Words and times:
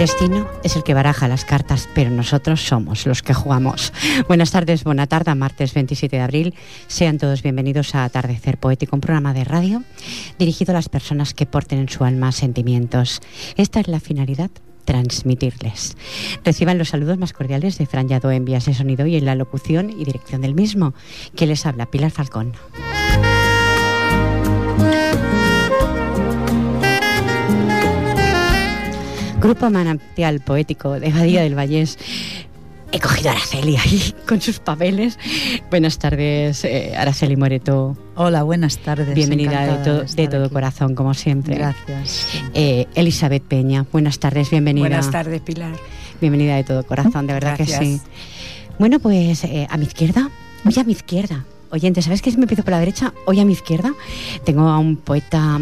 Destino 0.00 0.48
es 0.64 0.76
el 0.76 0.82
que 0.82 0.94
baraja 0.94 1.28
las 1.28 1.44
cartas, 1.44 1.86
pero 1.94 2.08
nosotros 2.08 2.62
somos 2.62 3.04
los 3.04 3.22
que 3.22 3.34
jugamos. 3.34 3.92
Buenas 4.28 4.50
tardes, 4.50 4.82
buena 4.82 5.06
tarde, 5.06 5.34
martes 5.34 5.74
27 5.74 6.16
de 6.16 6.22
abril. 6.22 6.54
Sean 6.86 7.18
todos 7.18 7.42
bienvenidos 7.42 7.94
a 7.94 8.04
Atardecer 8.04 8.56
Poético, 8.56 8.96
un 8.96 9.02
programa 9.02 9.34
de 9.34 9.44
radio 9.44 9.82
dirigido 10.38 10.72
a 10.72 10.74
las 10.76 10.88
personas 10.88 11.34
que 11.34 11.44
porten 11.44 11.80
en 11.80 11.90
su 11.90 12.02
alma 12.02 12.32
sentimientos. 12.32 13.20
Esta 13.56 13.80
es 13.80 13.88
la 13.88 14.00
finalidad 14.00 14.50
transmitirles. 14.86 15.98
Reciban 16.46 16.78
los 16.78 16.88
saludos 16.88 17.18
más 17.18 17.34
cordiales 17.34 17.76
de 17.76 17.84
Fran 17.84 18.08
Yado 18.08 18.30
en 18.30 18.46
vías 18.46 18.64
de 18.64 18.72
sonido 18.72 19.04
y 19.04 19.16
en 19.16 19.26
la 19.26 19.34
locución 19.34 19.90
y 19.90 20.06
dirección 20.06 20.40
del 20.40 20.54
mismo, 20.54 20.94
que 21.36 21.44
les 21.44 21.66
habla 21.66 21.84
Pilar 21.84 22.10
Falcón. 22.10 22.54
Grupo 29.40 29.70
Manantial 29.70 30.40
Poético 30.40 30.98
de 31.00 31.10
Badía 31.10 31.42
del 31.42 31.54
Vallés. 31.56 31.98
He 32.92 32.98
cogido 32.98 33.30
a 33.30 33.32
Araceli 33.32 33.76
ahí 33.76 34.14
con 34.28 34.40
sus 34.40 34.58
papeles. 34.58 35.18
Buenas 35.70 35.98
tardes, 35.98 36.64
eh, 36.64 36.92
Araceli 36.96 37.36
Moreto. 37.36 37.96
Hola, 38.16 38.42
buenas 38.42 38.78
tardes. 38.78 39.14
Bienvenida 39.14 39.64
de, 39.78 39.84
to- 39.84 40.04
de 40.14 40.28
todo 40.28 40.44
aquí. 40.46 40.52
corazón, 40.54 40.94
como 40.94 41.14
siempre. 41.14 41.54
Gracias. 41.56 42.26
Eh, 42.52 42.86
Elizabeth 42.94 43.44
Peña, 43.44 43.86
buenas 43.92 44.18
tardes, 44.18 44.50
bienvenida. 44.50 44.88
Buenas 44.88 45.10
tardes, 45.10 45.40
Pilar. 45.40 45.72
Bienvenida 46.20 46.56
de 46.56 46.64
todo 46.64 46.82
corazón, 46.84 47.26
de 47.28 47.32
verdad 47.34 47.56
que 47.56 47.64
Gracias. 47.64 47.80
sí. 47.80 48.00
Bueno, 48.78 48.98
pues 48.98 49.44
eh, 49.44 49.66
a 49.70 49.76
mi 49.76 49.84
izquierda, 49.84 50.28
hoy 50.66 50.74
a 50.78 50.84
mi 50.84 50.92
izquierda. 50.92 51.44
Oyente, 51.70 52.02
¿sabes 52.02 52.20
qué? 52.20 52.32
Si 52.32 52.36
me 52.36 52.42
empiezo 52.44 52.64
por 52.64 52.72
la 52.72 52.80
derecha, 52.80 53.14
hoy 53.26 53.38
a 53.38 53.44
mi 53.44 53.52
izquierda 53.52 53.92
tengo 54.44 54.62
a 54.68 54.78
un 54.80 54.96
poeta 54.96 55.60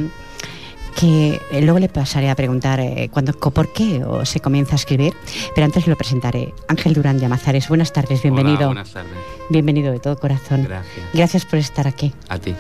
que 0.98 1.40
eh, 1.52 1.62
luego 1.62 1.78
le 1.78 1.88
pasaré 1.88 2.28
a 2.28 2.34
preguntar 2.34 2.80
eh, 2.80 3.08
cuándo, 3.12 3.32
co- 3.38 3.52
por 3.52 3.72
qué 3.72 4.02
o 4.04 4.24
se 4.26 4.40
comienza 4.40 4.72
a 4.72 4.76
escribir, 4.76 5.14
pero 5.54 5.64
antes 5.64 5.86
lo 5.86 5.94
presentaré. 5.96 6.52
Ángel 6.66 6.92
Durán 6.94 7.18
de 7.18 7.26
Amazares, 7.26 7.68
buenas 7.68 7.92
tardes, 7.92 8.20
bienvenido. 8.22 8.56
Hola, 8.56 8.66
buenas 8.66 8.90
tardes. 8.92 9.12
Bienvenido 9.48 9.92
de 9.92 10.00
todo 10.00 10.18
corazón. 10.18 10.64
Gracias. 10.64 11.06
Gracias 11.14 11.44
por 11.44 11.58
estar 11.60 11.86
aquí. 11.86 12.12
A 12.28 12.38
ti. 12.38 12.54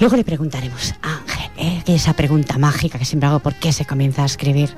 Luego 0.00 0.16
le 0.16 0.22
preguntaremos 0.22 0.94
a 1.02 1.16
Ángel, 1.16 1.50
¿eh? 1.56 1.82
esa 1.86 2.12
pregunta 2.12 2.56
mágica 2.56 2.98
que 3.00 3.04
siempre 3.04 3.28
hago, 3.28 3.40
¿por 3.40 3.54
qué 3.56 3.72
se 3.72 3.84
comienza 3.84 4.22
a 4.22 4.26
escribir? 4.26 4.70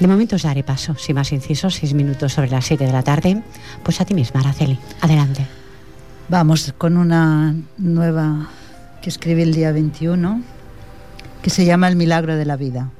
De 0.00 0.06
momento 0.06 0.36
os 0.36 0.42
daré 0.44 0.62
paso, 0.62 0.94
sin 0.94 1.16
más 1.16 1.32
incisos, 1.32 1.74
seis 1.74 1.92
minutos 1.92 2.32
sobre 2.32 2.48
las 2.48 2.64
siete 2.64 2.86
de 2.86 2.92
la 2.92 3.02
tarde. 3.02 3.42
Pues 3.82 4.00
a 4.00 4.06
ti 4.06 4.14
misma, 4.14 4.40
Araceli. 4.40 4.78
Adelante. 5.02 5.44
Vamos 6.30 6.72
con 6.78 6.96
una 6.96 7.54
nueva 7.76 8.48
que 9.02 9.10
escribí 9.10 9.42
el 9.42 9.52
día 9.54 9.70
21, 9.72 10.42
que 11.42 11.50
se 11.50 11.64
llama 11.64 11.88
El 11.88 11.96
milagro 11.96 12.36
de 12.36 12.44
la 12.44 12.56
vida. 12.56 12.90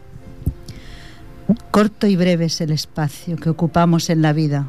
Corto 1.71 2.06
y 2.06 2.16
breve 2.16 2.47
es 2.47 2.60
el 2.60 2.71
espacio 2.71 3.37
que 3.37 3.50
ocupamos 3.50 4.10
en 4.10 4.22
la 4.22 4.32
vida, 4.32 4.69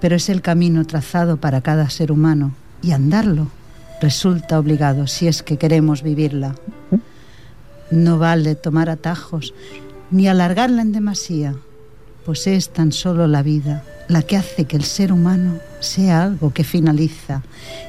pero 0.00 0.16
es 0.16 0.28
el 0.28 0.42
camino 0.42 0.84
trazado 0.86 1.36
para 1.36 1.60
cada 1.60 1.88
ser 1.90 2.10
humano 2.10 2.52
y 2.82 2.92
andarlo 2.92 3.48
resulta 4.00 4.58
obligado 4.58 5.06
si 5.06 5.28
es 5.28 5.42
que 5.42 5.56
queremos 5.56 6.02
vivirla. 6.02 6.54
No 7.90 8.18
vale 8.18 8.54
tomar 8.54 8.90
atajos 8.90 9.54
ni 10.10 10.28
alargarla 10.28 10.82
en 10.82 10.92
demasía, 10.92 11.54
pues 12.24 12.46
es 12.46 12.70
tan 12.70 12.92
solo 12.92 13.26
la 13.26 13.42
vida 13.42 13.84
la 14.08 14.22
que 14.22 14.36
hace 14.36 14.64
que 14.66 14.76
el 14.76 14.84
ser 14.84 15.12
humano 15.12 15.58
sea 15.80 16.22
algo 16.22 16.52
que 16.52 16.64
finaliza 16.64 17.42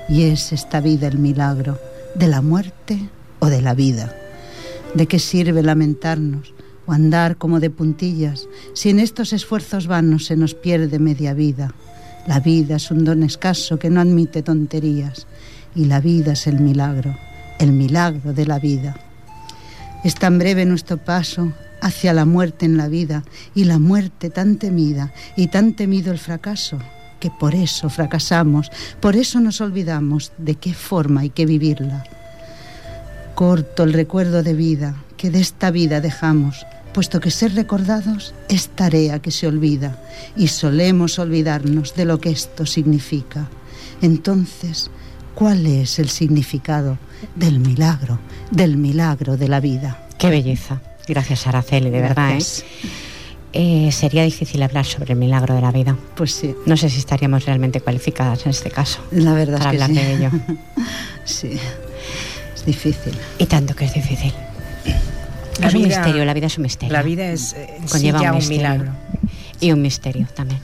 y 0.07 0.23
es 0.23 0.53
esta 0.53 0.79
vida 0.79 1.07
el 1.07 1.17
milagro 1.17 1.77
de 2.16 2.27
la 2.27 2.41
muerte 2.41 3.09
o 3.39 3.47
de 3.47 3.62
la 3.62 3.73
vida. 3.73 4.16
¿De 4.95 5.07
qué 5.07 5.19
sirve 5.19 5.61
lamentarnos 5.61 6.53
o 6.85 6.94
andar 6.94 7.35
como 7.35 7.59
de 7.59 7.69
puntillas 7.69 8.47
si 8.73 8.89
en 8.89 9.00
estos 9.00 9.33
esfuerzos 9.33 9.88
vanos 9.88 10.25
se 10.25 10.38
nos 10.38 10.56
pierde 10.56 11.00
media 11.00 11.33
vida? 11.33 11.73
La 12.28 12.39
vida 12.39 12.78
es 12.78 12.89
un 12.91 13.03
don 13.03 13.22
escaso 13.22 13.78
que 13.78 13.89
no 13.89 14.00
admite 14.00 14.41
tonterías 14.41 15.28
y 15.75 15.85
la 15.85 16.00
vida 16.00 16.31
es 16.31 16.47
el 16.47 16.61
milagro, 16.61 17.13
el 17.59 17.73
milagro 17.73 18.31
de 18.31 18.45
la 18.45 18.57
vida. 18.57 18.95
Es 20.06 20.16
tan 20.16 20.39
breve 20.39 20.66
nuestro 20.66 20.95
paso 20.95 21.51
hacia 21.81 22.13
la 22.13 22.23
muerte 22.23 22.66
en 22.66 22.77
la 22.77 22.88
vida 22.88 23.25
y 23.53 23.66
la 23.66 23.79
muerte 23.79 24.29
tan 24.29 24.56
temida 24.56 25.12
y 25.35 25.47
tan 25.47 25.75
temido 25.75 26.13
el 26.13 26.19
fracaso 26.19 26.79
que 27.19 27.29
por 27.29 27.53
eso 27.53 27.89
fracasamos, 27.89 28.72
por 29.01 29.17
eso 29.17 29.41
nos 29.41 29.59
olvidamos 29.59 30.31
de 30.38 30.56
qué 30.56 30.73
forma 30.73 31.22
hay 31.22 31.31
que 31.31 31.45
vivirla. 31.45 32.06
Corto 33.35 33.84
el 33.84 33.91
recuerdo 33.91 34.44
de 34.44 34.53
vida 34.53 34.96
que 35.18 35.29
de 35.29 35.41
esta 35.41 35.69
vida 35.69 36.00
dejamos, 36.00 36.66
puesto 36.94 37.19
que 37.19 37.31
ser 37.31 37.53
recordados 37.53 38.34
es 38.47 38.69
tarea 38.69 39.19
que 39.19 39.31
se 39.31 39.46
olvida 39.46 40.00
y 40.38 40.47
solemos 40.47 41.19
olvidarnos 41.19 41.95
de 41.95 42.06
lo 42.06 42.22
que 42.22 42.29
esto 42.29 42.66
significa. 42.66 43.50
Entonces, 44.01 44.90
¿cuál 45.35 45.66
es 45.68 46.00
el 46.00 46.07
significado 46.09 46.97
del 47.35 47.59
milagro, 47.59 48.19
del 48.51 48.78
milagro 48.78 49.35
de 49.35 49.50
la 49.50 49.59
vida? 49.59 50.07
Qué 50.18 50.29
belleza. 50.29 50.81
Gracias, 51.06 51.45
Araceli, 51.45 51.90
de 51.90 52.01
verdad. 52.01 52.38
¿eh? 52.38 52.44
Eh, 53.51 53.91
sería 53.91 54.24
difícil 54.24 54.62
hablar 54.63 54.85
sobre 54.85 55.13
el 55.13 55.19
milagro 55.19 55.56
de 55.56 55.62
la 55.62 55.72
vida. 55.72 55.97
Pues 56.16 56.34
sí, 56.34 56.53
No 56.66 56.75
sé 56.75 56.90
si 56.90 57.00
estaríamos 57.00 57.45
realmente 57.45 57.79
cualificadas 57.79 58.45
en 58.45 58.50
este 58.50 58.69
caso 58.69 59.00
la 59.12 59.34
verdad 59.34 59.59
para 59.59 59.72
es 59.72 59.78
que 59.78 59.84
hablar 59.84 59.97
sí. 59.97 60.06
de 60.06 60.13
ello. 60.13 60.31
Sí, 61.25 61.59
es 62.66 62.76
difícil. 62.76 63.14
Y 63.38 63.46
tanto 63.46 63.76
que 63.76 63.86
es 63.86 63.94
difícil. 63.94 64.34
La 65.59 65.68
es 65.68 65.74
un 65.74 65.84
vida- 65.84 65.98
misterio, 66.00 66.26
la 66.26 66.34
vida 66.34 66.48
es 66.48 66.58
un 66.58 66.64
misterio. 66.64 66.94
La 66.94 67.02
vida 67.02 67.26
es 67.28 67.53
eh, 67.53 67.78
sí 67.86 67.88
Conlleva 67.92 68.22
ya 68.22 68.30
un 68.30 68.30
un, 68.31 68.36
misterio. 68.38 68.62
milagro. 68.62 68.92
Y 69.62 69.72
un 69.72 69.81
misterio 69.81 70.28
también. 70.36 70.59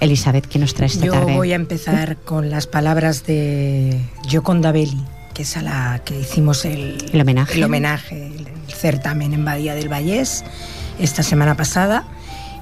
Elizabeth, 0.00 0.46
¿qué 0.46 0.58
nos 0.60 0.74
trae 0.74 0.86
esta 0.86 1.04
Yo 1.04 1.12
tarde? 1.12 1.34
voy 1.34 1.52
a 1.52 1.56
empezar 1.56 2.16
con 2.18 2.50
las 2.50 2.66
palabras 2.68 3.26
de 3.26 4.00
Gioconda 4.28 4.70
Belli, 4.70 5.02
que 5.34 5.42
es 5.42 5.56
a 5.56 5.62
la 5.62 6.00
que 6.04 6.20
hicimos 6.20 6.64
el, 6.64 7.10
¿El 7.12 7.20
homenaje? 7.20 7.54
el 7.54 7.64
homenaje, 7.64 8.26
el, 8.28 8.46
el 8.46 8.72
certamen 8.74 9.32
en 9.32 9.44
Badía 9.44 9.74
del 9.74 9.88
Vallés 9.88 10.44
esta 11.00 11.24
semana 11.24 11.56
pasada. 11.56 12.04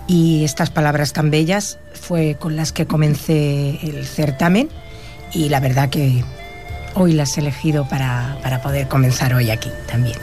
Y 0.08 0.44
estas 0.44 0.70
palabras 0.70 1.12
tan 1.12 1.30
bellas 1.30 1.78
fue 1.92 2.36
con 2.38 2.56
las 2.56 2.72
que 2.72 2.86
comencé 2.86 3.78
el 3.82 4.06
certamen 4.06 4.68
y 5.34 5.48
la 5.50 5.58
verdad 5.60 5.90
que 5.90 6.22
hoy 6.96 7.12
las 7.12 7.36
he 7.36 7.40
elegido 7.40 7.86
para, 7.88 8.38
para 8.42 8.62
poder 8.62 8.88
comenzar 8.88 9.34
hoy 9.34 9.50
aquí 9.50 9.70
también. 9.86 10.18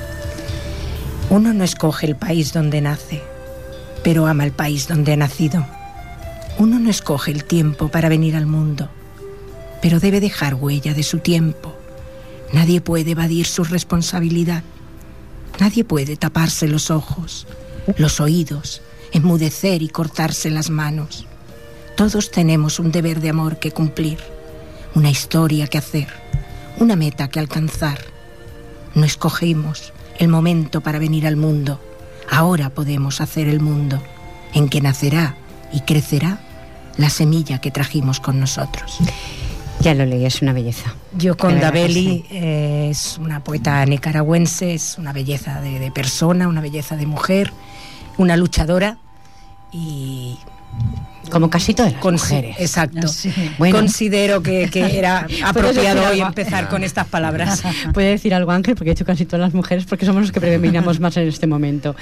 Uno 1.30 1.54
no 1.54 1.64
escoge 1.64 2.08
el 2.08 2.16
país 2.16 2.52
donde 2.52 2.82
nace, 2.82 3.22
pero 4.04 4.26
ama 4.26 4.44
el 4.44 4.52
país 4.52 4.88
donde 4.88 5.14
ha 5.14 5.18
nacido. 5.18 5.66
Uno 6.58 6.80
no 6.80 6.90
escoge 6.90 7.32
el 7.32 7.46
tiempo 7.46 7.90
para 7.90 8.10
venir 8.10 8.36
al 8.36 8.48
mundo, 8.48 8.90
pero 9.82 10.00
debe 10.00 10.20
dejar 10.20 10.56
huella 10.56 10.94
de 10.94 11.04
su 11.04 11.20
tiempo. 11.20 11.76
Nadie 12.52 12.82
puede 12.82 13.12
evadir 13.12 13.46
su 13.46 13.64
responsabilidad. 13.64 14.64
Nadie 15.60 15.84
puede 15.84 16.18
taparse 16.18 16.68
los 16.68 16.90
ojos, 16.90 17.48
los 17.98 18.20
oídos, 18.20 18.82
enmudecer 19.12 19.82
y 19.84 19.90
cortarse 19.90 20.50
las 20.50 20.70
manos. 20.70 21.28
Todos 21.96 22.32
tenemos 22.32 22.80
un 22.80 22.92
deber 22.92 23.22
de 23.22 23.30
amor 23.30 23.60
que 23.60 23.72
cumplir, 23.72 24.18
una 24.96 25.12
historia 25.12 25.68
que 25.68 25.78
hacer, 25.78 26.23
una 26.80 26.96
meta 26.96 27.28
que 27.28 27.40
alcanzar. 27.40 28.00
No 28.96 29.06
escogimos 29.06 29.94
el 30.18 30.28
momento 30.28 30.82
para 30.82 31.00
venir 31.00 31.28
al 31.28 31.36
mundo. 31.36 31.80
Ahora 32.30 32.70
podemos 32.70 33.22
hacer 33.22 33.48
el 33.48 33.60
mundo 33.60 34.02
en 34.54 34.70
que 34.70 34.82
nacerá 34.82 35.36
y 35.72 35.82
crecerá 35.82 36.40
la 36.98 37.10
semilla 37.10 37.60
que 37.60 37.72
trajimos 37.72 38.20
con 38.20 38.40
nosotros. 38.40 39.00
Ya 39.80 39.94
lo 39.94 40.06
leí, 40.06 40.26
es 40.26 40.42
una 40.42 40.54
belleza. 40.54 40.94
Yoconda 41.18 41.72
Belli 41.72 42.26
eh, 42.30 42.88
es 42.92 43.18
una 43.18 43.44
poeta 43.44 43.86
nicaragüense, 43.86 44.76
es 44.76 44.98
una 44.98 45.12
belleza 45.12 45.60
de, 45.62 45.80
de 45.80 45.92
persona, 45.92 46.48
una 46.48 46.62
belleza 46.62 46.96
de 46.96 47.06
mujer, 47.06 47.52
una 48.18 48.38
luchadora 48.38 48.98
y 49.72 50.38
como 51.34 51.50
casi 51.50 51.74
todas 51.74 51.94
las 51.94 52.04
mujeres. 52.04 52.56
Exacto. 52.60 53.08
Considero 53.58 54.44
que, 54.44 54.70
era 54.74 55.28
apropiado 55.44 56.08
hoy 56.10 56.22
empezar 56.22 56.70
con 56.70 56.84
estas 56.84 57.08
palabras. 57.08 57.64
Puede 57.94 58.10
decir 58.10 58.34
algo 58.36 58.52
Ángel, 58.52 58.76
porque 58.76 58.92
he 58.92 58.94
hecho 58.94 59.04
casi 59.04 59.26
todas 59.26 59.42
las 59.42 59.54
mujeres, 59.54 59.86
porque 59.86 60.06
somos 60.06 60.22
los 60.22 60.32
que 60.32 60.40
predominamos 60.40 61.00
más 61.00 61.18
en 61.18 61.28
este 61.28 61.48
momento. 61.48 61.96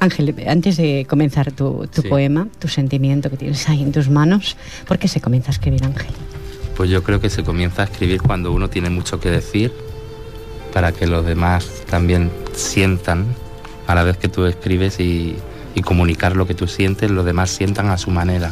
Ángel, 0.00 0.34
antes 0.46 0.76
de 0.76 1.06
comenzar 1.08 1.50
tu, 1.50 1.88
poema, 2.08 2.46
tu 2.58 2.68
sentimiento 2.68 3.30
que 3.30 3.38
tienes 3.38 3.66
ahí 3.68 3.82
en 3.82 3.90
tus 3.90 4.10
manos, 4.10 4.56
¿por 4.86 4.98
qué 4.98 5.08
se 5.08 5.20
comienza 5.20 5.50
a 5.50 5.52
escribir 5.52 5.84
Ángel? 5.84 6.12
Pues 6.76 6.90
yo 6.90 7.02
creo 7.02 7.20
que 7.20 7.30
se 7.30 7.42
comienza 7.42 7.82
a 7.82 7.84
escribir 7.86 8.20
cuando 8.20 8.52
uno 8.52 8.68
tiene 8.68 8.90
mucho 8.90 9.18
que 9.18 9.30
decir, 9.30 9.72
para 10.74 10.92
que 10.92 11.06
los 11.06 11.24
demás 11.24 11.66
también 11.88 12.30
sientan 12.54 13.24
a 13.86 13.94
la 13.94 14.02
vez 14.02 14.18
que 14.18 14.28
tú 14.28 14.44
escribes 14.44 15.00
y, 15.00 15.36
y 15.78 15.82
comunicar 15.82 16.36
lo 16.36 16.46
que 16.46 16.54
tú 16.54 16.66
sientes, 16.66 17.10
los 17.10 17.24
demás 17.24 17.50
sientan 17.50 17.88
a 17.88 17.98
su 17.98 18.10
manera. 18.10 18.50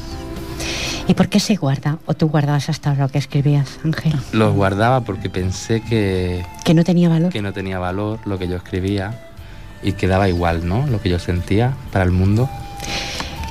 ¿Y 1.08 1.14
por 1.14 1.28
qué 1.28 1.38
se 1.38 1.56
guarda? 1.56 1.98
¿O 2.06 2.14
tú 2.14 2.28
guardabas 2.28 2.68
hasta 2.68 2.94
lo 2.94 3.08
que 3.08 3.18
escribías, 3.18 3.78
Ángel? 3.84 4.14
Los 4.32 4.54
guardaba 4.54 5.02
porque 5.02 5.30
pensé 5.30 5.80
que... 5.80 6.44
Que 6.64 6.74
no 6.74 6.82
tenía 6.82 7.08
valor. 7.08 7.32
Que 7.32 7.42
no 7.42 7.52
tenía 7.52 7.78
valor 7.78 8.18
lo 8.24 8.38
que 8.38 8.48
yo 8.48 8.56
escribía 8.56 9.28
y 9.82 9.92
que 9.92 10.08
daba 10.08 10.28
igual, 10.28 10.66
¿no? 10.66 10.86
Lo 10.86 11.00
que 11.00 11.08
yo 11.08 11.18
sentía 11.18 11.76
para 11.92 12.04
el 12.04 12.10
mundo. 12.10 12.48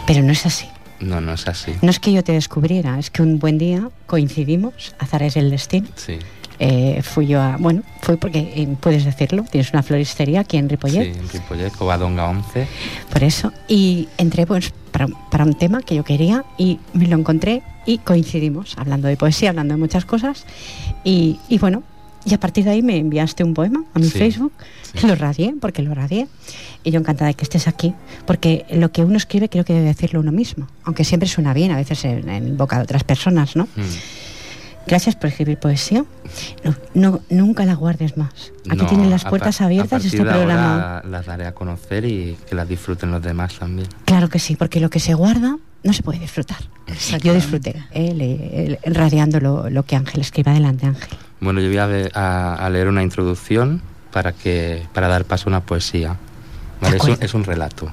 Pero 0.06 0.22
no 0.22 0.32
es 0.32 0.46
así. 0.46 0.68
No, 1.00 1.22
no 1.22 1.34
es 1.34 1.48
así. 1.48 1.74
No 1.82 1.90
es 1.90 2.00
que 2.00 2.12
yo 2.12 2.24
te 2.24 2.32
descubriera, 2.34 3.00
es 3.00 3.10
que 3.10 3.22
un 3.22 3.40
buen 3.40 3.58
día 3.58 3.90
coincidimos, 4.06 4.96
azares 5.00 5.36
el 5.38 5.50
destino. 5.50 5.88
Sí. 5.96 6.20
Eh, 6.60 7.02
fui 7.04 7.28
yo 7.28 7.42
a, 7.42 7.58
bueno, 7.58 7.84
fue 8.02 8.18
porque 8.18 8.40
eh, 8.56 8.76
puedes 8.80 9.06
decirlo, 9.06 9.44
tienes 9.50 9.72
una 9.74 9.84
floristería 9.84 10.42
aquí 10.42 10.58
en 10.58 10.70
Ripollet. 10.70 11.14
Sí, 11.14 11.20
en 11.20 11.30
Ripollet, 11.30 11.72
Covadonga 11.72 12.30
11. 12.30 12.68
Por 13.12 13.24
eso, 13.24 13.52
y 13.68 14.08
entré 14.18 14.46
pues 14.46 14.74
para, 14.92 15.08
para, 15.08 15.44
un 15.44 15.54
tema 15.54 15.82
que 15.82 15.96
yo 15.96 16.04
quería 16.04 16.46
y 16.58 16.80
me 16.94 17.08
lo 17.08 17.18
encontré 17.18 17.62
y 17.86 17.98
coincidimos, 18.00 18.78
hablando 18.78 19.08
de 19.08 19.18
poesía, 19.18 19.50
hablando 19.50 19.74
de 19.74 19.80
muchas 19.80 20.06
cosas 20.06 20.46
y, 21.04 21.40
y 21.50 21.58
bueno, 21.60 21.84
y 22.26 22.34
a 22.34 22.40
partir 22.40 22.66
de 22.66 22.72
ahí 22.72 22.82
me 22.82 22.98
enviaste 22.98 23.44
un 23.44 23.54
poema 23.54 23.84
a 23.94 24.00
mi 24.00 24.10
Facebook, 24.10 24.52
lo 25.04 25.16
radié, 25.16 25.54
porque 25.62 25.84
lo 25.84 25.94
radié, 25.94 26.28
y 26.84 26.90
yo 26.90 27.00
encantada 27.00 27.28
de 27.28 27.36
que 27.36 27.44
estés 27.44 27.68
aquí, 27.68 27.94
porque 28.26 28.66
lo 28.72 28.92
que 28.92 29.04
uno 29.04 29.16
escribe 29.16 29.48
creo 29.48 29.64
que 29.64 29.74
debe 29.74 29.86
decirlo 29.86 30.22
uno 30.22 30.32
mismo, 30.32 30.68
aunque 30.84 31.04
siempre 31.04 31.30
suena 31.30 31.54
bien, 31.54 31.72
a 31.72 31.78
veces 31.78 32.04
en, 32.04 32.58
boca 32.58 32.78
de 32.78 32.84
otras 32.84 33.04
personas, 33.04 33.56
¿no? 33.56 33.66
Mm. 33.66 34.25
Gracias 34.88 35.16
por 35.16 35.30
escribir 35.30 35.58
poesía. 35.58 36.06
No, 36.94 37.22
nunca 37.30 37.66
la 37.66 37.74
guardes 37.74 38.18
más. 38.18 38.52
Aquí 38.70 38.86
tienen 38.86 39.10
las 39.10 39.26
puertas 39.26 39.62
abiertas 39.62 40.06
este 40.06 40.22
programa. 40.22 41.02
las 41.10 41.26
daré 41.26 41.46
a 41.48 41.54
conocer 41.54 42.06
y 42.06 42.38
que 42.48 42.56
las 42.56 42.68
disfruten 42.68 43.12
los 43.12 43.22
demás 43.22 43.58
también. 43.58 43.88
Claro 44.06 44.30
que 44.30 44.40
sí, 44.40 44.56
porque 44.56 44.80
lo 44.80 44.90
que 44.90 45.00
se 45.00 45.14
guarda 45.14 45.58
no 45.84 45.94
se 45.94 46.04
puede 46.04 46.20
disfrutar. 46.20 46.58
Yo 47.24 47.34
disfruté 47.34 47.84
eh, 47.92 48.80
radiando 48.86 49.40
lo, 49.40 49.84
que 49.84 49.96
Ángel 49.96 50.22
escribe. 50.22 50.52
Adelante, 50.52 50.86
Ángel. 50.86 51.18
Bueno, 51.40 51.62
yo 51.62 51.68
voy 51.68 52.10
a, 52.14 52.70
leer 52.72 52.88
una 52.88 53.04
introducción 53.04 53.82
para, 54.12 54.32
que, 54.34 54.86
para 54.94 55.08
dar 55.08 55.26
paso 55.26 55.48
a 55.48 55.50
una 55.50 55.62
poesía. 55.62 56.18
Es, 56.82 57.04
un, 57.04 57.18
es 57.20 57.34
un 57.34 57.44
relato. 57.44 57.92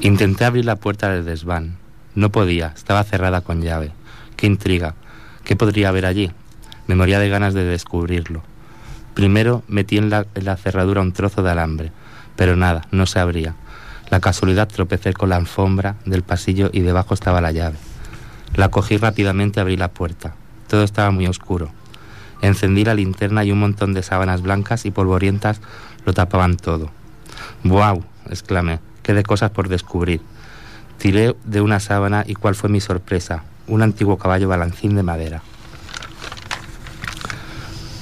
Intenté 0.00 0.44
abrir 0.44 0.64
la 0.64 0.76
puerta 0.76 1.10
del 1.10 1.24
desván. 1.24 1.76
No 2.14 2.30
podía, 2.30 2.72
estaba 2.76 3.02
cerrada 3.04 3.40
con 3.40 3.60
llave. 3.60 3.92
Qué 4.36 4.46
intriga. 4.46 4.94
¿Qué 5.50 5.56
podría 5.56 5.88
haber 5.88 6.06
allí? 6.06 6.30
Me 6.86 6.94
moría 6.94 7.18
de 7.18 7.28
ganas 7.28 7.54
de 7.54 7.64
descubrirlo. 7.64 8.40
Primero 9.14 9.64
metí 9.66 9.98
en 9.98 10.08
la, 10.08 10.24
cerradura 10.56 11.00
un 11.00 11.10
trozo 11.10 11.42
de 11.42 11.50
alambre, 11.50 11.90
pero 12.36 12.54
nada, 12.54 12.82
no 12.92 13.04
se 13.04 13.18
abría. 13.18 13.56
La 14.10 14.20
casualidad 14.20 14.68
tropecé 14.68 15.12
con 15.12 15.28
la 15.28 15.34
alfombra 15.34 15.96
del 16.04 16.22
pasillo 16.22 16.70
y 16.72 16.82
debajo 16.82 17.14
estaba 17.14 17.40
la 17.40 17.50
llave. 17.50 17.78
La 18.54 18.68
cogí 18.68 18.96
rápidamente 18.96 19.58
y 19.58 19.62
abrí 19.62 19.76
la 19.76 19.88
puerta. 19.88 20.36
Todo 20.68 20.84
estaba 20.84 21.10
muy 21.10 21.26
oscuro. 21.26 21.72
Encendí 22.42 22.84
la 22.84 22.94
linterna 22.94 23.42
y 23.42 23.50
un 23.50 23.58
montón 23.58 23.92
de 23.92 24.04
sábanas 24.04 24.42
blancas 24.42 24.86
y 24.86 24.92
polvorientas 24.92 25.60
lo 26.06 26.12
tapaban 26.12 26.58
todo. 26.58 26.92
¡Wow! 27.64 28.04
exclamé. 28.30 28.78
¡Qué 29.02 29.14
de 29.14 29.24
cosas 29.24 29.50
por 29.50 29.68
descubrir! 29.68 30.20
Tiré 30.98 31.34
de 31.42 31.60
una 31.60 31.80
sábana 31.80 32.22
y 32.24 32.34
cuál 32.36 32.54
fue 32.54 32.70
mi 32.70 32.80
sorpresa 32.80 33.42
un 33.66 33.82
antiguo 33.82 34.18
caballo 34.18 34.48
balancín 34.48 34.96
de 34.96 35.02
madera. 35.02 35.42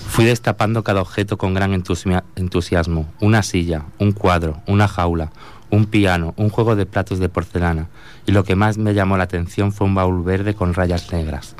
Fui 0.08 0.24
destapando 0.24 0.82
cada 0.82 1.00
objeto 1.00 1.38
con 1.38 1.54
gran 1.54 1.72
entusiasmo. 1.72 3.06
Una 3.20 3.42
silla, 3.44 3.84
un 3.98 4.10
cuadro, 4.10 4.60
una 4.66 4.88
jaula, 4.88 5.30
un 5.70 5.86
piano, 5.86 6.34
un 6.36 6.48
juego 6.48 6.74
de 6.74 6.86
platos 6.86 7.20
de 7.20 7.28
porcelana. 7.28 7.88
Y 8.26 8.32
lo 8.32 8.42
que 8.42 8.56
más 8.56 8.78
me 8.78 8.94
llamó 8.94 9.16
la 9.16 9.24
atención 9.24 9.70
fue 9.70 9.86
un 9.86 9.94
baúl 9.94 10.24
verde 10.24 10.54
con 10.54 10.74
rayas 10.74 11.12
negras. 11.12 11.54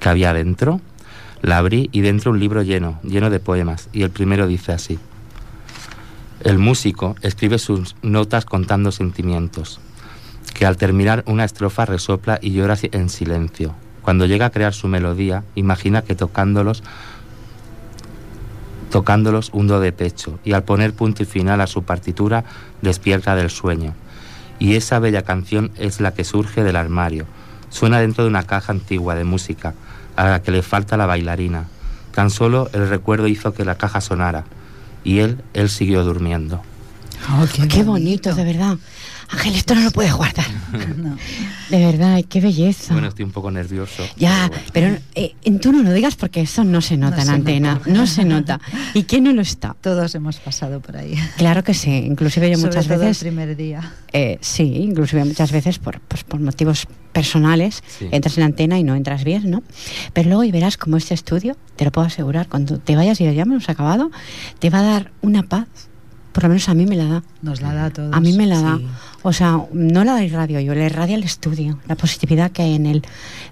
¿Qué 0.00 0.08
había 0.08 0.32
dentro? 0.32 0.80
La 1.40 1.58
abrí 1.58 1.88
y 1.92 2.00
dentro 2.00 2.32
un 2.32 2.40
libro 2.40 2.62
lleno, 2.62 2.98
lleno 3.04 3.30
de 3.30 3.38
poemas. 3.38 3.88
Y 3.92 4.02
el 4.02 4.10
primero 4.10 4.48
dice 4.48 4.72
así. 4.72 4.98
El 6.40 6.58
músico 6.58 7.14
escribe 7.22 7.58
sus 7.58 7.94
notas 8.02 8.44
contando 8.44 8.90
sentimientos 8.90 9.78
que 10.54 10.64
al 10.64 10.76
terminar 10.76 11.24
una 11.26 11.44
estrofa 11.44 11.84
resopla 11.84 12.38
y 12.40 12.52
llora 12.52 12.78
en 12.80 13.10
silencio. 13.10 13.74
Cuando 14.02 14.26
llega 14.26 14.46
a 14.46 14.50
crear 14.50 14.72
su 14.72 14.88
melodía, 14.88 15.44
imagina 15.54 16.02
que 16.02 16.14
tocándolos 16.14 16.82
tocándolos 18.90 19.50
hundo 19.52 19.80
de 19.80 19.90
pecho 19.90 20.38
y 20.44 20.52
al 20.52 20.62
poner 20.62 20.94
punto 20.94 21.24
y 21.24 21.26
final 21.26 21.60
a 21.60 21.66
su 21.66 21.82
partitura 21.82 22.44
despierta 22.80 23.34
del 23.34 23.50
sueño. 23.50 23.92
Y 24.60 24.76
esa 24.76 25.00
bella 25.00 25.22
canción 25.22 25.72
es 25.76 26.00
la 26.00 26.14
que 26.14 26.22
surge 26.22 26.62
del 26.62 26.76
armario. 26.76 27.26
Suena 27.70 27.98
dentro 27.98 28.22
de 28.22 28.30
una 28.30 28.44
caja 28.44 28.70
antigua 28.70 29.16
de 29.16 29.24
música 29.24 29.74
a 30.14 30.28
la 30.28 30.42
que 30.42 30.52
le 30.52 30.62
falta 30.62 30.96
la 30.96 31.06
bailarina. 31.06 31.64
Tan 32.14 32.30
solo 32.30 32.70
el 32.72 32.88
recuerdo 32.88 33.26
hizo 33.26 33.52
que 33.52 33.64
la 33.64 33.74
caja 33.74 34.00
sonara 34.00 34.44
y 35.02 35.18
él, 35.18 35.42
él 35.54 35.68
siguió 35.70 36.04
durmiendo. 36.04 36.62
Oh, 37.32 37.46
qué, 37.68 37.82
bonito, 37.82 38.34
de 38.34 38.44
verdad. 38.44 38.76
Ángel, 39.34 39.56
esto 39.56 39.74
no 39.74 39.80
lo 39.80 39.90
puedes 39.90 40.12
guardar. 40.14 40.46
De 41.70 41.84
verdad, 41.84 42.22
qué 42.28 42.40
belleza. 42.40 42.92
Bueno, 42.92 43.08
estoy 43.08 43.24
un 43.24 43.32
poco 43.32 43.50
nervioso. 43.50 44.04
Ya, 44.16 44.48
pero, 44.72 44.96
eh, 45.16 45.34
tú 45.60 45.72
no 45.72 45.82
lo 45.82 45.92
digas 45.92 46.14
porque 46.14 46.42
eso 46.42 46.62
no 46.62 46.80
se 46.80 46.96
nota 46.96 47.22
en 47.22 47.30
antena, 47.30 47.80
no 47.86 48.06
se 48.06 48.24
nota. 48.24 48.60
¿Y 48.94 49.02
quién 49.04 49.24
no 49.24 49.32
lo 49.32 49.42
está? 49.42 49.74
Todos 49.80 50.14
hemos 50.14 50.36
pasado 50.36 50.80
por 50.80 50.96
ahí. 50.96 51.16
Claro 51.36 51.64
que 51.64 51.74
sí, 51.74 51.90
inclusive 51.90 52.48
yo 52.48 52.58
muchas 52.58 52.86
veces... 52.86 53.22
el 53.22 53.28
primer 53.28 53.56
día. 53.56 53.92
Eh, 54.12 54.38
sí, 54.40 54.62
inclusive 54.62 55.24
muchas 55.24 55.50
veces 55.50 55.80
por, 55.80 56.00
pues, 56.00 56.22
por 56.22 56.38
motivos 56.38 56.86
personales 57.12 57.82
entras 58.12 58.36
en 58.36 58.42
la 58.42 58.46
antena 58.46 58.78
y 58.78 58.84
no 58.84 58.94
entras 58.94 59.24
bien, 59.24 59.50
¿no? 59.50 59.64
Pero 60.12 60.28
luego 60.28 60.44
y 60.44 60.52
verás 60.52 60.76
como 60.76 60.96
este 60.96 61.14
estudio, 61.14 61.56
te 61.74 61.84
lo 61.84 61.90
puedo 61.90 62.06
asegurar, 62.06 62.48
cuando 62.48 62.78
te 62.78 62.94
vayas 62.94 63.20
y 63.20 63.34
ya 63.34 63.42
hemos 63.42 63.68
acabado, 63.68 64.12
te 64.60 64.70
va 64.70 64.78
a 64.78 64.82
dar 64.84 65.12
una 65.22 65.42
paz 65.42 65.66
por 66.34 66.42
lo 66.42 66.48
menos 66.48 66.68
a 66.68 66.74
mí 66.74 66.84
me 66.84 66.96
la 66.96 67.04
da. 67.04 67.22
Nos 67.42 67.62
la 67.62 67.72
da 67.72 67.84
a 67.86 67.90
todos. 67.90 68.12
A 68.12 68.18
mí 68.18 68.32
me 68.32 68.46
la 68.46 68.60
da. 68.60 68.80
O 69.22 69.32
sea, 69.32 69.60
no 69.72 70.02
la 70.02 70.14
da 70.14 70.26
radio 70.26 70.58
yo, 70.58 70.74
le 70.74 70.86
irradia 70.86 71.14
el 71.14 71.22
estudio, 71.22 71.78
la 71.86 71.94
positividad 71.94 72.50
que 72.50 72.62
hay 72.62 72.74
en 72.74 72.86
él. 72.86 73.02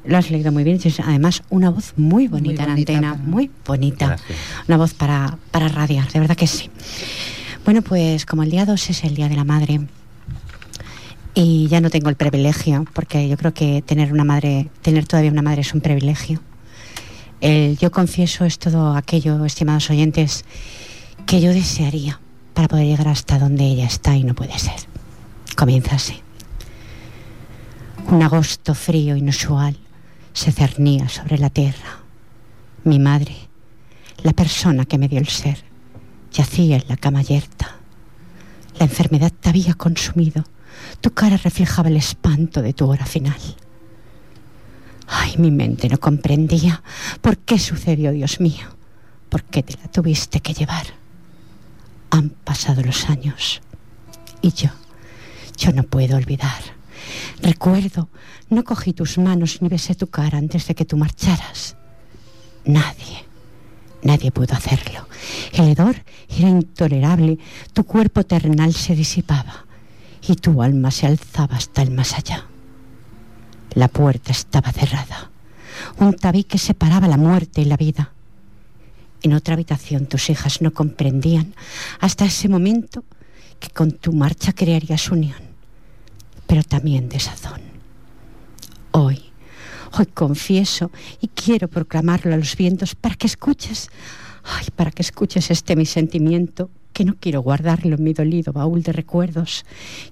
Lo 0.05 0.19
has 0.19 0.33
leído 0.33 0.51
muy 0.51 0.65
bien. 0.65 0.81
Además, 1.05 1.45
una 1.49 1.71
voz 1.71 1.95
muy 1.97 2.27
bonita, 2.27 2.65
en 2.65 2.71
antena, 2.71 3.15
muy 3.15 3.53
bonita. 3.65 4.17
Una 4.67 4.77
voz 4.79 4.95
para, 4.95 5.39
para 5.53 5.69
radiar, 5.69 6.11
de 6.11 6.19
verdad 6.19 6.37
que 6.37 6.49
sí. 6.49 6.71
Bueno, 7.65 7.83
pues 7.83 8.27
como 8.27 8.43
el 8.43 8.51
día 8.51 8.67
2 8.67 8.91
es 8.91 9.05
el 9.05 9.15
Día 9.15 9.29
de 9.29 9.37
la 9.37 9.45
Madre, 9.45 9.87
y 11.35 11.69
ya 11.69 11.81
no 11.81 11.89
tengo 11.89 12.09
el 12.09 12.17
privilegio, 12.17 12.85
porque 12.93 13.29
yo 13.29 13.37
creo 13.37 13.55
que 13.55 13.81
tener 13.81 14.13
una 14.13 14.25
madre, 14.25 14.69
tener 14.83 15.07
todavía 15.07 15.31
una 15.31 15.41
madre 15.41 15.61
es 15.61 15.73
un 15.73 15.81
privilegio. 15.81 16.41
El 17.41 17.79
yo 17.79 17.93
confieso 17.93 18.45
es 18.45 18.59
todo 18.59 18.97
aquello, 18.97 19.45
estimados 19.45 19.89
oyentes, 19.89 20.45
que 21.25 21.41
yo 21.41 21.53
desearía 21.53 22.21
para 22.55 22.69
poder 22.69 22.87
llegar 22.87 23.09
hasta 23.09 23.39
donde 23.39 23.65
ella 23.65 23.87
está 23.87 24.17
y 24.17 24.25
no 24.25 24.35
puede 24.35 24.59
ser. 24.59 24.81
Comienza 25.57 25.97
así. 25.97 26.21
Un 28.09 28.23
agosto 28.23 28.75
frío 28.75 29.17
inusual 29.17 29.77
se 30.33 30.53
cernía 30.53 31.09
sobre 31.09 31.39
la 31.39 31.51
tierra. 31.51 32.01
Mi 32.85 32.99
madre, 32.99 33.37
la 34.23 34.33
persona 34.33 34.85
que 34.85 34.99
me 34.99 35.09
dio 35.09 35.19
el 35.19 35.29
ser, 35.29 35.63
yacía 36.33 36.77
en 36.77 36.85
la 36.89 36.97
cama 36.97 37.23
yerta. 37.23 37.77
La 38.79 38.87
enfermedad 38.87 39.33
te 39.33 39.51
había 39.51 39.75
consumido. 39.75 40.45
Tu 41.01 41.13
cara 41.13 41.37
reflejaba 41.37 41.89
el 41.89 41.97
espanto 41.97 42.63
de 42.63 42.73
tu 42.73 42.89
hora 42.89 43.07
final. 43.07 43.39
Ay, 45.07 45.37
mi 45.39 45.51
mente 45.51 45.89
no 45.89 45.99
comprendía 45.99 46.83
por 47.21 47.39
qué 47.39 47.59
sucedió, 47.59 48.13
Dios 48.13 48.41
mío. 48.41 48.67
¿Por 49.29 49.45
qué 49.45 49.63
te 49.63 49.77
la 49.77 49.89
tuviste 49.89 50.41
que 50.41 50.55
llevar? 50.55 50.87
Han 52.13 52.31
pasado 52.31 52.83
los 52.83 53.11
años 53.11 53.61
y 54.41 54.53
yo, 54.53 54.71
yo 55.57 55.73
no 55.73 55.83
puedo 55.83 56.17
olvidar 56.17 56.63
Recuerdo, 57.43 58.09
no 58.51 58.63
cogí 58.63 58.93
tus 58.93 59.19
manos 59.19 59.61
ni 59.63 59.69
besé 59.69 59.95
tu 59.95 60.07
cara 60.07 60.39
antes 60.39 60.67
de 60.67 60.75
que 60.75 60.85
tú 60.85 60.97
marcharas. 60.97 61.77
Nadie, 62.65 63.25
nadie 64.03 64.31
pudo 64.31 64.55
hacerlo. 64.55 65.09
El 65.53 65.69
hedor 65.69 65.97
era 66.29 66.49
intolerable, 66.49 67.39
tu 67.73 67.85
cuerpo 67.85 68.25
terrenal 68.25 68.73
se 68.75 68.95
disipaba 68.95 69.67
y 70.27 70.37
tu 70.37 70.63
alma 70.63 70.93
se 70.93 71.07
alzaba 71.07 71.57
hasta 71.57 71.83
el 71.83 71.91
más 71.91 72.15
allá. 72.15 72.47
La 73.75 73.89
puerta 73.89 74.31
estaba 74.31 74.71
cerrada. 74.71 75.31
Un 75.99 76.15
tabique 76.15 76.59
separaba 76.59 77.09
la 77.09 77.17
muerte 77.17 77.63
y 77.63 77.65
la 77.65 77.77
vida. 77.77 78.13
En 79.23 79.33
otra 79.33 79.55
habitación 79.55 80.07
tus 80.07 80.31
hijas 80.31 80.63
no 80.63 80.73
comprendían 80.73 81.55
hasta 82.01 82.25
ese 82.25 82.49
momento 82.49 83.05
que 83.61 83.69
con 83.71 83.93
tu 83.93 84.13
marcha 84.13 84.53
crearías 84.53 85.09
unión, 85.11 85.39
pero 86.47 86.65
también 86.65 87.09
desazón. 87.09 87.61
Hoy, 88.91 89.23
hoy 89.97 90.07
confieso 90.07 90.91
y 91.21 91.29
quiero 91.29 91.69
proclamarlo 91.69 92.35
a 92.35 92.37
los 92.37 92.57
vientos 92.57 92.97
para 92.97 93.15
que 93.15 93.29
escuches, 93.29 93.91
ay, 94.43 94.67
para 94.75 94.91
que 94.91 95.03
escuches 95.03 95.51
este 95.51 95.77
mi 95.77 95.87
sentimiento 95.87 96.71
que 96.93 97.05
no 97.05 97.15
quiero 97.19 97.41
guardarlo 97.41 97.97
en 97.97 98.05
mi 98.05 98.13
dolido 98.13 98.53
baúl 98.53 98.83
de 98.83 98.93
recuerdos. 98.93 99.65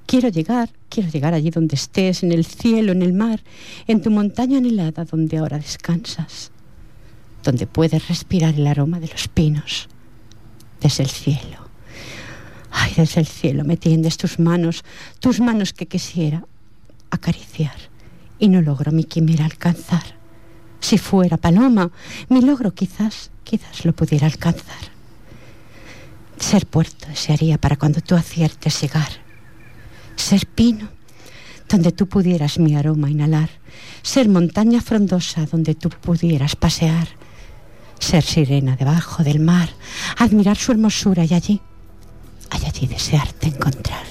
Quiero 0.06 0.28
llegar, 0.28 0.70
quiero 0.88 1.10
llegar 1.10 1.34
allí 1.34 1.50
donde 1.50 1.74
estés, 1.74 2.22
en 2.22 2.32
el 2.32 2.44
cielo, 2.46 2.92
en 2.92 3.02
el 3.02 3.12
mar, 3.12 3.42
en 3.86 4.00
tu 4.00 4.10
montaña 4.10 4.58
anhelada 4.58 5.04
donde 5.04 5.38
ahora 5.38 5.58
descansas, 5.58 6.52
donde 7.42 7.66
puedes 7.66 8.08
respirar 8.08 8.54
el 8.54 8.66
aroma 8.66 9.00
de 9.00 9.08
los 9.08 9.28
pinos, 9.28 9.88
desde 10.80 11.02
el 11.02 11.10
cielo. 11.10 11.68
Ay, 12.70 12.92
desde 12.96 13.20
el 13.20 13.26
cielo 13.26 13.64
me 13.64 13.76
tiendes 13.76 14.16
tus 14.16 14.38
manos, 14.38 14.84
tus 15.18 15.40
manos 15.40 15.72
que 15.72 15.86
quisiera 15.86 16.44
acariciar 17.10 17.76
y 18.38 18.48
no 18.48 18.62
logro 18.62 18.92
mi 18.92 19.04
quimera 19.04 19.44
alcanzar. 19.44 20.18
Si 20.80 20.96
fuera 20.96 21.36
paloma, 21.36 21.90
mi 22.28 22.40
logro 22.40 22.72
quizás, 22.72 23.30
quizás 23.44 23.84
lo 23.84 23.92
pudiera 23.92 24.26
alcanzar. 24.26 24.90
Ser 26.38 26.66
puerto 26.66 27.06
desearía 27.06 27.58
para 27.58 27.76
cuando 27.76 28.00
tú 28.00 28.14
aciertes 28.14 28.80
llegar. 28.80 29.10
Ser 30.16 30.46
pino, 30.46 30.88
donde 31.68 31.92
tú 31.92 32.08
pudieras 32.08 32.58
mi 32.58 32.74
aroma 32.74 33.10
inhalar. 33.10 33.50
Ser 34.02 34.28
montaña 34.28 34.80
frondosa, 34.80 35.44
donde 35.44 35.74
tú 35.74 35.90
pudieras 35.90 36.56
pasear. 36.56 37.08
Ser 38.00 38.24
sirena 38.24 38.74
debajo 38.74 39.22
del 39.22 39.38
mar, 39.38 39.68
admirar 40.18 40.56
su 40.56 40.72
hermosura 40.72 41.24
y 41.24 41.34
allí, 41.34 41.60
hay 42.50 42.64
allí 42.66 42.88
desearte 42.88 43.46
encontrar. 43.46 44.04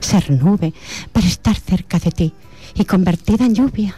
Ser 0.00 0.30
nube 0.30 0.72
para 1.12 1.26
estar 1.26 1.56
cerca 1.56 1.98
de 1.98 2.10
ti 2.10 2.34
y 2.74 2.84
convertida 2.86 3.44
en 3.44 3.54
lluvia, 3.54 3.94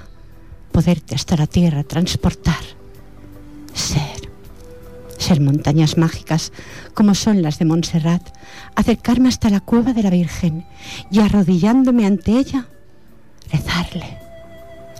poderte 0.73 1.15
hasta 1.15 1.37
la 1.37 1.47
tierra 1.47 1.85
transportar. 1.85 2.65
Ser 3.73 4.26
ser 5.19 5.41
montañas 5.41 5.97
mágicas 5.97 6.53
como 6.95 7.15
son 7.15 7.43
las 7.43 7.59
de 7.59 7.65
Montserrat, 7.65 8.23
acercarme 8.75 9.29
hasta 9.29 9.50
la 9.50 9.61
cueva 9.61 9.93
de 9.93 10.03
la 10.03 10.11
Virgen 10.11 10.67
y 11.11 11.21
arrodillándome 11.21 12.07
ante 12.07 12.33
ella, 12.33 12.69
rezarle, 13.50 14.19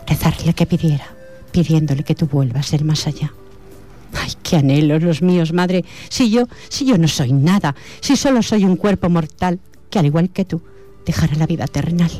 rezarle 0.05 0.53
que 0.53 0.65
pidiera, 0.65 1.05
pidiéndole 1.51 2.03
que 2.03 2.15
tú 2.15 2.27
vuelvas 2.27 2.71
del 2.71 2.83
más 2.83 3.07
allá. 3.07 3.31
Ay, 4.19 4.33
qué 4.43 4.57
anhelos 4.57 5.03
los 5.03 5.21
míos, 5.21 5.53
madre, 5.53 5.85
si 6.09 6.29
yo, 6.29 6.47
si 6.69 6.85
yo 6.85 6.97
no 6.97 7.07
soy 7.07 7.33
nada, 7.33 7.75
si 8.01 8.15
solo 8.15 8.41
soy 8.41 8.65
un 8.65 8.75
cuerpo 8.75 9.09
mortal 9.09 9.59
que 9.89 9.99
al 9.99 10.05
igual 10.05 10.29
que 10.29 10.45
tú 10.45 10.61
dejará 11.05 11.35
la 11.35 11.45
vida 11.45 11.67
terrenal. 11.67 12.11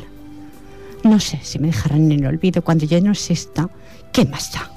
No 1.04 1.20
sé 1.20 1.40
si 1.42 1.58
me 1.58 1.68
dejarán 1.68 2.10
en 2.10 2.20
el 2.20 2.26
olvido 2.26 2.62
cuando 2.62 2.86
yo 2.86 3.00
no 3.00 3.12
exista. 3.12 3.68
¿Qué 4.12 4.24
más 4.24 4.52
da? 4.52 4.70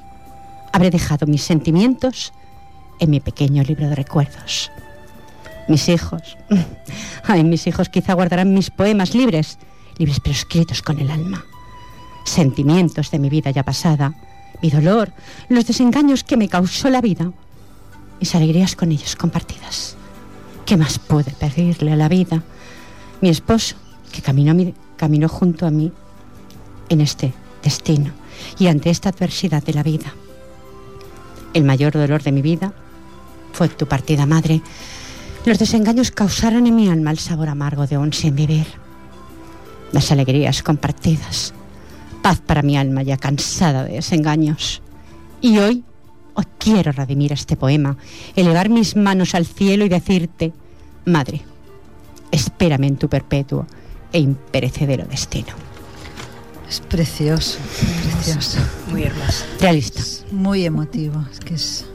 Habré 0.71 0.89
dejado 0.89 1.25
mis 1.27 1.41
sentimientos 1.43 2.33
en 2.99 3.09
mi 3.09 3.19
pequeño 3.19 3.63
libro 3.63 3.89
de 3.89 3.95
recuerdos. 3.95 4.71
Mis 5.67 5.89
hijos, 5.89 6.37
ay, 7.23 7.43
mis 7.43 7.65
hijos 7.67 7.89
quizá 7.89 8.13
guardarán 8.13 8.53
mis 8.53 8.69
poemas 8.69 9.15
libres, 9.15 9.57
libres 9.97 10.19
pero 10.19 10.33
escritos 10.33 10.81
con 10.81 10.99
el 10.99 11.09
alma. 11.09 11.43
Sentimientos 12.23 13.09
de 13.11 13.19
mi 13.19 13.29
vida 13.29 13.51
ya 13.51 13.63
pasada, 13.63 14.13
mi 14.61 14.69
dolor, 14.69 15.11
los 15.49 15.65
desengaños 15.65 16.23
que 16.23 16.37
me 16.37 16.49
causó 16.49 16.89
la 16.89 17.01
vida, 17.01 17.31
mis 18.19 18.35
alegrías 18.35 18.75
con 18.75 18.91
ellos 18.91 19.15
compartidas. 19.15 19.95
¿Qué 20.65 20.77
más 20.77 20.99
pude 20.99 21.31
pedirle 21.31 21.93
a 21.93 21.95
la 21.95 22.07
vida? 22.07 22.43
Mi 23.19 23.29
esposo, 23.29 23.75
que 24.11 24.21
caminó, 24.21 24.73
caminó 24.95 25.27
junto 25.27 25.65
a 25.65 25.71
mí 25.71 25.91
en 26.89 27.01
este 27.01 27.33
destino 27.63 28.11
y 28.59 28.67
ante 28.67 28.89
esta 28.89 29.09
adversidad 29.09 29.63
de 29.63 29.73
la 29.73 29.83
vida. 29.83 30.13
El 31.53 31.63
mayor 31.63 31.93
dolor 31.93 32.23
de 32.23 32.31
mi 32.31 32.41
vida 32.41 32.73
fue 33.53 33.69
tu 33.69 33.87
partida, 33.87 34.25
madre. 34.25 34.61
Los 35.45 35.59
desengaños 35.59 36.11
causaron 36.11 36.67
en 36.67 36.75
mi 36.75 36.89
alma 36.89 37.11
el 37.11 37.19
sabor 37.19 37.49
amargo 37.49 37.87
de 37.87 37.97
un 37.97 38.13
sin 38.13 38.35
vivir. 38.35 38.67
Las 39.91 40.11
alegrías 40.11 40.63
compartidas. 40.63 41.53
Paz 42.21 42.39
para 42.39 42.61
mi 42.61 42.77
alma 42.77 43.03
ya 43.03 43.17
cansada 43.17 43.83
de 43.83 43.93
desengaños. 43.93 44.81
Y 45.41 45.57
hoy, 45.57 45.83
hoy 46.35 46.45
quiero 46.57 46.91
redimir 46.91 47.33
este 47.33 47.55
poema, 47.55 47.97
elevar 48.35 48.69
mis 48.69 48.95
manos 48.95 49.33
al 49.35 49.45
cielo 49.45 49.85
y 49.85 49.89
decirte, 49.89 50.53
Madre, 51.05 51.41
espérame 52.31 52.83
en 52.85 52.97
tu 52.97 53.09
perpetuo 53.09 53.65
e 54.13 54.19
imperecedero 54.19 55.05
destino. 55.05 55.53
Es 56.69 56.79
precioso, 56.79 57.57
precioso. 58.13 58.59
Muy 58.89 59.03
hermoso. 59.03 59.45
Realista. 59.59 60.01
muy 60.31 60.63
emotivo, 60.65 61.25
es 61.31 61.39
que 61.39 61.55
es 61.55 61.85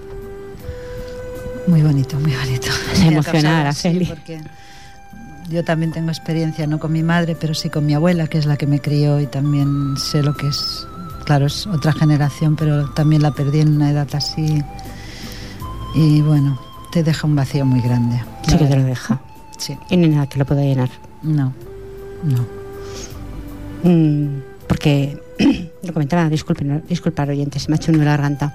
muy 1.67 1.83
bonito, 1.83 2.19
muy 2.21 2.35
bonito. 2.35 2.69
Se 2.93 3.07
emocionará, 3.07 3.73
Feli. 3.73 4.07
porque 4.07 4.41
yo 5.49 5.65
también 5.65 5.93
tengo 5.93 6.11
experiencia, 6.11 6.67
no 6.67 6.79
con 6.79 6.93
mi 6.93 7.03
madre, 7.03 7.37
pero 7.39 7.55
sí 7.55 7.71
con 7.71 7.87
mi 7.87 7.95
abuela, 7.95 8.27
que 8.27 8.39
es 8.39 8.47
la 8.47 8.57
que 8.57 8.67
me 8.67 8.81
crió 8.81 9.21
y 9.21 9.27
también 9.27 9.97
sé 9.97 10.23
lo 10.23 10.35
que 10.35 10.49
es. 10.49 10.87
Claro, 11.25 11.47
es 11.47 11.67
otra 11.67 11.93
generación, 11.93 12.57
pero 12.57 12.91
también 12.91 13.23
la 13.23 13.33
perdí 13.33 13.61
en 13.61 13.77
una 13.77 13.91
edad 13.91 14.09
así. 14.13 14.63
Y 15.95 16.21
bueno, 16.21 16.61
te 16.93 17.03
deja 17.03 17.27
un 17.27 17.35
vacío 17.35 17.65
muy 17.65 17.81
grande. 17.81 18.23
Sí 18.49 18.57
que 18.59 18.67
te 18.67 18.77
lo 18.77 18.85
deja. 18.85 19.21
Sí. 19.57 19.77
Y 19.91 19.95
hay 19.95 20.09
nada 20.09 20.27
que 20.29 20.39
lo 20.39 20.45
pueda 20.45 20.63
llenar. 20.63 20.91
No, 21.23 21.53
no. 22.23 22.47
Mm, 23.83 24.41
porque 24.69 25.21
lo 25.83 25.93
comentaba, 25.93 26.29
disculpen, 26.29 26.85
disculpar 26.89 27.31
oyentes, 27.31 27.63
se 27.63 27.71
me 27.71 27.75
ha 27.75 27.77
hecho 27.77 27.91
un 27.91 27.99
nudo 27.99 28.05
la 28.07 28.13
garganta. 28.13 28.55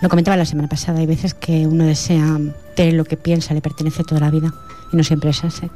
Lo 0.00 0.08
comentaba 0.08 0.36
la 0.36 0.44
semana 0.44 0.68
pasada, 0.68 0.98
hay 0.98 1.06
veces 1.06 1.34
que 1.34 1.66
uno 1.66 1.84
desea 1.84 2.38
tener 2.74 2.94
lo 2.94 3.04
que 3.04 3.16
piensa, 3.16 3.54
le 3.54 3.60
pertenece 3.60 4.04
toda 4.04 4.20
la 4.20 4.30
vida 4.30 4.52
y 4.92 4.96
no 4.96 5.04
siempre 5.04 5.30
es 5.30 5.44
así. 5.44 5.70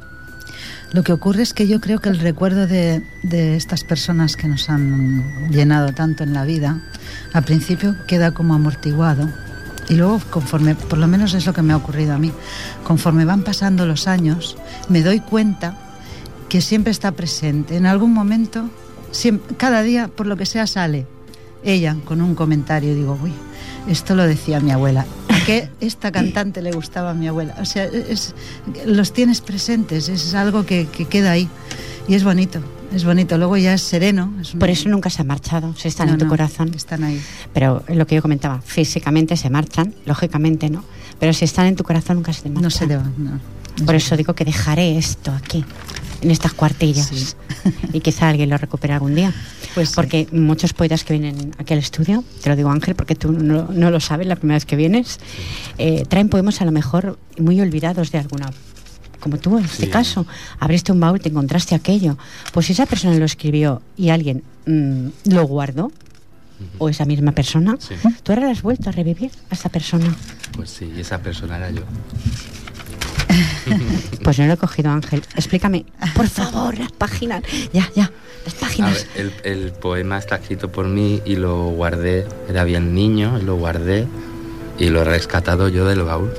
Lo 0.93 1.03
que 1.03 1.11
ocurre 1.11 1.43
es 1.43 1.53
que 1.53 1.67
yo 1.67 1.81
creo 1.81 1.99
que 1.99 2.09
el 2.09 2.19
recuerdo 2.19 2.65
de, 2.65 3.03
de, 3.23 3.57
estas 3.57 3.83
personas 3.83 4.37
que 4.37 4.47
nos 4.47 4.69
han 4.69 5.49
llenado 5.51 5.91
tanto 5.91 6.23
en 6.23 6.33
la 6.33 6.45
vida, 6.45 6.81
al 7.33 7.43
principio 7.43 7.95
queda 8.07 8.31
como 8.31 8.53
amortiguado 8.53 9.27
y 9.89 9.95
luego 9.95 10.21
conforme, 10.29 10.75
por 10.75 10.97
lo 10.97 11.07
menos 11.07 11.33
es 11.33 11.45
lo 11.45 11.53
que 11.53 11.61
me 11.61 11.73
ha 11.73 11.77
ocurrido 11.77 12.13
a 12.13 12.17
mí, 12.17 12.31
conforme 12.83 13.25
van 13.25 13.43
pasando 13.43 13.85
los 13.85 14.07
años, 14.07 14.57
me 14.89 15.01
doy 15.01 15.19
cuenta 15.19 15.77
que 16.49 16.61
siempre 16.61 16.91
está 16.91 17.11
presente. 17.11 17.75
En 17.75 17.85
algún 17.85 18.13
momento, 18.13 18.69
siempre, 19.11 19.55
cada 19.55 19.81
día, 19.81 20.07
por 20.07 20.27
lo 20.27 20.37
que 20.37 20.45
sea, 20.45 20.67
sale 20.67 21.05
ella 21.63 21.95
con 22.05 22.21
un 22.21 22.35
comentario 22.35 22.91
y 22.91 22.95
digo, 22.95 23.17
uy, 23.21 23.33
esto 23.87 24.15
lo 24.15 24.23
decía 24.23 24.59
mi 24.59 24.71
abuela. 24.71 25.05
¿A 25.47 25.59
qué 25.59 25.69
esta 25.79 26.11
cantante 26.11 26.61
le 26.61 26.71
gustaba 26.71 27.11
a 27.11 27.13
mi 27.13 27.27
abuela? 27.27 27.55
O 27.61 27.65
sea, 27.65 27.85
es, 27.85 28.35
los 28.85 29.13
tienes 29.13 29.41
presentes, 29.41 30.09
es 30.09 30.33
algo 30.33 30.65
que, 30.65 30.87
que, 30.87 31.05
queda 31.05 31.31
ahí. 31.31 31.47
Y 32.07 32.15
es 32.15 32.23
bonito, 32.23 32.59
es 32.93 33.05
bonito. 33.05 33.37
Luego 33.37 33.57
ya 33.57 33.73
es 33.73 33.81
sereno. 33.81 34.33
Es 34.41 34.53
un... 34.53 34.59
Por 34.59 34.69
eso 34.69 34.89
nunca 34.89 35.09
se 35.09 35.21
ha 35.21 35.25
marchado, 35.25 35.73
se 35.75 35.87
están 35.87 36.07
no, 36.07 36.13
en 36.13 36.19
tu 36.19 36.25
no, 36.25 36.31
corazón. 36.31 36.71
Están 36.75 37.03
ahí. 37.03 37.21
Pero 37.53 37.83
lo 37.87 38.05
que 38.05 38.15
yo 38.15 38.21
comentaba, 38.21 38.61
físicamente 38.61 39.37
se 39.37 39.49
marchan, 39.49 39.93
lógicamente 40.05 40.69
no. 40.69 40.83
Pero 41.19 41.33
si 41.33 41.45
están 41.45 41.67
en 41.67 41.75
tu 41.75 41.83
corazón 41.83 42.17
nunca 42.17 42.33
se 42.33 42.43
te 42.43 42.49
marchan. 42.49 42.63
No 42.63 42.69
se 42.69 42.87
te 42.87 42.97
van, 42.97 43.13
no. 43.17 43.39
Por 43.85 43.95
eso 43.95 44.17
digo 44.17 44.33
que 44.33 44.43
dejaré 44.43 44.97
esto 44.97 45.31
aquí, 45.31 45.63
en 46.21 46.31
estas 46.31 46.53
cuartillas. 46.53 47.07
Sí. 47.07 47.35
y 47.93 47.99
quizá 47.99 48.29
alguien 48.29 48.49
lo 48.49 48.57
recupere 48.57 48.93
algún 48.93 49.15
día. 49.15 49.33
Pues 49.73 49.89
sí. 49.89 49.95
porque 49.95 50.27
muchos 50.31 50.73
poetas 50.73 51.03
que 51.03 51.13
vienen 51.13 51.53
aquí 51.57 51.73
al 51.73 51.79
estudio, 51.79 52.23
te 52.41 52.49
lo 52.49 52.55
digo 52.55 52.69
Ángel, 52.69 52.95
porque 52.95 53.15
tú 53.15 53.31
no, 53.31 53.67
no 53.71 53.91
lo 53.91 53.99
sabes 53.99 54.27
la 54.27 54.35
primera 54.35 54.55
vez 54.55 54.65
que 54.65 54.75
vienes, 54.75 55.19
eh, 55.77 56.03
traen 56.07 56.29
poemas 56.29 56.61
a 56.61 56.65
lo 56.65 56.71
mejor 56.71 57.19
muy 57.37 57.59
olvidados 57.61 58.11
de 58.11 58.19
alguna 58.19 58.51
como 59.19 59.39
tú 59.39 59.57
en 59.57 59.65
este 59.65 59.85
sí. 59.85 59.91
caso, 59.91 60.27
abriste 60.59 60.91
un 60.91 60.99
baúl, 60.99 61.19
te 61.19 61.29
encontraste 61.29 61.73
aquello. 61.75 62.17
Pues 62.53 62.67
si 62.67 62.73
esa 62.73 62.85
persona 62.85 63.15
lo 63.17 63.25
escribió 63.25 63.81
y 63.97 64.09
alguien 64.09 64.43
mmm, 64.65 65.07
lo 65.25 65.45
guardó, 65.47 65.91
o 66.77 66.89
esa 66.89 67.05
misma 67.05 67.31
persona, 67.31 67.77
sí. 67.79 67.95
tú 68.23 68.31
ahora 68.31 68.49
has 68.49 68.61
vuelto 68.61 68.89
a 68.89 68.91
revivir 68.91 69.31
a 69.49 69.53
esa 69.53 69.69
persona. 69.69 70.15
Pues 70.53 70.69
sí, 70.69 70.91
y 70.95 71.01
esa 71.01 71.19
persona 71.19 71.57
era 71.57 71.71
yo. 71.71 71.83
pues 74.23 74.39
no 74.39 74.47
lo 74.47 74.53
he 74.53 74.57
cogido, 74.57 74.91
Ángel. 74.91 75.23
Explícame, 75.35 75.85
por 76.15 76.27
favor, 76.27 76.77
las 76.77 76.91
páginas. 76.91 77.43
Ya, 77.73 77.89
ya, 77.95 78.11
las 78.45 78.53
páginas. 78.55 79.07
el, 79.15 79.71
poema 79.71 80.17
está 80.17 80.35
escrito 80.35 80.71
por 80.71 80.87
mí 80.87 81.21
y 81.25 81.35
lo 81.35 81.69
guardé. 81.69 82.25
Era 82.49 82.63
bien 82.63 82.93
niño, 82.93 83.39
lo 83.39 83.55
guardé 83.55 84.07
y 84.79 84.89
lo 84.89 85.01
he 85.01 85.05
rescatado 85.05 85.69
yo 85.69 85.85
del 85.85 86.03
baúl. 86.03 86.31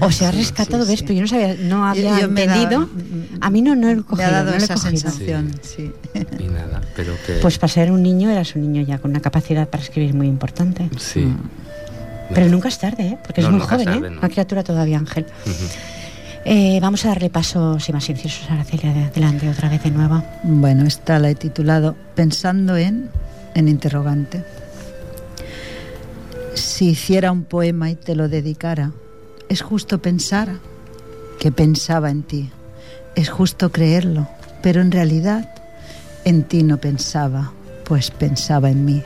O 0.00 0.10
se 0.10 0.26
ha 0.26 0.32
rescatado, 0.32 0.84
ves, 0.86 1.02
pero 1.02 1.14
yo 1.14 1.20
no 1.22 1.28
sabía, 1.28 1.54
no 1.54 1.86
había 1.86 2.18
entendido. 2.20 2.88
a 3.40 3.50
mí 3.50 3.62
no, 3.62 3.76
no 3.76 3.90
he 3.90 3.96
cogido. 4.02 4.16
Me 4.16 4.24
ha 4.24 4.42
dado 4.42 4.56
esa 4.56 4.76
sensación, 4.76 5.52
sí. 5.62 5.92
Y 6.38 6.44
nada, 6.44 6.80
pero 6.96 7.14
que... 7.24 7.34
Pues 7.34 7.58
para 7.58 7.72
ser 7.72 7.92
un 7.92 8.02
niño 8.02 8.30
eras 8.30 8.56
un 8.56 8.62
niño 8.62 8.82
ya 8.82 8.98
con 8.98 9.12
una 9.12 9.20
capacidad 9.20 9.68
para 9.68 9.82
escribir 9.82 10.14
muy 10.14 10.26
importante. 10.26 10.90
Sí. 10.98 11.20
Mm. 11.20 11.38
Pero 12.34 12.48
nunca 12.48 12.68
es 12.68 12.78
tarde, 12.78 13.02
¿eh? 13.04 13.18
porque 13.22 13.42
es 13.42 13.48
muy 13.48 13.60
joven, 13.60 13.88
¿eh? 13.88 13.96
Una 14.18 14.28
criatura 14.28 14.64
todavía, 14.64 14.98
Ángel. 14.98 15.26
Eh, 16.44 16.80
vamos 16.80 17.04
a 17.04 17.08
darle 17.08 17.30
paso, 17.30 17.78
sin 17.78 17.94
más 17.94 18.08
incisos, 18.08 18.50
a 18.50 18.54
Araceli, 18.54 18.88
adelante 18.88 19.48
otra 19.48 19.68
vez 19.68 19.82
de 19.82 19.90
nuevo. 19.90 20.22
Bueno, 20.42 20.84
esta 20.84 21.18
la 21.18 21.30
he 21.30 21.34
titulado 21.36 21.94
Pensando 22.14 22.76
en, 22.76 23.10
en 23.54 23.68
interrogante. 23.68 24.42
Si 26.54 26.90
hiciera 26.90 27.30
un 27.30 27.44
poema 27.44 27.90
y 27.90 27.94
te 27.94 28.16
lo 28.16 28.28
dedicara, 28.28 28.90
es 29.48 29.62
justo 29.62 30.02
pensar 30.02 30.58
que 31.38 31.52
pensaba 31.52 32.10
en 32.10 32.24
ti. 32.24 32.50
Es 33.14 33.30
justo 33.30 33.70
creerlo, 33.70 34.26
pero 34.62 34.80
en 34.80 34.90
realidad 34.90 35.54
en 36.24 36.42
ti 36.42 36.64
no 36.64 36.78
pensaba, 36.78 37.52
pues 37.84 38.10
pensaba 38.10 38.70
en 38.70 38.84
mí 38.84 39.02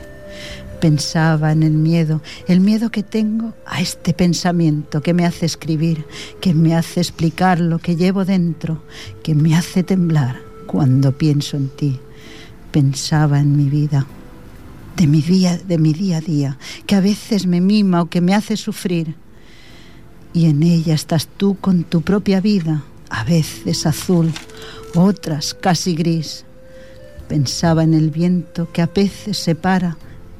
pensaba 0.79 1.51
en 1.51 1.63
el 1.63 1.73
miedo, 1.73 2.21
el 2.47 2.61
miedo 2.61 2.89
que 2.89 3.03
tengo 3.03 3.53
a 3.65 3.81
este 3.81 4.13
pensamiento 4.13 5.01
que 5.01 5.13
me 5.13 5.25
hace 5.25 5.45
escribir, 5.45 6.05
que 6.39 6.53
me 6.53 6.75
hace 6.75 6.99
explicar 7.01 7.59
lo 7.59 7.79
que 7.79 7.95
llevo 7.95 8.25
dentro, 8.25 8.83
que 9.23 9.35
me 9.35 9.55
hace 9.55 9.83
temblar 9.83 10.39
cuando 10.67 11.17
pienso 11.17 11.57
en 11.57 11.69
ti. 11.69 11.99
Pensaba 12.71 13.39
en 13.39 13.57
mi 13.57 13.69
vida, 13.69 14.05
de 14.95 15.07
mi 15.07 15.21
día, 15.21 15.57
de 15.57 15.77
mi 15.77 15.93
día 15.93 16.17
a 16.17 16.21
día, 16.21 16.57
que 16.85 16.95
a 16.95 17.01
veces 17.01 17.47
me 17.47 17.61
mima 17.61 18.01
o 18.01 18.09
que 18.09 18.21
me 18.21 18.35
hace 18.35 18.57
sufrir. 18.57 19.15
Y 20.33 20.45
en 20.45 20.61
ella 20.63 20.93
estás 20.93 21.27
tú 21.27 21.57
con 21.59 21.83
tu 21.83 22.01
propia 22.01 22.41
vida, 22.41 22.83
a 23.09 23.23
veces 23.23 23.85
azul, 23.85 24.31
otras 24.93 25.53
casi 25.53 25.95
gris. 25.95 26.45
Pensaba 27.27 27.83
en 27.83 27.93
el 27.93 28.11
viento 28.11 28.71
que 28.71 28.81
a 28.81 28.87
veces 28.87 29.37
separa 29.37 29.97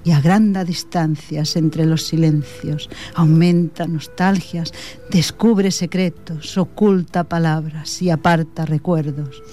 y 0.08 0.14
agranda 0.14 0.64
distancias 0.64 1.58
entre 1.58 1.86
los 1.86 2.08
silencios, 2.08 2.90
aumenta 3.14 3.88
nostalgias, 3.88 4.72
descubre 5.12 5.70
secretos, 5.70 6.58
oculta 6.58 7.26
palabras 7.26 8.02
y 8.02 8.10
aparta 8.10 8.66
recuerdos. 8.66 9.44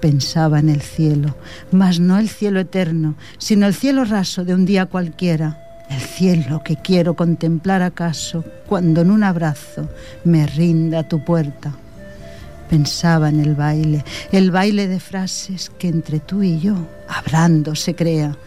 Pensaba 0.00 0.60
en 0.60 0.70
el 0.70 0.80
cielo, 0.80 1.36
mas 1.72 2.00
no 2.00 2.16
el 2.16 2.30
cielo 2.30 2.58
eterno, 2.58 3.16
sino 3.36 3.66
el 3.66 3.74
cielo 3.74 4.06
raso 4.06 4.46
de 4.46 4.54
un 4.54 4.64
día 4.64 4.86
cualquiera, 4.86 5.60
el 5.90 6.00
cielo 6.00 6.62
que 6.64 6.76
quiero 6.76 7.12
contemplar 7.14 7.82
acaso 7.82 8.46
cuando 8.66 9.02
en 9.02 9.10
un 9.10 9.24
abrazo 9.24 9.90
me 10.24 10.46
rinda 10.46 11.06
tu 11.06 11.22
puerta. 11.22 11.74
Pensaba 12.70 13.28
en 13.28 13.40
el 13.40 13.54
baile, 13.54 14.06
el 14.32 14.50
baile 14.50 14.88
de 14.88 15.00
frases 15.00 15.70
que 15.78 15.88
entre 15.88 16.18
tú 16.18 16.42
y 16.42 16.60
yo, 16.60 16.88
hablando, 17.08 17.74
se 17.74 17.94
crea, 17.94 18.38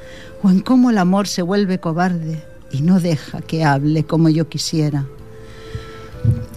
o 0.44 0.50
en 0.50 0.62
cómo 0.62 0.90
el 0.90 0.98
amor 0.98 1.28
se 1.28 1.42
vuelve 1.42 1.80
cobarde 1.80 2.44
y 2.72 2.82
no 2.82 3.00
deja 3.00 3.42
que 3.42 3.64
hable 3.64 4.04
como 4.04 4.30
yo 4.30 4.50
quisiera. 4.50 5.06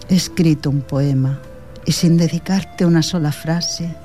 He 0.09 0.15
escrito 0.15 0.69
un 0.69 0.81
poema 0.81 1.39
y 1.85 1.93
sin 1.93 2.17
dedicarte 2.17 2.85
una 2.85 3.01
sola 3.01 3.31
frase, 3.31 3.95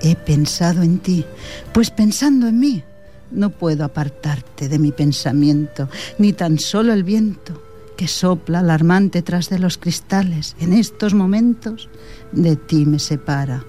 he 0.00 0.14
pensado 0.14 0.82
en 0.82 0.98
ti, 0.98 1.24
pues 1.72 1.90
pensando 1.90 2.46
en 2.46 2.58
mí, 2.58 2.82
no 3.30 3.50
puedo 3.50 3.84
apartarte 3.84 4.68
de 4.68 4.78
mi 4.78 4.92
pensamiento, 4.92 5.88
ni 6.18 6.32
tan 6.32 6.58
solo 6.58 6.92
el 6.92 7.02
viento 7.02 7.60
que 7.96 8.08
sopla 8.08 8.60
alarmante 8.60 9.22
tras 9.22 9.48
de 9.48 9.58
los 9.58 9.78
cristales 9.78 10.56
en 10.60 10.72
estos 10.72 11.14
momentos 11.14 11.88
de 12.32 12.56
ti 12.56 12.86
me 12.86 12.98
separa, 12.98 13.64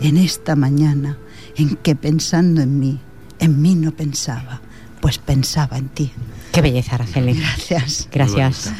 en 0.00 0.16
esta 0.16 0.54
mañana 0.54 1.18
en 1.56 1.76
que 1.76 1.96
pensando 1.96 2.62
en 2.62 2.78
mí, 2.78 3.00
en 3.38 3.60
mí 3.60 3.74
no 3.74 3.92
pensaba 3.92 4.62
pues 5.00 5.18
pensaba 5.18 5.78
en 5.78 5.88
ti. 5.88 6.12
Qué 6.52 6.60
belleza, 6.60 6.96
Araceli. 6.96 7.34
Gracias. 7.34 8.08
Gracias. 8.10 8.72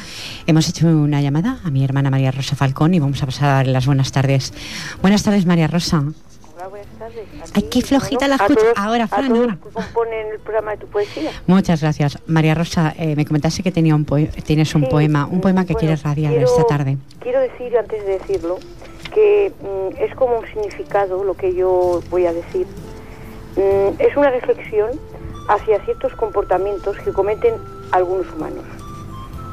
Hemos 0.47 0.69
hecho 0.69 0.87
una 0.87 1.21
llamada 1.21 1.59
a 1.65 1.71
mi 1.71 1.85
hermana 1.85 2.11
María 2.11 2.31
Rosa 2.31 2.57
Falcón 2.57 2.95
y 2.95 2.99
vamos 2.99 3.23
a 3.23 3.27
pasar 3.27 3.49
a 3.49 3.53
darle 3.55 3.73
las 3.73 3.87
buenas 3.87 4.13
tardes. 4.13 4.53
Buenas 5.01 5.23
tardes, 5.23 5.47
María 5.47 5.67
Rosa. 5.67 6.03
Hola, 6.57 6.69
buenas 6.69 6.89
tardes. 6.99 7.27
Ay, 7.55 7.63
qué 7.71 7.83
flojita 7.83 8.29
la 8.29 8.37
escucha. 8.37 8.61
ahora, 8.77 9.07
Fran, 9.07 9.33
a 9.33 9.57
todos 9.57 9.73
componen 9.73 10.27
el 10.33 10.41
programa 10.41 10.73
de 10.73 10.79
tu 10.79 10.87
poesía. 10.89 11.31
Muchas 11.47 11.81
gracias. 11.81 12.19
María 12.27 12.55
Rosa, 12.55 12.95
eh, 12.99 13.15
me 13.17 13.25
comentaste 13.25 13.63
que 13.63 13.71
tenía 13.71 13.95
un 13.95 14.05
tienes 14.05 14.75
un 14.75 14.89
poema, 14.89 15.27
un 15.27 15.41
poema 15.41 15.65
que 15.65 15.75
quieres 15.75 16.03
radiar 16.03 16.35
esta 16.35 16.65
tarde. 16.65 16.99
Quiero 17.21 17.41
decir, 17.41 17.77
antes 17.79 18.05
de 18.05 18.19
decirlo, 18.19 18.59
que 19.15 19.53
mm, 19.61 20.03
es 20.03 20.15
como 20.17 20.39
un 20.39 20.47
significado 20.47 21.25
lo 21.25 21.35
que 21.35 21.55
yo 21.55 22.03
voy 22.11 22.27
a 22.27 22.33
decir. 22.33 22.67
Mm, 23.57 24.01
es 24.01 24.17
una 24.17 24.31
reflexión 24.31 24.91
hacia 25.51 25.85
ciertos 25.85 26.15
comportamientos 26.15 26.97
que 26.99 27.13
cometen 27.13 27.57
algunos 27.91 28.33
humanos. 28.33 28.65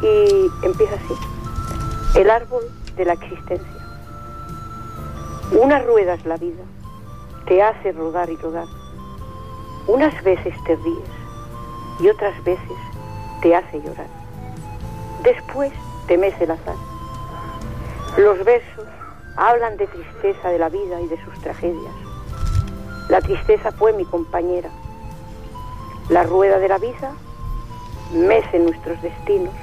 Y 0.04 0.46
empieza 0.64 0.94
así. 0.94 2.20
El 2.20 2.30
árbol 2.30 2.64
de 2.96 3.06
la 3.06 3.14
existencia. 3.14 3.68
Una 5.54 5.80
rueda 5.80 6.14
es 6.14 6.24
la 6.28 6.38
vida. 6.38 6.64
Te 7.48 7.64
hace 7.64 7.94
rodar 7.94 8.30
y 8.30 8.36
rodar. 8.36 8.68
Unas 9.88 10.24
veces 10.24 10.54
te 10.66 10.76
ríes 10.76 11.10
y 12.00 12.10
otras 12.10 12.44
veces 12.44 12.78
te 13.42 13.56
hace 13.56 13.82
llorar. 13.82 14.08
Después 15.24 15.74
te 16.08 16.16
mece 16.16 16.44
el 16.44 16.52
azar. 16.52 16.76
Los 18.18 18.44
versos 18.46 18.86
hablan 19.36 19.78
de 19.78 19.88
tristeza 19.88 20.50
de 20.50 20.60
la 20.60 20.70
vida 20.70 21.02
y 21.02 21.08
de 21.08 21.18
sus 21.26 21.42
tragedias. 21.42 21.96
La 23.10 23.20
tristeza 23.20 23.72
fue 23.72 23.94
mi 23.94 24.06
compañera 24.06 24.70
la 26.10 26.24
rueda 26.24 26.58
de 26.58 26.70
la 26.70 26.78
vida 26.78 27.12
mece 28.14 28.60
nuestros 28.60 29.02
destinos. 29.02 29.54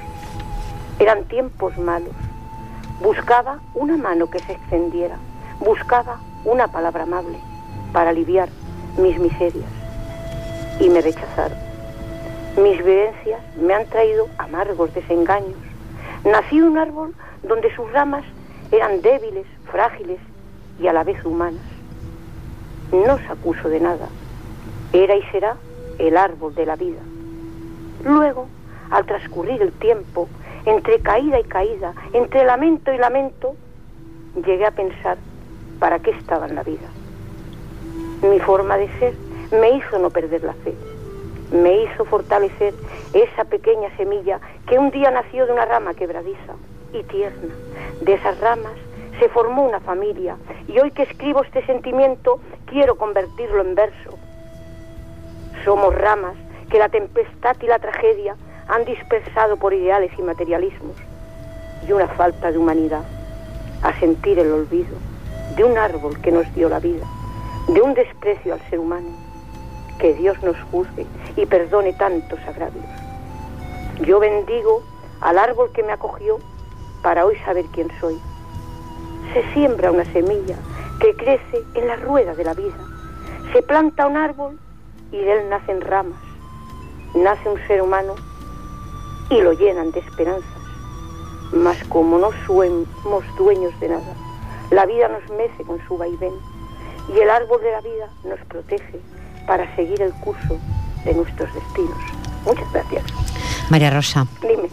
Eran 0.99 1.23
tiempos 1.25 1.75
malos. 1.77 2.13
Buscaba 3.01 3.59
una 3.73 3.97
mano 3.97 4.29
que 4.29 4.39
se 4.39 4.51
extendiera. 4.51 5.17
Buscaba 5.59 6.19
una 6.43 6.67
palabra 6.67 7.03
amable 7.03 7.39
para 7.91 8.11
aliviar 8.11 8.49
mis 8.97 9.17
miserias. 9.19 9.69
Y 10.79 10.89
me 10.89 11.01
rechazaron. 11.01 11.57
Mis 12.57 12.77
vivencias 12.77 13.41
me 13.57 13.73
han 13.73 13.85
traído 13.87 14.27
amargos 14.37 14.93
desengaños. 14.93 15.57
Nací 16.23 16.61
un 16.61 16.77
árbol 16.77 17.15
donde 17.43 17.75
sus 17.75 17.91
ramas 17.91 18.23
eran 18.71 19.01
débiles, 19.01 19.47
frágiles 19.71 20.19
y 20.79 20.87
a 20.87 20.93
la 20.93 21.03
vez 21.03 21.23
humanas. 21.25 21.63
No 22.91 23.15
os 23.15 23.29
acuso 23.29 23.67
de 23.67 23.79
nada. 23.79 24.07
Era 24.93 25.15
y 25.15 25.23
será 25.31 25.57
el 25.99 26.17
árbol 26.17 26.53
de 26.55 26.65
la 26.65 26.75
vida. 26.75 27.01
Luego, 28.03 28.47
al 28.91 29.05
transcurrir 29.05 29.61
el 29.61 29.71
tiempo, 29.71 30.27
entre 30.65 30.99
caída 30.99 31.39
y 31.39 31.43
caída, 31.43 31.93
entre 32.13 32.45
lamento 32.45 32.93
y 32.93 32.97
lamento, 32.97 33.55
llegué 34.45 34.65
a 34.65 34.71
pensar 34.71 35.17
para 35.79 35.99
qué 35.99 36.11
estaba 36.11 36.47
en 36.47 36.55
la 36.55 36.63
vida. 36.63 36.87
Mi 38.21 38.39
forma 38.39 38.77
de 38.77 38.89
ser 38.99 39.13
me 39.51 39.71
hizo 39.71 39.99
no 39.99 40.09
perder 40.09 40.43
la 40.43 40.53
fe, 40.53 40.73
me 41.51 41.83
hizo 41.83 42.05
fortalecer 42.05 42.73
esa 43.13 43.45
pequeña 43.45 43.95
semilla 43.97 44.39
que 44.67 44.79
un 44.79 44.89
día 44.91 45.11
nació 45.11 45.45
de 45.45 45.53
una 45.53 45.65
rama 45.65 45.93
quebradiza 45.93 46.55
y 46.93 47.03
tierna. 47.03 47.53
De 48.01 48.13
esas 48.13 48.39
ramas 48.39 48.73
se 49.19 49.29
formó 49.29 49.63
una 49.63 49.79
familia 49.79 50.37
y 50.67 50.79
hoy 50.79 50.91
que 50.91 51.03
escribo 51.03 51.43
este 51.43 51.65
sentimiento 51.65 52.39
quiero 52.65 52.95
convertirlo 52.95 53.61
en 53.61 53.75
verso 53.75 54.17
somos 55.65 55.95
ramas 55.95 56.35
que 56.69 56.77
la 56.77 56.89
tempestad 56.89 57.57
y 57.61 57.65
la 57.65 57.79
tragedia 57.79 58.35
han 58.67 58.85
dispersado 58.85 59.57
por 59.57 59.73
ideales 59.73 60.11
y 60.17 60.21
materialismos 60.21 60.95
y 61.87 61.91
una 61.91 62.07
falta 62.07 62.51
de 62.51 62.57
humanidad 62.57 63.03
a 63.81 63.99
sentir 63.99 64.39
el 64.39 64.51
olvido 64.51 64.95
de 65.57 65.63
un 65.63 65.77
árbol 65.77 66.19
que 66.21 66.31
nos 66.31 66.51
dio 66.53 66.69
la 66.69 66.79
vida, 66.79 67.05
de 67.67 67.81
un 67.81 67.93
desprecio 67.95 68.53
al 68.53 68.61
ser 68.69 68.79
humano. 68.79 69.09
Que 69.99 70.13
Dios 70.13 70.41
nos 70.43 70.57
juzgue 70.71 71.05
y 71.35 71.45
perdone 71.45 71.93
tantos 71.93 72.39
agravios. 72.47 72.85
Yo 74.01 74.19
bendigo 74.19 74.83
al 75.21 75.37
árbol 75.37 75.71
que 75.73 75.83
me 75.83 75.93
acogió 75.93 76.37
para 77.01 77.25
hoy 77.25 77.37
saber 77.45 77.65
quién 77.73 77.87
soy. 77.99 78.19
Se 79.33 79.41
siembra 79.53 79.91
una 79.91 80.05
semilla 80.05 80.57
que 80.99 81.15
crece 81.15 81.63
en 81.75 81.87
la 81.87 81.95
rueda 81.95 82.35
de 82.35 82.43
la 82.43 82.53
vida. 82.53 82.75
Se 83.53 83.61
planta 83.61 84.05
un 84.05 84.17
árbol 84.17 84.59
y 85.11 85.17
de 85.17 85.33
él 85.33 85.49
nacen 85.49 85.81
ramas, 85.81 86.19
nace 87.15 87.49
un 87.49 87.59
ser 87.67 87.81
humano 87.81 88.15
y 89.29 89.41
lo 89.41 89.53
llenan 89.53 89.91
de 89.91 89.99
esperanzas. 89.99 90.49
Mas 91.53 91.77
como 91.89 92.17
no 92.17 92.31
somos 92.45 93.23
dueños 93.37 93.79
de 93.79 93.89
nada, 93.89 94.15
La 94.71 94.85
vida 94.85 95.07
nos 95.07 95.29
mece 95.37 95.63
con 95.63 95.79
su 95.87 95.95
vaivén 95.97 96.33
y 97.13 97.19
el 97.19 97.29
árbol 97.29 97.61
de 97.61 97.71
la 97.71 97.81
vida 97.81 98.09
nos 98.23 98.39
protege 98.47 98.99
para 99.45 99.73
seguir 99.75 100.01
el 100.01 100.11
curso 100.13 100.57
de 101.05 101.13
nuestros 101.13 101.53
destinos. 101.53 101.97
Muchas 102.45 102.71
gracias. 102.73 103.03
María 103.69 103.91
Rosa. 103.91 104.25
Dime. 104.41 104.69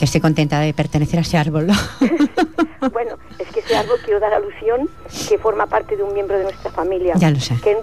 Que 0.00 0.06
estoy 0.06 0.22
contenta 0.22 0.58
de 0.60 0.72
pertenecer 0.72 1.18
a 1.18 1.22
ese 1.22 1.36
árbol. 1.36 1.66
bueno, 2.92 3.16
es 3.38 3.48
que 3.48 3.60
ese 3.60 3.76
árbol 3.76 3.98
quiero 4.02 4.18
dar 4.18 4.32
alusión 4.32 4.88
que 5.28 5.36
forma 5.36 5.66
parte 5.66 5.94
de 5.94 6.02
un 6.02 6.14
miembro 6.14 6.38
de 6.38 6.44
nuestra 6.44 6.70
familia. 6.70 7.16
Ya 7.18 7.30
lo 7.30 7.38
sé. 7.38 7.54
Que 7.62 7.76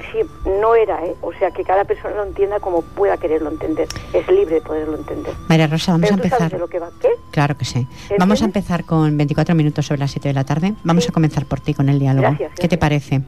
no 0.59 0.73
era, 0.73 1.05
¿eh? 1.05 1.13
O 1.21 1.31
sea, 1.33 1.51
que 1.51 1.63
cada 1.63 1.85
persona 1.85 2.15
lo 2.15 2.23
entienda 2.23 2.59
como 2.59 2.81
pueda 2.81 3.17
quererlo 3.17 3.51
entender. 3.51 3.87
Es 4.13 4.27
libre 4.29 4.55
de 4.55 4.61
poderlo 4.61 4.97
entender. 4.97 5.31
María 5.47 5.67
Rosa, 5.67 5.91
vamos 5.91 6.09
a 6.09 6.15
empezar. 6.15 6.39
Sabes 6.39 6.53
de 6.53 6.57
lo 6.57 6.67
que 6.67 6.79
va? 6.79 6.89
¿Qué? 6.99 7.09
Claro 7.29 7.55
que 7.55 7.65
sí. 7.65 7.87
Vamos 8.17 8.41
a 8.41 8.45
empezar 8.45 8.83
con 8.83 9.15
24 9.15 9.53
minutos 9.53 9.85
sobre 9.85 9.99
las 9.99 10.09
7 10.09 10.29
de 10.29 10.33
la 10.33 10.43
tarde. 10.43 10.73
Vamos 10.83 11.07
a 11.07 11.11
comenzar 11.11 11.45
por 11.45 11.59
ti 11.59 11.75
con 11.75 11.87
el 11.87 11.99
diálogo. 11.99 12.29
Gracias, 12.29 12.53
¿Qué 12.59 12.67
te 12.67 12.79
parece? 12.79 13.21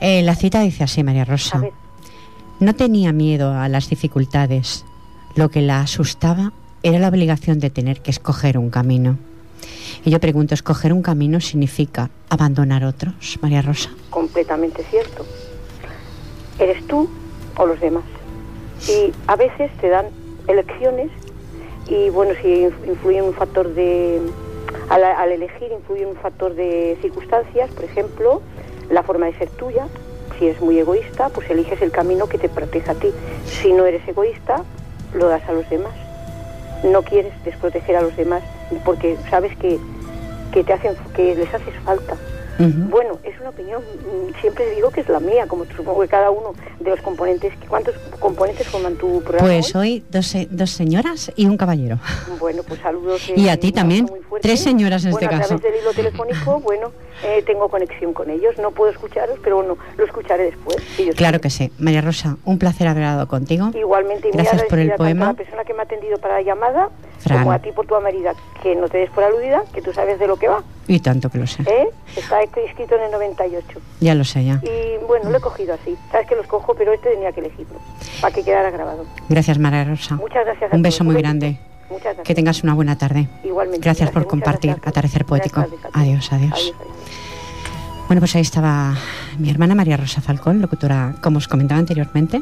Eh, 0.00 0.22
la 0.22 0.36
cita 0.36 0.60
dice 0.60 0.84
así, 0.84 1.02
María 1.02 1.24
Rosa. 1.24 1.62
No 2.60 2.76
tenía 2.76 3.12
miedo 3.12 3.52
a 3.52 3.68
las 3.68 3.90
dificultades. 3.90 4.84
Lo 5.34 5.48
que 5.48 5.62
la 5.62 5.80
asustaba 5.80 6.52
era 6.86 7.00
la 7.00 7.08
obligación 7.08 7.58
de 7.58 7.68
tener 7.68 8.00
que 8.00 8.12
escoger 8.12 8.56
un 8.56 8.70
camino. 8.70 9.18
Y 10.04 10.10
yo 10.10 10.20
pregunto, 10.20 10.54
¿escoger 10.54 10.92
un 10.92 11.02
camino 11.02 11.40
significa 11.40 12.10
abandonar 12.28 12.84
otros, 12.84 13.38
María 13.42 13.60
Rosa? 13.60 13.90
Completamente 14.08 14.84
cierto. 14.84 15.26
Eres 16.60 16.86
tú 16.86 17.10
o 17.56 17.66
los 17.66 17.80
demás. 17.80 18.04
Y 18.88 19.12
a 19.26 19.34
veces 19.34 19.72
te 19.80 19.88
dan 19.88 20.06
elecciones 20.46 21.10
y 21.88 22.08
bueno, 22.10 22.34
si 22.40 22.68
influye 22.88 23.20
un 23.20 23.34
factor 23.34 23.74
de... 23.74 24.20
Al, 24.88 25.32
elegir 25.32 25.72
influye 25.72 26.06
un 26.06 26.14
factor 26.14 26.54
de 26.54 26.96
circunstancias, 27.02 27.68
por 27.72 27.84
ejemplo, 27.84 28.42
la 28.90 29.02
forma 29.02 29.26
de 29.26 29.34
ser 29.34 29.50
tuya. 29.50 29.88
Si 30.38 30.46
eres 30.46 30.60
muy 30.60 30.78
egoísta, 30.78 31.30
pues 31.30 31.50
eliges 31.50 31.82
el 31.82 31.90
camino 31.90 32.28
que 32.28 32.38
te 32.38 32.48
proteja 32.48 32.92
a 32.92 32.94
ti. 32.94 33.08
Si 33.46 33.72
no 33.72 33.86
eres 33.86 34.06
egoísta, 34.06 34.62
lo 35.14 35.26
das 35.26 35.42
a 35.48 35.52
los 35.52 35.68
demás. 35.68 36.05
No 36.82 37.02
quieres 37.02 37.32
desproteger 37.44 37.96
a 37.96 38.02
los 38.02 38.16
demás 38.16 38.42
porque 38.84 39.18
sabes 39.30 39.52
que, 39.58 39.78
que 40.52 40.64
te 40.64 40.72
hacen, 40.72 40.96
que 41.14 41.34
les 41.34 41.52
haces 41.52 41.74
falta. 41.84 42.16
Bueno, 42.58 43.18
es 43.22 43.38
una 43.40 43.50
opinión, 43.50 43.82
mm, 43.82 44.40
siempre 44.40 44.70
digo 44.70 44.90
que 44.90 45.00
es 45.00 45.08
la 45.08 45.20
mía, 45.20 45.46
como 45.46 45.64
supongo 45.66 46.00
que 46.02 46.08
cada 46.08 46.30
uno 46.30 46.54
de 46.80 46.90
los 46.90 47.00
componentes. 47.00 47.52
¿Cuántos 47.68 47.94
componentes 48.18 48.66
forman 48.68 48.96
tu 48.96 49.22
programa? 49.22 49.46
Pues 49.46 49.74
hoy, 49.74 50.04
dos, 50.10 50.34
dos, 50.50 50.70
señoras 50.70 51.32
y 51.36 51.46
un 51.46 51.56
caballero. 51.56 51.98
Bueno, 52.38 52.62
pues 52.62 52.80
saludos. 52.80 53.30
Y 53.36 53.48
a 53.48 53.58
ti 53.58 53.70
también, 53.70 54.10
tres 54.40 54.60
señoras 54.60 55.04
en 55.04 55.10
este 55.10 55.28
caso. 55.28 55.54
A 55.54 55.58
través 55.58 55.62
del 55.62 55.82
hilo 55.82 55.92
telefónico, 55.92 56.60
bueno, 56.64 56.92
eh, 57.22 57.42
tengo 57.46 57.68
conexión 57.68 58.12
con 58.12 58.30
ellos. 58.30 58.56
No 58.58 58.70
puedo 58.70 58.90
escucharos, 58.90 59.38
pero 59.42 59.56
bueno, 59.56 59.76
lo 59.96 60.04
escucharé 60.04 60.44
después. 60.44 60.78
claro 61.16 61.40
que 61.40 61.50
sí. 61.50 61.70
María 61.78 62.00
Rosa, 62.00 62.36
un 62.44 62.58
placer 62.58 62.88
haber 62.88 63.04
hablado 63.04 63.28
contigo. 63.28 63.70
Igualmente, 63.74 64.30
gracias 64.30 64.62
por 64.64 64.78
el 64.78 64.92
poema. 64.92 65.26
A 65.26 65.28
la 65.32 65.34
persona 65.34 65.64
que 65.64 65.74
me 65.74 65.80
ha 65.80 65.84
atendido 65.84 66.18
para 66.18 66.34
la 66.34 66.42
llamada, 66.42 66.90
como 67.24 67.52
a 67.52 67.58
ti 67.58 67.72
por 67.72 67.86
tu 67.86 67.94
amabilidad. 67.94 68.34
Que 68.62 68.74
no 68.74 68.88
te 68.88 68.98
des 68.98 69.10
por 69.10 69.24
aludida, 69.24 69.62
que 69.72 69.82
tú 69.82 69.92
sabes 69.92 70.18
de 70.18 70.26
lo 70.26 70.36
que 70.36 70.48
va. 70.48 70.62
Y 70.86 71.00
tanto 71.00 71.28
que 71.30 71.38
lo 71.38 71.46
sé. 71.46 71.62
¿Eh? 71.62 71.88
Está 72.16 72.42
escrito 72.42 72.94
en 72.96 73.02
el 73.02 73.10
98. 73.10 73.80
Ya 74.00 74.14
lo 74.14 74.24
sé, 74.24 74.44
ya. 74.44 74.60
Y 74.62 75.04
bueno, 75.06 75.30
lo 75.30 75.38
he 75.38 75.40
cogido 75.40 75.74
así. 75.74 75.96
Sabes 76.12 76.28
que 76.28 76.36
los 76.36 76.46
cojo, 76.46 76.74
pero 76.74 76.92
este 76.92 77.10
tenía 77.10 77.32
que 77.32 77.40
elegirlo, 77.40 77.78
para 78.20 78.34
que 78.34 78.44
quedara 78.44 78.70
grabado. 78.70 79.04
Gracias, 79.28 79.58
María 79.58 79.84
Rosa. 79.84 80.16
Muchas 80.16 80.44
gracias. 80.44 80.72
Un 80.72 80.82
beso 80.82 81.04
muy 81.04 81.16
grande. 81.16 81.58
Muchas 81.88 82.04
gracias. 82.04 82.26
Que 82.26 82.34
tengas 82.34 82.62
una 82.62 82.74
buena 82.74 82.96
tarde. 82.98 83.28
Igualmente. 83.44 83.84
Gracias, 83.84 84.10
por 84.10 84.26
compartir 84.26 84.70
Atardecer 84.84 85.24
Poético. 85.24 85.64
adiós, 85.92 86.32
adiós. 86.32 86.74
Bueno, 88.08 88.20
pues 88.20 88.36
ahí 88.36 88.42
estaba 88.42 88.94
mi 89.38 89.50
hermana 89.50 89.74
María 89.74 89.96
Rosa 89.96 90.20
Falcón, 90.20 90.60
locutora, 90.60 91.16
como 91.20 91.38
os 91.38 91.48
comentaba 91.48 91.80
anteriormente, 91.80 92.40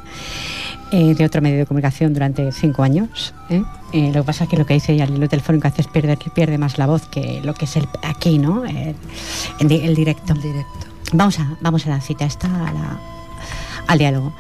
eh, 0.95 1.13
de 1.13 1.25
otro 1.25 1.43
medio 1.43 1.59
de 1.59 1.67
comunicación 1.67 2.15
durante 2.15 2.53
cinco 2.53 2.85
años. 2.85 3.35
¿eh? 3.51 3.65
Eh, 3.93 4.13
lo 4.15 4.23
que 4.23 4.27
pasa 4.27 4.45
es 4.45 4.51
que 4.51 4.57
lo 4.57 4.65
que 4.65 4.75
dice 4.75 4.93
ella, 4.93 5.03
el 5.03 5.17
hilo 5.17 5.29
telefónico, 5.29 5.67
hace 5.67 5.83
es 5.83 5.89
perder, 5.89 6.17
pierde 6.33 6.57
más 6.57 6.79
la 6.79 6.87
voz 6.87 7.09
que 7.09 7.41
lo 7.43 7.53
que 7.53 7.65
es 7.65 7.75
el 7.75 7.89
aquí, 8.05 8.39
¿no? 8.39 8.65
El, 8.65 8.95
el 9.59 9.95
directo. 9.97 10.35
directo. 10.35 10.87
Vamos 11.13 11.41
a, 11.41 11.57
vamos 11.61 11.85
a 11.87 11.91
la 11.91 12.01
cita, 12.01 12.25
esta, 12.25 12.49
al 13.89 13.99
diálogo. 13.99 14.33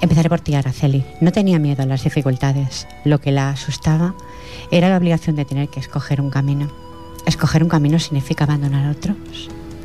Empezaré 0.00 0.28
por 0.28 0.40
ti, 0.40 0.56
Araceli. 0.56 1.04
No 1.20 1.30
tenía 1.30 1.60
miedo 1.60 1.84
a 1.84 1.86
las 1.86 2.02
dificultades. 2.02 2.88
Lo 3.04 3.20
que 3.20 3.30
la 3.30 3.50
asustaba 3.50 4.12
era 4.72 4.88
la 4.88 4.96
obligación 4.96 5.36
de 5.36 5.44
tener 5.44 5.68
que 5.68 5.78
escoger 5.78 6.20
un 6.20 6.30
camino. 6.30 6.68
Escoger 7.26 7.62
un 7.62 7.68
camino 7.68 8.00
significa 8.00 8.42
abandonar 8.42 8.90
otros. 8.90 9.16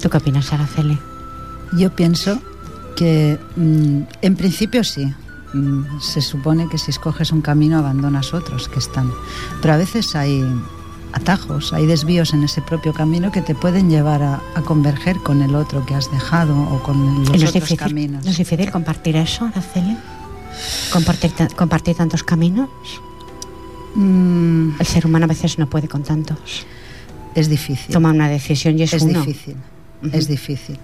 ¿Tú 0.02 0.10
qué 0.10 0.18
opinas, 0.18 0.52
Araceli? 0.52 0.98
Yo 1.74 1.96
pienso 1.96 2.40
que 2.96 3.38
mm, 3.56 4.02
en 4.24 4.36
principio 4.36 4.84
sí. 4.84 5.14
Mm, 5.54 6.00
se 6.00 6.22
supone 6.22 6.68
que 6.68 6.78
si 6.78 6.92
escoges 6.92 7.32
un 7.32 7.42
camino 7.42 7.78
abandonas 7.78 8.34
otros 8.34 8.70
que 8.70 8.80
están. 8.80 9.12
Pero 9.62 9.74
a 9.74 9.78
veces 9.78 10.16
hay 10.16 10.44
atajos, 11.14 11.74
hay 11.74 11.86
desvíos 11.86 12.34
en 12.34 12.44
ese 12.44 12.62
propio 12.62 12.94
camino 12.94 13.32
que 13.32 13.42
te 13.42 13.56
pueden 13.56 13.90
llevar 13.90 14.22
a, 14.22 14.42
converger 14.66 15.18
con 15.18 15.42
el 15.42 15.56
otro 15.56 15.86
que 15.86 15.96
has 15.96 16.12
dejado 16.12 16.56
o 16.56 16.84
con 16.84 17.26
los 17.26 17.44
otros 17.44 17.74
caminos. 17.78 18.24
¿No 18.26 18.32
es 18.32 18.38
difícil 18.38 18.72
compartir 18.72 19.16
eso, 19.16 19.46
Araceli? 19.46 19.98
¿Compartir, 20.92 21.32
compartir 21.56 21.96
tantos 21.96 22.24
caminos? 22.24 22.70
Mm. 23.96 24.72
El 24.80 24.86
ser 24.86 25.06
humano 25.06 25.26
a 25.26 25.28
veces 25.28 25.58
no 25.58 25.70
puede 25.70 25.88
con 25.88 26.04
tantos. 26.04 26.66
Es 27.34 27.50
difícil. 27.50 27.94
Toma 27.94 28.12
una 28.12 28.28
decisión 28.28 28.78
y 28.78 28.84
es, 28.84 28.94
es 28.94 29.08
difícil 29.08 29.56
es 30.14 30.28
difícil. 30.28 30.78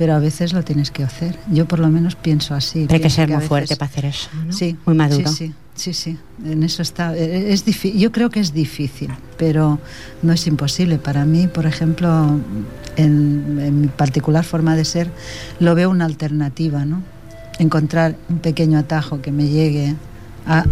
Pero 0.00 0.14
a 0.14 0.18
veces 0.18 0.54
lo 0.54 0.62
tienes 0.62 0.90
que 0.90 1.04
hacer. 1.04 1.38
Yo 1.52 1.68
por 1.68 1.78
lo 1.78 1.88
menos 1.88 2.14
pienso 2.16 2.54
así. 2.54 2.86
hay 2.88 3.00
que 3.00 3.10
ser 3.10 3.28
muy 3.28 3.46
fuerte 3.46 3.76
para 3.76 3.90
hacer 3.90 4.06
eso, 4.06 4.30
Sí. 4.48 4.74
Muy 4.86 4.94
maduro. 4.94 5.30
Sí, 5.30 5.52
sí, 5.74 5.92
sí, 5.92 6.16
En 6.42 6.62
eso 6.62 6.80
está. 6.80 7.14
E, 7.14 7.52
es 7.52 7.66
Yo 7.66 8.10
creo 8.10 8.30
que 8.30 8.40
es 8.40 8.54
difícil, 8.54 9.10
pero 9.36 9.78
no 10.22 10.32
es 10.32 10.46
imposible. 10.46 10.96
Para 10.96 11.26
mí, 11.26 11.48
por 11.48 11.66
ejemplo, 11.66 12.40
en, 12.96 13.82
mi 13.82 13.88
particular 13.88 14.42
forma 14.42 14.74
de 14.74 14.86
ser, 14.86 15.10
lo 15.58 15.74
veo 15.74 15.90
una 15.90 16.06
alternativa, 16.06 16.86
¿no? 16.86 17.02
Encontrar 17.58 18.16
un 18.30 18.38
pequeño 18.38 18.78
atajo 18.78 19.20
que 19.20 19.32
me 19.32 19.48
llegue 19.48 19.96
a, 20.46 20.64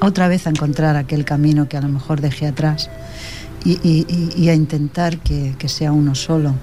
otra 0.00 0.26
vez 0.26 0.48
a 0.48 0.50
encontrar 0.50 0.96
aquel 0.96 1.24
camino 1.24 1.68
que 1.68 1.76
a 1.76 1.82
lo 1.82 1.88
mejor 1.88 2.20
dejé 2.20 2.48
atrás 2.48 2.90
y, 3.64 4.48
a 4.48 4.54
intentar 4.54 5.18
que 5.18 5.68
sea 5.68 5.92
uno 5.92 6.16
solo 6.16 6.56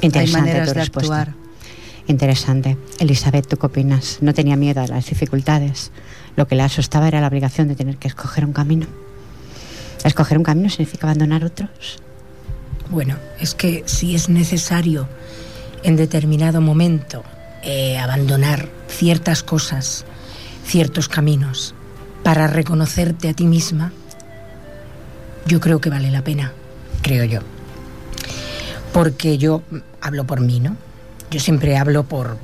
Interesante 0.00 0.18
Hay 0.18 0.42
maneras 0.42 0.68
tu 0.68 0.74
de 0.74 0.80
respuesta. 0.80 1.20
actuar. 1.20 1.44
Interesante. 2.06 2.76
Elizabeth, 2.98 3.46
¿tú 3.48 3.56
qué 3.56 3.66
opinas? 3.66 4.18
No 4.20 4.34
tenía 4.34 4.56
miedo 4.56 4.82
a 4.82 4.86
las 4.86 5.06
dificultades. 5.06 5.90
Lo 6.36 6.46
que 6.46 6.54
la 6.54 6.66
asustaba 6.66 7.08
era 7.08 7.20
la 7.20 7.28
obligación 7.28 7.68
de 7.68 7.76
tener 7.76 7.96
que 7.96 8.08
escoger 8.08 8.44
un 8.44 8.52
camino. 8.52 8.86
¿Escoger 10.04 10.36
un 10.36 10.44
camino 10.44 10.68
significa 10.68 11.06
abandonar 11.06 11.44
otros? 11.44 11.98
Bueno, 12.90 13.16
es 13.40 13.54
que 13.54 13.84
si 13.86 14.14
es 14.14 14.28
necesario 14.28 15.08
en 15.82 15.96
determinado 15.96 16.60
momento 16.60 17.24
eh, 17.62 17.96
abandonar 17.98 18.68
ciertas 18.88 19.42
cosas, 19.42 20.04
ciertos 20.66 21.08
caminos, 21.08 21.74
para 22.22 22.46
reconocerte 22.46 23.30
a 23.30 23.34
ti 23.34 23.46
misma, 23.46 23.92
yo 25.46 25.60
creo 25.60 25.80
que 25.80 25.88
vale 25.88 26.10
la 26.10 26.22
pena, 26.22 26.52
creo 27.02 27.24
yo 27.24 27.40
porque 28.94 29.38
yo 29.38 29.62
hablo 30.00 30.24
por 30.24 30.40
mí, 30.40 30.60
¿no? 30.60 30.76
Yo 31.28 31.40
siempre 31.40 31.76
hablo 31.76 32.04
por 32.04 32.38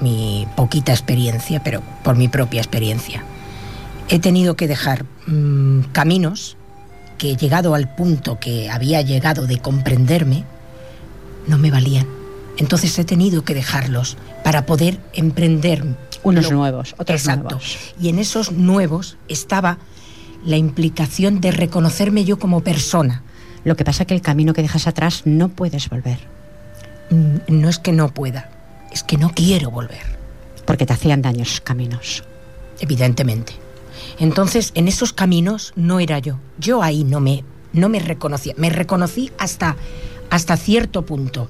mi 0.00 0.46
poquita 0.54 0.92
experiencia, 0.92 1.64
pero 1.64 1.82
por 2.04 2.14
mi 2.14 2.28
propia 2.28 2.60
experiencia. 2.60 3.24
He 4.08 4.20
tenido 4.20 4.54
que 4.54 4.68
dejar 4.68 5.04
mm, 5.26 5.80
caminos 5.90 6.56
que 7.18 7.34
llegado 7.34 7.74
al 7.74 7.92
punto 7.92 8.38
que 8.38 8.70
había 8.70 9.02
llegado 9.02 9.48
de 9.48 9.58
comprenderme, 9.58 10.44
no 11.48 11.58
me 11.58 11.72
valían. 11.72 12.06
Entonces 12.56 12.96
he 13.00 13.04
tenido 13.04 13.42
que 13.42 13.54
dejarlos 13.54 14.16
para 14.44 14.64
poder 14.64 15.00
emprender 15.12 15.84
unos 16.22 16.52
nuevos, 16.52 16.94
otros 16.98 17.22
Exacto. 17.22 17.56
nuevos. 17.56 17.78
Y 18.00 18.10
en 18.10 18.20
esos 18.20 18.52
nuevos 18.52 19.16
estaba 19.26 19.78
la 20.44 20.56
implicación 20.56 21.40
de 21.40 21.50
reconocerme 21.50 22.24
yo 22.24 22.38
como 22.38 22.60
persona, 22.60 23.24
lo 23.66 23.74
que 23.74 23.84
pasa 23.84 24.04
es 24.04 24.06
que 24.06 24.14
el 24.14 24.22
camino 24.22 24.54
que 24.54 24.62
dejas 24.62 24.86
atrás 24.86 25.22
no 25.24 25.48
puedes 25.48 25.88
volver. 25.88 26.18
Mm, 27.10 27.38
no 27.48 27.68
es 27.68 27.80
que 27.80 27.90
no 27.90 28.14
pueda, 28.14 28.48
es 28.92 29.02
que 29.02 29.18
no 29.18 29.32
quiero 29.34 29.72
volver. 29.72 30.16
Porque 30.64 30.86
te 30.86 30.92
hacían 30.92 31.20
daño 31.20 31.42
esos 31.42 31.62
caminos. 31.62 32.22
Evidentemente. 32.78 33.54
Entonces, 34.20 34.70
en 34.76 34.86
esos 34.86 35.12
caminos 35.12 35.72
no 35.74 35.98
era 35.98 36.20
yo. 36.20 36.38
Yo 36.60 36.80
ahí 36.80 37.02
no 37.02 37.18
me, 37.18 37.42
no 37.72 37.88
me 37.88 37.98
reconocía. 37.98 38.54
Me 38.56 38.70
reconocí 38.70 39.32
hasta, 39.36 39.74
hasta 40.30 40.56
cierto 40.56 41.04
punto. 41.04 41.48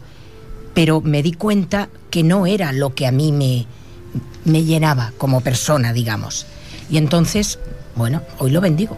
Pero 0.72 1.02
me 1.02 1.22
di 1.22 1.34
cuenta 1.34 1.90
que 2.08 2.22
no 2.22 2.46
era 2.46 2.72
lo 2.72 2.94
que 2.94 3.06
a 3.06 3.12
mí 3.12 3.30
me, 3.30 3.66
me 4.46 4.64
llenaba 4.64 5.12
como 5.18 5.42
persona, 5.42 5.92
digamos. 5.92 6.46
Y 6.88 6.96
entonces, 6.96 7.58
bueno, 7.94 8.22
hoy 8.38 8.52
lo 8.52 8.62
bendigo. 8.62 8.96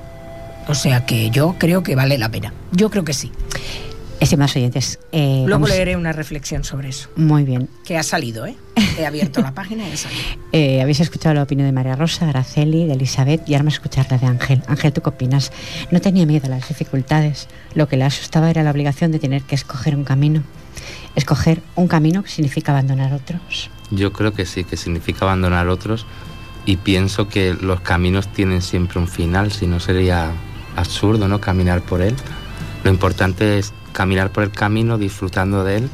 O 0.68 0.74
sea 0.74 1.06
que 1.06 1.30
yo 1.30 1.56
creo 1.58 1.82
que 1.82 1.96
vale 1.96 2.18
la 2.18 2.30
pena. 2.30 2.52
Yo 2.72 2.90
creo 2.90 3.04
que 3.04 3.14
sí. 3.14 3.32
Estimados 4.20 4.56
oyentes. 4.56 4.98
Eh, 5.12 5.44
Luego 5.46 5.66
leeré 5.68 5.96
una 5.96 6.12
reflexión 6.12 6.64
sobre 6.64 6.88
eso. 6.88 7.08
Muy 7.16 7.44
bien. 7.44 7.68
Que 7.84 7.96
ha 7.96 8.02
salido, 8.02 8.46
¿eh? 8.46 8.56
He 8.98 9.06
abierto 9.06 9.40
la 9.40 9.54
página 9.54 9.88
y 9.88 9.92
ha 9.92 9.96
salido. 9.96 10.22
Eh, 10.52 10.80
habéis 10.80 11.00
escuchado 11.00 11.34
la 11.34 11.42
opinión 11.42 11.68
de 11.68 11.72
María 11.72 11.94
Rosa, 11.94 12.24
de 12.24 12.30
Araceli, 12.30 12.86
de 12.86 12.94
Elizabeth 12.94 13.46
y 13.46 13.52
ahora 13.52 13.64
vamos 13.64 13.74
a 13.74 13.76
escuchar 13.76 14.06
la 14.10 14.16
de 14.16 14.26
Ángel. 14.26 14.62
Ángel, 14.66 14.92
¿tú 14.94 15.02
qué 15.02 15.10
opinas? 15.10 15.52
No 15.90 16.00
tenía 16.00 16.24
miedo 16.24 16.46
a 16.46 16.48
las 16.48 16.68
dificultades. 16.68 17.48
Lo 17.74 17.86
que 17.86 17.98
le 17.98 18.04
asustaba 18.04 18.48
era 18.50 18.62
la 18.62 18.70
obligación 18.70 19.12
de 19.12 19.18
tener 19.18 19.42
que 19.42 19.54
escoger 19.54 19.94
un 19.94 20.04
camino. 20.04 20.42
Escoger 21.14 21.60
un 21.76 21.86
camino 21.86 22.22
que 22.22 22.30
significa 22.30 22.72
abandonar 22.72 23.12
otros. 23.12 23.70
Yo 23.90 24.12
creo 24.12 24.32
que 24.32 24.46
sí, 24.46 24.64
que 24.64 24.78
significa 24.78 25.26
abandonar 25.26 25.68
otros 25.68 26.06
y 26.64 26.76
pienso 26.76 27.28
que 27.28 27.54
los 27.54 27.80
caminos 27.82 28.26
tienen 28.32 28.62
siempre 28.62 28.98
un 28.98 29.08
final, 29.08 29.52
si 29.52 29.66
no 29.66 29.80
sería 29.80 30.32
absurdo, 30.78 31.28
¿no? 31.28 31.40
Caminar 31.40 31.82
por 31.82 32.02
él. 32.02 32.14
Lo 32.84 32.90
importante 32.90 33.58
es 33.58 33.72
caminar 33.92 34.30
por 34.30 34.44
el 34.44 34.50
camino 34.50 34.98
disfrutando 34.98 35.64
de 35.64 35.78
él 35.78 35.90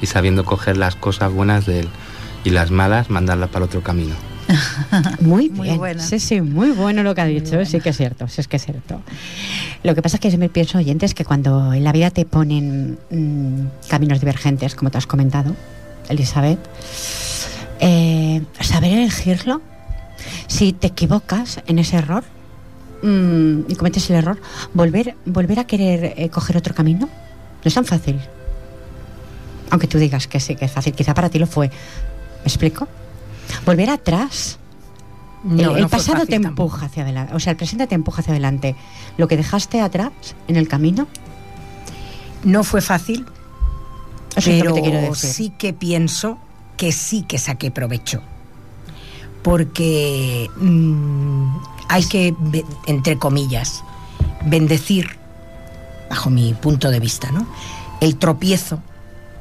y 0.00 0.06
sabiendo 0.06 0.44
coger 0.44 0.76
las 0.76 0.96
cosas 0.96 1.32
buenas 1.32 1.66
de 1.66 1.80
él 1.80 1.88
y 2.44 2.50
las 2.50 2.70
malas 2.70 3.10
mandarlas 3.10 3.50
para 3.50 3.66
otro 3.66 3.82
camino. 3.82 4.14
muy 5.20 5.48
bien, 5.48 6.00
sí, 6.00 6.18
sí, 6.18 6.40
muy 6.40 6.70
bueno 6.72 7.02
lo 7.02 7.14
que 7.14 7.20
ha 7.20 7.26
dicho, 7.26 7.64
sí 7.64 7.80
que 7.80 7.90
es 7.90 7.96
cierto, 7.96 8.28
sí 8.28 8.40
es 8.40 8.48
que 8.48 8.56
es 8.56 8.64
cierto. 8.64 9.00
Lo 9.82 9.94
que 9.94 10.02
pasa 10.02 10.16
es 10.16 10.20
que 10.20 10.30
siempre 10.30 10.48
pienso, 10.48 10.78
oyentes, 10.78 11.14
que 11.14 11.24
cuando 11.24 11.72
en 11.72 11.84
la 11.84 11.92
vida 11.92 12.10
te 12.10 12.24
ponen 12.24 12.98
mm, 13.10 13.88
caminos 13.88 14.20
divergentes, 14.20 14.74
como 14.74 14.90
te 14.90 14.98
has 14.98 15.06
comentado, 15.06 15.54
Elizabeth, 16.08 16.58
eh, 17.80 18.42
saber 18.60 18.92
elegirlo, 18.92 19.62
si 20.48 20.72
te 20.72 20.88
equivocas 20.88 21.60
en 21.66 21.78
ese 21.78 21.96
error 21.96 22.24
mm, 23.02 23.60
y 23.68 23.74
cometes 23.76 24.08
el 24.10 24.16
error, 24.16 24.38
volver, 24.74 25.16
volver 25.24 25.58
a 25.58 25.64
querer 25.64 26.14
eh, 26.16 26.28
coger 26.30 26.56
otro 26.56 26.74
camino, 26.74 27.06
no 27.06 27.68
es 27.68 27.74
tan 27.74 27.84
fácil. 27.84 28.20
Aunque 29.70 29.86
tú 29.86 29.98
digas 29.98 30.26
que 30.26 30.38
sí, 30.40 30.54
que 30.54 30.66
es 30.66 30.72
fácil. 30.72 30.92
Quizá 30.92 31.14
para 31.14 31.30
ti 31.30 31.38
lo 31.38 31.46
fue. 31.46 31.68
¿Me 31.68 32.44
explico? 32.44 32.88
Volver 33.64 33.88
atrás. 33.90 34.58
el, 35.48 35.88
pasado 35.88 36.26
te 36.26 36.36
empuja 36.36 36.86
hacia 36.86 37.04
adelante. 37.04 37.34
O 37.34 37.40
sea, 37.40 37.52
el 37.52 37.56
presente 37.56 37.86
te 37.86 37.94
empuja 37.94 38.20
hacia 38.20 38.32
adelante. 38.32 38.76
Lo 39.16 39.28
que 39.28 39.36
dejaste 39.36 39.80
atrás 39.80 40.12
en 40.48 40.56
el 40.56 40.68
camino. 40.68 41.06
No 42.44 42.64
fue 42.64 42.80
fácil. 42.80 43.24
pero 44.44 45.14
sí 45.14 45.50
que 45.56 45.72
pienso 45.72 46.38
que 46.76 46.92
sí 46.92 47.22
que 47.22 47.38
saqué 47.38 47.70
provecho. 47.70 48.20
Porque 49.42 50.50
mm, 50.56 51.56
hay 51.92 52.04
que, 52.04 52.34
entre 52.86 53.18
comillas, 53.18 53.84
bendecir 54.46 55.18
bajo 56.08 56.30
mi 56.30 56.54
punto 56.54 56.90
de 56.90 56.98
vista, 57.00 57.30
¿no? 57.30 57.46
El 58.00 58.16
tropiezo, 58.16 58.82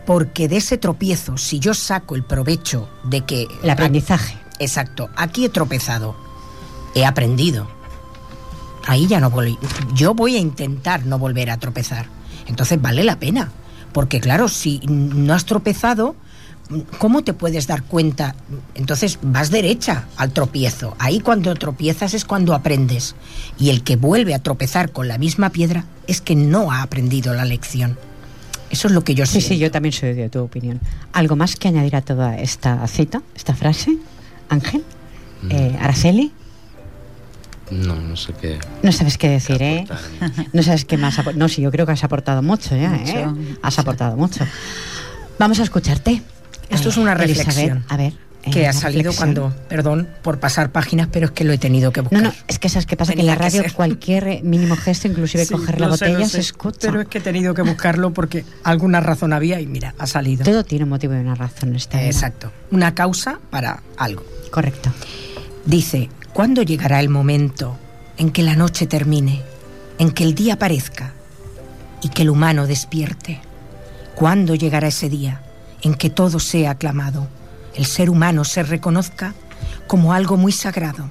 porque 0.06 0.50
de 0.50 0.58
ese 0.58 0.78
tropiezo, 0.78 1.38
si 1.38 1.60
yo 1.60 1.74
saco 1.74 2.14
el 2.14 2.24
provecho 2.24 2.90
de 3.06 3.22
que... 3.22 3.48
El 3.64 3.70
aprendizaje. 3.70 4.38
exacto, 4.60 5.10
aquí 5.16 5.46
he 5.46 5.50
tropezado, 5.50 6.14
he 6.94 7.06
aprendido. 7.06 7.68
Ahí 8.86 9.08
ya 9.08 9.22
no 9.22 9.30
voy... 9.30 9.58
Yo 9.94 10.14
voy 10.14 10.36
a 10.36 10.40
intentar 10.40 11.06
no 11.06 11.18
volver 11.18 11.52
a 11.52 11.58
tropezar. 11.58 12.08
Entonces 12.48 12.82
vale 12.82 13.06
la 13.06 13.18
pena, 13.18 13.50
porque 13.94 14.20
claro, 14.20 14.50
si 14.50 14.82
no 14.88 15.34
has 15.34 15.46
tropezado, 15.46 16.18
¿cómo 16.98 17.24
te 17.24 17.34
puedes 17.34 17.68
dar 17.68 17.84
cuenta? 17.84 18.36
Entonces 18.76 19.20
vas 19.22 19.52
derecha 19.52 20.06
al 20.18 20.32
tropiezo. 20.32 20.96
Ahí 21.00 21.20
cuando 21.20 21.54
tropiezas 21.56 22.14
es 22.14 22.26
cuando 22.26 22.54
aprendes. 22.54 23.16
Y 23.58 23.70
el 23.70 23.84
que 23.84 23.96
vuelve 23.96 24.34
a 24.34 24.40
tropezar 24.40 24.92
con 24.92 25.08
la 25.08 25.18
misma 25.18 25.50
piedra 25.50 25.86
es 26.08 26.22
que 26.22 26.36
no 26.36 26.72
ha 26.72 26.82
aprendido 26.82 27.34
la 27.34 27.46
lección. 27.46 27.98
Eso 28.70 28.88
es 28.88 28.94
lo 28.94 29.04
que 29.04 29.16
yo 29.16 29.26
sé. 29.26 29.42
Sí, 29.42 29.50
sí, 29.50 29.58
yo 29.58 29.70
también 29.70 29.92
soy 29.92 30.14
de 30.14 30.30
tu 30.30 30.40
opinión. 30.40 30.80
¿Algo 31.12 31.36
más 31.36 31.56
que 31.56 31.68
añadir 31.68 31.96
a 31.96 32.02
toda 32.02 32.38
esta 32.38 32.86
cita, 32.88 33.22
esta 33.36 33.54
frase? 33.54 33.98
Ángel, 34.50 34.84
eh, 35.50 35.78
Araceli. 35.80 36.32
No, 37.70 37.96
no 37.96 38.18
sé 38.18 38.34
qué. 38.34 38.60
No 38.84 38.92
sabes 38.92 39.18
qué 39.18 39.30
decir, 39.30 39.62
¿eh? 39.62 39.86
No 40.54 40.64
sabes 40.64 40.86
qué 40.86 40.98
más. 40.98 41.18
No, 41.36 41.48
sí, 41.48 41.62
yo 41.62 41.72
creo 41.72 41.86
que 41.86 41.94
has 41.94 42.04
aportado 42.04 42.42
mucho 42.42 42.76
ya, 42.76 42.96
¿eh? 42.96 43.28
Has 43.62 43.80
aportado 43.80 44.16
mucho. 44.18 44.46
Vamos 45.40 45.60
a 45.60 45.64
escucharte. 45.64 46.22
Esto 46.72 46.90
es 46.90 46.98
una 46.98 47.14
reflexión. 47.14 47.84
a 47.88 47.98
ver. 47.98 48.14
Que 48.42 48.68
ha 48.68 48.74
salido 48.74 49.14
cuando, 49.14 49.54
perdón 49.70 50.08
por 50.24 50.40
pasar 50.40 50.72
páginas, 50.72 51.08
pero 51.12 51.28
es 51.28 51.32
que 51.32 51.44
lo 51.44 51.54
he 51.54 51.60
tenido 51.60 51.92
que 51.92 52.02
buscar. 52.02 52.24
No, 52.24 52.30
no, 52.30 52.36
es 52.48 52.58
que 52.58 52.70
sabes 52.70 52.88
que 52.88 52.98
pasa 52.98 53.14
que 53.14 53.20
en 53.20 53.28
la 53.28 53.36
radio 53.36 53.64
cualquier 53.76 54.44
mínimo 54.44 54.76
gesto, 54.76 55.08
inclusive 55.08 55.46
coger 55.52 55.80
la 55.80 55.90
botella, 55.90 56.28
se 56.28 56.40
escucha. 56.40 56.80
Pero 56.88 57.02
es 57.02 57.08
que 57.08 57.20
he 57.20 57.22
tenido 57.22 57.54
que 57.54 57.62
buscarlo 57.62 58.14
porque 58.14 58.44
alguna 58.64 59.00
razón 59.00 59.32
había 59.34 59.62
y 59.62 59.68
mira, 59.68 59.94
ha 60.00 60.08
salido. 60.08 60.44
Todo 60.44 60.64
tiene 60.64 60.86
un 60.86 60.90
motivo 60.90 61.14
y 61.14 61.18
una 61.18 61.36
razón. 61.36 61.76
Esta 61.76 62.04
Exacto. 62.04 62.52
Una 62.72 62.96
causa 62.96 63.40
para 63.52 63.84
algo. 63.98 64.26
Correcto. 64.50 64.92
Dice, 65.66 66.10
¿cuándo 66.34 66.64
llegará 66.64 67.00
el 67.00 67.10
momento 67.10 67.78
en 68.18 68.32
que 68.32 68.42
la 68.42 68.56
noche 68.56 68.88
termine, 68.88 69.44
en 70.00 70.12
que 70.12 70.24
el 70.24 70.34
día 70.34 70.56
aparezca 70.56 71.14
y 72.02 72.10
que 72.10 72.24
el 72.24 72.32
humano 72.32 72.66
despierte? 72.66 73.40
¿Cuándo 74.16 74.56
llegará 74.56 74.88
ese 74.88 75.10
día? 75.10 75.42
En 75.82 75.96
que 75.96 76.10
todo 76.10 76.40
sea 76.40 76.72
aclamado, 76.72 77.28
el 77.76 77.86
ser 77.86 78.10
humano 78.10 78.44
se 78.44 78.64
reconozca 78.64 79.34
como 79.88 80.14
algo 80.14 80.38
muy 80.38 80.52
sagrado. 80.52 81.10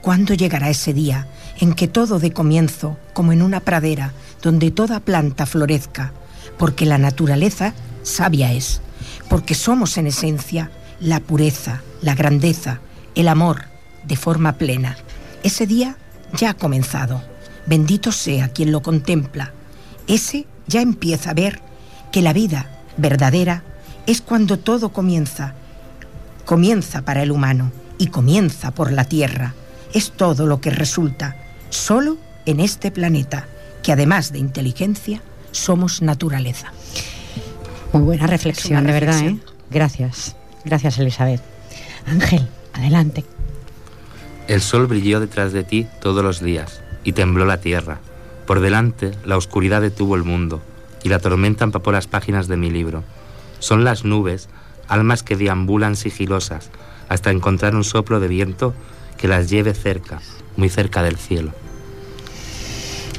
¿Cuándo 0.00 0.34
llegará 0.34 0.68
ese 0.68 0.92
día 0.92 1.28
en 1.60 1.74
que 1.74 1.88
todo 1.88 2.18
dé 2.18 2.32
comienzo, 2.32 2.96
como 3.12 3.32
en 3.32 3.42
una 3.42 3.60
pradera, 3.60 4.12
donde 4.42 4.70
toda 4.70 5.00
planta 5.00 5.46
florezca? 5.46 6.12
Porque 6.58 6.86
la 6.86 6.98
naturaleza 6.98 7.72
sabia 8.02 8.52
es, 8.52 8.80
porque 9.28 9.54
somos 9.54 9.96
en 9.96 10.08
esencia 10.08 10.70
la 11.00 11.20
pureza, 11.20 11.82
la 12.00 12.14
grandeza, 12.14 12.80
el 13.14 13.28
amor, 13.28 13.64
de 14.04 14.16
forma 14.16 14.52
plena. 14.54 14.96
Ese 15.42 15.66
día 15.66 15.96
ya 16.36 16.50
ha 16.50 16.54
comenzado. 16.54 17.22
Bendito 17.66 18.12
sea 18.12 18.48
quien 18.48 18.72
lo 18.72 18.82
contempla. 18.82 19.52
Ese 20.06 20.46
ya 20.66 20.80
empieza 20.80 21.30
a 21.30 21.34
ver 21.34 21.60
que 22.10 22.22
la 22.22 22.32
vida 22.32 22.70
verdadera 22.96 23.62
es 24.06 24.20
cuando 24.20 24.58
todo 24.58 24.90
comienza. 24.90 25.54
Comienza 26.44 27.02
para 27.02 27.22
el 27.22 27.30
humano 27.30 27.72
y 27.98 28.08
comienza 28.08 28.72
por 28.72 28.92
la 28.92 29.04
Tierra. 29.04 29.54
Es 29.92 30.12
todo 30.12 30.46
lo 30.46 30.60
que 30.60 30.70
resulta 30.70 31.36
solo 31.70 32.16
en 32.46 32.60
este 32.60 32.90
planeta, 32.90 33.46
que 33.82 33.92
además 33.92 34.32
de 34.32 34.38
inteligencia, 34.38 35.22
somos 35.52 36.02
naturaleza. 36.02 36.72
Muy 37.92 38.02
buena 38.02 38.26
reflexión, 38.26 38.86
de 38.86 38.92
verdad, 38.92 39.20
¿eh? 39.20 39.38
Gracias. 39.70 40.36
Gracias, 40.64 40.98
Elizabeth. 40.98 41.42
Ángel, 42.06 42.48
adelante. 42.72 43.24
El 44.48 44.60
sol 44.60 44.86
brilló 44.86 45.20
detrás 45.20 45.52
de 45.52 45.64
ti 45.64 45.86
todos 46.00 46.24
los 46.24 46.40
días 46.40 46.80
y 47.04 47.12
tembló 47.12 47.44
la 47.44 47.60
tierra. 47.60 48.00
Por 48.46 48.60
delante, 48.60 49.12
la 49.24 49.36
oscuridad 49.36 49.80
detuvo 49.80 50.16
el 50.16 50.24
mundo 50.24 50.62
y 51.02 51.08
la 51.08 51.20
tormenta 51.20 51.64
empapó 51.64 51.92
las 51.92 52.06
páginas 52.06 52.48
de 52.48 52.56
mi 52.56 52.70
libro. 52.70 53.04
Son 53.62 53.84
las 53.84 54.04
nubes, 54.04 54.48
almas 54.88 55.22
que 55.22 55.36
deambulan 55.36 55.94
sigilosas, 55.94 56.70
hasta 57.08 57.30
encontrar 57.30 57.76
un 57.76 57.84
soplo 57.84 58.18
de 58.18 58.26
viento 58.26 58.74
que 59.16 59.28
las 59.28 59.48
lleve 59.48 59.72
cerca, 59.72 60.20
muy 60.56 60.68
cerca 60.68 61.00
del 61.04 61.16
cielo. 61.16 61.52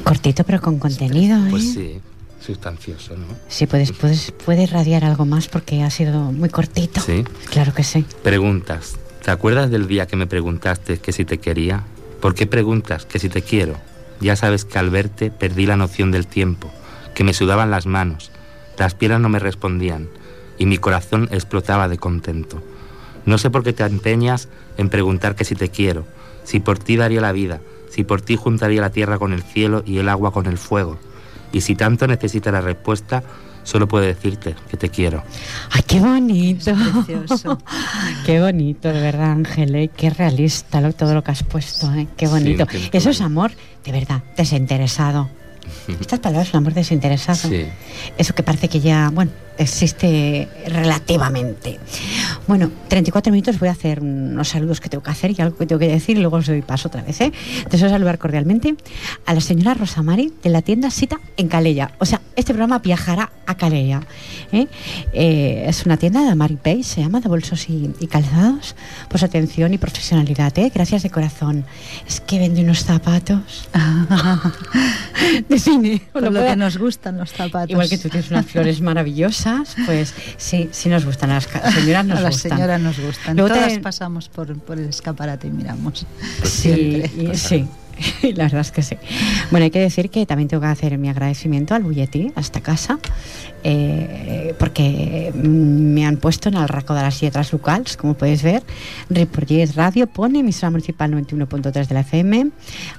Cortito 0.04 0.44
pero 0.44 0.60
con 0.60 0.78
contenido, 0.78 1.38
¿eh? 1.46 1.48
Pues 1.48 1.72
sí, 1.72 1.98
sustancioso, 2.40 3.16
¿no? 3.16 3.24
Sí, 3.48 3.66
puedes, 3.66 3.92
puedes, 3.92 4.32
puedes 4.32 4.70
radiar 4.70 5.06
algo 5.06 5.24
más 5.24 5.48
porque 5.48 5.82
ha 5.82 5.88
sido 5.88 6.30
muy 6.30 6.50
cortito. 6.50 7.00
Sí. 7.00 7.24
Claro 7.50 7.72
que 7.72 7.82
sí. 7.82 8.04
Preguntas. 8.22 8.96
¿Te 9.24 9.30
acuerdas 9.30 9.70
del 9.70 9.86
día 9.86 10.06
que 10.06 10.16
me 10.16 10.26
preguntaste 10.26 10.98
que 10.98 11.12
si 11.12 11.24
te 11.24 11.38
quería? 11.38 11.84
¿Por 12.20 12.34
qué 12.34 12.46
preguntas 12.46 13.06
que 13.06 13.18
si 13.18 13.30
te 13.30 13.40
quiero? 13.40 13.78
Ya 14.20 14.36
sabes 14.36 14.66
que 14.66 14.78
al 14.78 14.90
verte 14.90 15.30
perdí 15.30 15.64
la 15.64 15.78
noción 15.78 16.10
del 16.10 16.26
tiempo, 16.26 16.70
que 17.14 17.24
me 17.24 17.32
sudaban 17.32 17.70
las 17.70 17.86
manos, 17.86 18.30
las 18.76 18.94
piernas 18.94 19.22
no 19.22 19.30
me 19.30 19.38
respondían, 19.38 20.10
y 20.58 20.66
mi 20.66 20.78
corazón 20.78 21.28
explotaba 21.30 21.88
de 21.88 21.98
contento. 21.98 22.62
No 23.26 23.38
sé 23.38 23.50
por 23.50 23.64
qué 23.64 23.72
te 23.72 23.84
empeñas 23.84 24.48
en 24.76 24.88
preguntar 24.88 25.34
que 25.34 25.44
si 25.44 25.54
te 25.54 25.70
quiero, 25.70 26.04
si 26.44 26.60
por 26.60 26.78
ti 26.78 26.96
daría 26.96 27.20
la 27.20 27.32
vida, 27.32 27.60
si 27.90 28.04
por 28.04 28.20
ti 28.20 28.36
juntaría 28.36 28.80
la 28.80 28.90
tierra 28.90 29.18
con 29.18 29.32
el 29.32 29.42
cielo 29.42 29.82
y 29.86 29.98
el 29.98 30.08
agua 30.08 30.32
con 30.32 30.46
el 30.46 30.58
fuego. 30.58 30.98
Y 31.52 31.60
si 31.60 31.74
tanto 31.74 32.06
necesitas 32.06 32.52
la 32.52 32.60
respuesta, 32.60 33.22
solo 33.62 33.88
puedo 33.88 34.04
decirte 34.04 34.54
que 34.68 34.76
te 34.76 34.90
quiero. 34.90 35.22
¡Ay, 35.70 35.82
qué 35.86 36.00
bonito! 36.00 36.72
qué 38.26 38.40
bonito, 38.40 38.88
de 38.88 39.00
verdad, 39.00 39.30
Ángel, 39.30 39.74
¿eh? 39.76 39.90
qué 39.96 40.10
realista 40.10 40.92
todo 40.92 41.14
lo 41.14 41.22
que 41.22 41.30
has 41.30 41.44
puesto, 41.44 41.92
¿eh? 41.94 42.08
qué 42.16 42.26
bonito. 42.26 42.66
Eso 42.92 43.10
es 43.10 43.20
amor, 43.20 43.52
de 43.84 43.92
verdad, 43.92 44.22
desinteresado 44.36 45.30
Estas 46.00 46.20
palabras, 46.20 46.50
el 46.50 46.58
amor 46.58 46.74
desinteresado. 46.74 47.48
Sí. 47.48 47.66
Eso 48.18 48.34
que 48.34 48.42
parece 48.42 48.68
que 48.68 48.80
ya, 48.80 49.10
bueno, 49.12 49.30
existe 49.58 50.48
relativamente. 50.66 51.78
Bueno, 52.46 52.70
34 52.88 53.32
minutos 53.32 53.58
voy 53.58 53.68
a 53.68 53.72
hacer 53.72 54.00
unos 54.00 54.48
saludos 54.48 54.80
que 54.80 54.88
tengo 54.88 55.02
que 55.02 55.10
hacer 55.10 55.32
y 55.36 55.42
algo 55.42 55.56
que 55.56 55.66
tengo 55.66 55.78
que 55.78 55.88
decir 55.88 56.16
y 56.16 56.20
luego 56.20 56.38
os 56.38 56.46
doy 56.46 56.62
paso 56.62 56.88
otra 56.88 57.02
vez. 57.02 57.20
¿eh? 57.20 57.32
Deseo 57.70 57.88
saludar 57.88 58.18
cordialmente 58.18 58.74
a 59.26 59.34
la 59.34 59.40
señora 59.40 59.74
Rosamari 59.74 60.32
de 60.42 60.50
la 60.50 60.62
tienda 60.62 60.90
Sita 60.90 61.20
en 61.36 61.48
Calella. 61.48 61.92
O 61.98 62.06
sea, 62.06 62.20
este 62.36 62.52
programa 62.52 62.78
viajará 62.78 63.30
a 63.46 63.56
Calella. 63.56 64.02
¿eh? 64.52 64.66
Eh, 65.12 65.64
es 65.68 65.86
una 65.86 65.96
tienda 65.96 66.28
de 66.28 66.34
Mary 66.34 66.56
Pay, 66.56 66.82
se 66.82 67.00
llama, 67.00 67.20
de 67.20 67.28
bolsos 67.28 67.68
y, 67.68 67.88
calzados. 68.08 68.74
Pues 69.08 69.22
atención 69.22 69.72
y 69.72 69.78
profesionalidad, 69.78 70.56
¿eh? 70.58 70.70
gracias 70.74 71.02
de 71.02 71.10
corazón. 71.10 71.64
Es 72.06 72.20
que 72.20 72.38
vende 72.38 72.62
unos 72.62 72.84
zapatos 72.84 73.68
de 75.54 75.60
cine. 75.60 76.02
Con 76.12 76.24
lo, 76.24 76.44
que 76.44 76.56
nos 76.56 76.76
gustan 76.76 77.18
los 77.18 77.32
zapatos. 77.32 77.70
Igual 77.70 77.88
que 77.88 77.98
tú 77.98 78.08
tienes 78.08 78.30
unas 78.30 78.46
flores 78.46 78.80
maravillosas 78.88 79.76
pues 79.86 80.14
sí, 80.36 80.68
sí 80.72 80.88
nos 80.88 81.04
gustan. 81.04 81.30
Las 81.30 81.44
señoras 81.44 82.04
nos 82.06 82.18
a 82.18 82.22
las 82.22 82.34
gustan. 82.34 82.52
señoras 82.52 82.80
nos 82.80 82.98
gustan. 82.98 83.36
Todas 83.36 83.78
pasamos 83.78 84.28
por, 84.28 84.50
el 84.50 84.88
escaparate 84.88 85.48
y 85.48 85.50
miramos. 85.50 86.06
Sí, 86.44 87.02
sí. 87.34 87.66
La 88.22 88.44
verdad 88.44 88.60
es 88.60 88.72
que 88.72 88.82
sí. 88.82 88.96
Bueno, 89.50 89.64
hay 89.64 89.70
que 89.70 89.80
decir 89.80 90.10
que 90.10 90.26
también 90.26 90.48
tengo 90.48 90.60
que 90.62 90.68
hacer 90.68 90.98
mi 90.98 91.08
agradecimiento 91.08 91.74
al 91.74 91.82
Bulletí, 91.82 92.32
a 92.34 92.40
esta 92.40 92.60
casa, 92.60 92.98
eh, 93.62 94.54
porque 94.58 95.32
me 95.34 96.06
han 96.06 96.16
puesto 96.16 96.48
en 96.48 96.56
el 96.56 96.68
raco 96.68 96.94
de 96.94 97.02
las 97.02 97.22
letras 97.22 97.52
locales, 97.52 97.96
como 97.96 98.14
podéis 98.14 98.42
ver. 98.42 98.62
Ripollet 99.10 99.74
Radio 99.74 100.06
pone 100.06 100.40
emisora 100.40 100.70
municipal 100.70 101.12
91.3 101.12 101.86
de 101.86 101.94
la 101.94 102.00
FM, 102.00 102.50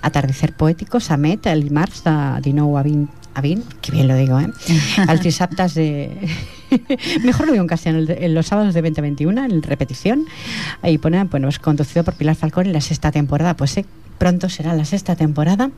Atardecer 0.02 0.54
Poético, 0.54 1.00
Samet, 1.00 1.46
el 1.48 1.72
març 1.72 2.04
de 2.04 2.42
19 2.42 2.80
a 2.80 2.84
20 2.84 3.26
a 3.36 3.42
20, 3.42 3.76
que 3.82 3.92
bien 3.92 4.08
lo 4.08 4.16
digo, 4.16 4.40
¿eh? 4.40 4.50
Al 5.08 5.20
trisaptas 5.20 5.76
de... 5.76 6.10
Mejor 7.24 7.46
lo 7.48 7.52
digo 7.52 7.64
en 7.64 7.68
castellano, 7.68 8.06
en 8.08 8.34
los 8.34 8.48
sábados 8.48 8.74
de 8.74 8.82
2021, 8.82 9.44
en 9.44 9.62
repetición. 9.62 10.26
Ahí 10.82 10.98
pone, 10.98 11.24
bueno, 11.26 11.50
es 11.50 11.60
conducido 11.60 12.04
por 12.04 12.16
Pilar 12.16 12.36
Falcón 12.36 12.68
en 12.68 12.74
la 12.74 12.82
sexta 12.82 13.12
temporada. 13.12 13.56
Pues 13.56 13.72
sí, 13.72 13.86
pronto 14.18 14.50
será 14.50 14.74
la 14.74 14.86
sexta 14.86 15.16
temporada 15.16 15.72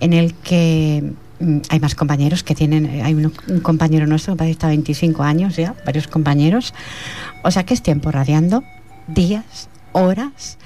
en 0.00 0.12
el 0.12 0.34
que 0.34 1.12
mm, 1.40 1.58
hay 1.68 1.80
más 1.80 1.94
compañeros 1.94 2.42
que 2.42 2.54
tienen, 2.54 2.86
eh, 2.86 3.02
hay 3.02 3.14
un, 3.14 3.32
compañero 3.62 4.06
nuestro 4.06 4.36
que 4.36 4.50
está 4.50 4.68
25 4.68 5.22
años 5.22 5.56
ya, 5.56 5.74
varios 5.84 6.08
compañeros. 6.08 6.74
O 7.42 7.50
sea 7.50 7.64
que 7.64 7.74
es 7.74 7.82
tiempo 7.82 8.10
radiando, 8.10 8.64
días, 9.06 9.68
horas. 9.92 10.58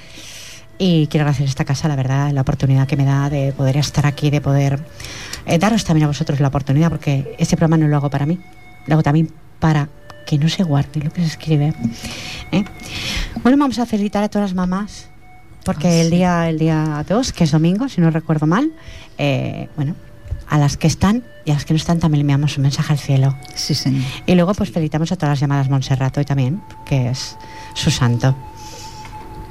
Y 0.77 1.07
quiero 1.07 1.23
agradecer 1.23 1.47
esta 1.47 1.65
casa, 1.65 1.87
la 1.87 1.95
verdad, 1.95 2.33
la 2.33 2.41
oportunidad 2.41 2.89
que 2.89 2.97
me 2.97 3.05
da 3.05 3.31
de 3.31 3.53
poder 3.53 3.77
estar 3.77 4.07
aquí, 4.07 4.31
de 4.31 4.41
poder 4.41 4.81
eh, 5.47 5.59
daros 5.59 5.85
también 5.85 6.05
a 6.05 6.09
vosotros 6.09 6.41
la 6.41 6.49
oportunidad, 6.49 6.91
porque 6.91 7.37
este 7.39 7.57
programa 7.57 7.77
no 7.77 7.89
lo 7.89 7.97
hago 7.97 8.11
para 8.11 8.27
mí, 8.27 8.41
lo 8.87 8.95
hago 8.95 9.03
también 9.03 9.33
para 9.61 9.89
que 10.27 10.39
no 10.39 10.49
se 10.49 10.65
guarde 10.65 11.01
lo 11.01 11.13
que 11.13 11.21
se 11.21 11.29
escribe. 11.29 11.75
¿eh? 12.51 12.65
Bueno, 13.43 13.57
vamos 13.59 13.79
a 13.79 13.87
felicitar 13.87 14.25
a 14.25 14.29
todas 14.29 14.51
las 14.51 14.55
mamás, 14.55 15.11
porque 15.65 15.89
ah, 15.89 16.03
el 16.03 16.11
día 16.11 16.49
el 16.49 16.59
día 16.59 17.05
2, 17.09 17.33
que 17.33 17.45
es 17.45 17.51
domingo, 17.51 17.89
si 17.89 18.01
no 18.01 18.11
recuerdo 18.11 18.47
mal, 18.47 18.71
eh, 19.19 19.69
bueno, 19.77 19.95
a 20.49 20.59
las 20.59 20.77
que 20.77 20.87
están 20.87 21.25
y 21.45 21.51
a 21.51 21.55
las 21.55 21.65
que 21.65 21.75
no 21.75 21.79
están 21.79 21.99
también 21.99 22.19
le 22.19 22.33
enviamos 22.33 22.57
un 22.57 22.63
mensaje 22.63 22.93
al 22.93 22.99
cielo. 22.99 23.37
Sí, 23.55 23.75
señor. 23.75 24.03
Y 24.27 24.35
luego 24.35 24.55
pues 24.55 24.71
felicitamos 24.71 25.11
a 25.13 25.17
todas 25.17 25.33
las 25.33 25.41
llamadas 25.41 25.69
Monserrato 25.69 26.21
y 26.21 26.25
también, 26.25 26.63
que 26.87 27.11
es 27.11 27.37
su 27.75 27.91
santo. 27.91 28.37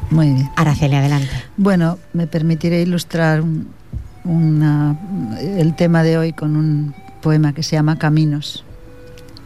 Muy 0.09 0.29
bien. 0.29 0.49
Araceli, 0.55 0.95
adelante. 0.95 1.31
Bueno, 1.57 1.97
me 2.13 2.27
permitiré 2.27 2.81
ilustrar 2.81 3.41
un, 3.41 4.97
el 5.39 5.75
tema 5.75 6.03
de 6.03 6.17
hoy 6.17 6.33
con 6.33 6.55
un 6.55 6.93
poema 7.21 7.53
que 7.53 7.63
se 7.63 7.75
llama 7.75 7.97
Caminos 7.97 8.63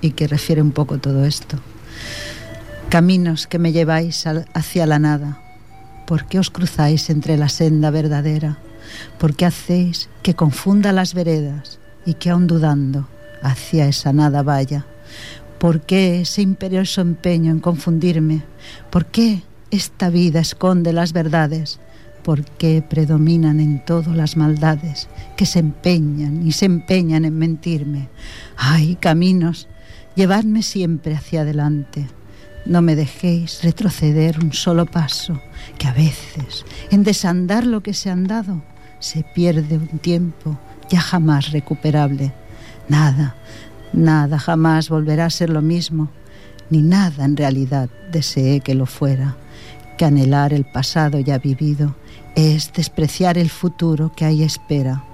y 0.01 0.11
que 0.11 0.27
refiere 0.27 0.61
un 0.61 0.71
poco 0.71 0.97
todo 0.97 1.25
esto. 1.25 1.57
Caminos 2.89 3.47
que 3.47 3.59
me 3.59 3.71
lleváis 3.71 4.25
hacia 4.53 4.85
la 4.85 4.99
nada, 4.99 5.39
¿por 6.07 6.25
qué 6.25 6.39
os 6.39 6.49
cruzáis 6.49 7.11
entre 7.11 7.37
la 7.37 7.49
senda 7.49 7.91
verdadera? 7.91 8.57
¿Por 9.19 9.35
qué 9.35 9.45
hacéis 9.45 10.09
que 10.23 10.33
confunda 10.33 10.91
las 10.93 11.13
veredas 11.13 11.79
y 12.05 12.15
que 12.15 12.31
aun 12.31 12.47
dudando 12.47 13.07
hacia 13.43 13.87
esa 13.87 14.13
nada 14.13 14.41
vaya? 14.41 14.85
¿Por 15.59 15.81
qué 15.81 16.21
ese 16.21 16.41
imperioso 16.41 17.01
empeño 17.01 17.51
en 17.51 17.59
confundirme? 17.59 18.43
¿Por 18.89 19.05
qué 19.05 19.43
esta 19.69 20.09
vida 20.09 20.39
esconde 20.39 20.93
las 20.93 21.13
verdades? 21.13 21.79
porque 22.27 22.83
predominan 22.85 23.61
en 23.61 23.85
todo 23.85 24.13
las 24.13 24.35
maldades 24.35 25.07
que 25.37 25.45
se 25.45 25.59
empeñan 25.59 26.45
y 26.45 26.51
se 26.51 26.65
empeñan 26.65 27.23
en 27.23 27.37
mentirme. 27.37 28.09
Ay, 28.57 28.97
caminos, 28.99 29.69
llevadme 30.13 30.61
siempre 30.61 31.15
hacia 31.15 31.43
adelante. 31.43 32.09
No 32.67 32.81
me 32.81 32.97
dejéis 32.97 33.63
retroceder 33.63 34.39
un 34.43 34.51
solo 34.51 34.85
paso, 34.85 35.39
que 35.77 35.87
a 35.87 35.93
veces, 35.93 36.65
en 36.91 37.03
desandar 37.03 37.65
lo 37.65 37.81
que 37.81 37.93
se 37.93 38.09
han 38.09 38.27
dado, 38.27 38.61
se 38.99 39.23
pierde 39.23 39.77
un 39.77 39.99
tiempo 39.99 40.59
ya 40.89 40.99
jamás 40.99 41.53
recuperable. 41.53 42.33
Nada, 42.89 43.37
nada 43.93 44.37
jamás 44.37 44.89
volverá 44.89 45.27
a 45.27 45.29
ser 45.29 45.49
lo 45.49 45.61
mismo, 45.61 46.09
ni 46.69 46.81
nada 46.81 47.23
en 47.23 47.37
realidad 47.37 47.89
deseé 48.11 48.59
que 48.59 48.75
lo 48.75 48.85
fuera, 48.85 49.37
que 49.97 50.03
anhelar 50.03 50.51
el 50.51 50.65
pasado 50.65 51.21
ya 51.21 51.37
vivido 51.37 51.95
es 52.35 52.73
despreciar 52.73 53.37
el 53.37 53.49
futuro 53.49 54.11
que 54.13 54.25
ahí 54.25 54.43
espera. 54.43 55.05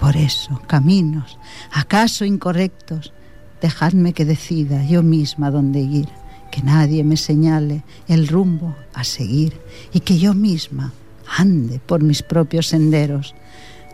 Por 0.00 0.16
eso, 0.16 0.62
caminos, 0.66 1.38
acaso 1.70 2.24
incorrectos, 2.24 3.12
dejadme 3.60 4.14
que 4.14 4.24
decida 4.24 4.84
yo 4.84 5.02
misma 5.02 5.50
dónde 5.50 5.80
ir, 5.80 6.08
que 6.50 6.62
nadie 6.62 7.04
me 7.04 7.16
señale 7.16 7.82
el 8.06 8.28
rumbo 8.28 8.76
a 8.94 9.04
seguir 9.04 9.60
y 9.92 10.00
que 10.00 10.18
yo 10.18 10.34
misma 10.34 10.92
ande 11.36 11.80
por 11.84 12.02
mis 12.02 12.22
propios 12.22 12.68
senderos. 12.68 13.34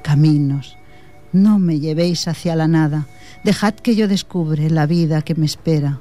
Caminos, 0.03 0.77
no 1.33 1.59
me 1.59 1.81
llevéis 1.81 2.29
hacia 2.29 2.55
la 2.55 2.69
nada, 2.69 3.07
dejad 3.43 3.75
que 3.75 3.97
yo 3.97 4.07
descubre 4.07 4.71
la 4.71 4.87
vida 4.87 5.23
que 5.23 5.35
me 5.35 5.47
espera, 5.47 5.99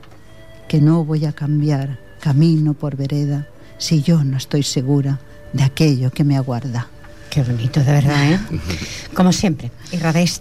que 0.67 0.81
no 0.81 1.05
voy 1.05 1.25
a 1.25 1.33
cambiar 1.33 1.99
camino 2.19 2.73
por 2.73 2.95
vereda 2.95 3.47
si 3.77 4.01
yo 4.01 4.23
no 4.23 4.37
estoy 4.37 4.63
segura 4.63 5.19
de 5.51 5.63
aquello 5.63 6.11
que 6.11 6.23
me 6.23 6.37
aguarda. 6.37 6.87
Qué 7.29 7.41
bonito, 7.41 7.79
de 7.79 7.91
verdad, 7.91 8.31
¿eh? 8.31 8.39
Como 9.13 9.33
siempre, 9.33 9.71
irradiáis 9.91 10.39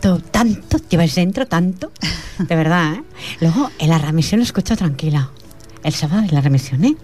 tanto, 0.00 0.22
tanto, 0.30 0.78
lleváis 0.88 1.14
dentro 1.14 1.46
tanto, 1.46 1.92
de 2.38 2.56
verdad, 2.56 2.94
¿eh? 2.94 3.02
Luego, 3.40 3.70
en 3.78 3.90
la 3.90 3.98
remisión 3.98 4.40
lo 4.40 4.44
escucho 4.44 4.76
tranquila. 4.76 5.30
El 5.82 5.92
sábado 5.92 6.22
en 6.22 6.34
la 6.34 6.40
remisión, 6.40 6.84
¿eh? 6.84 6.96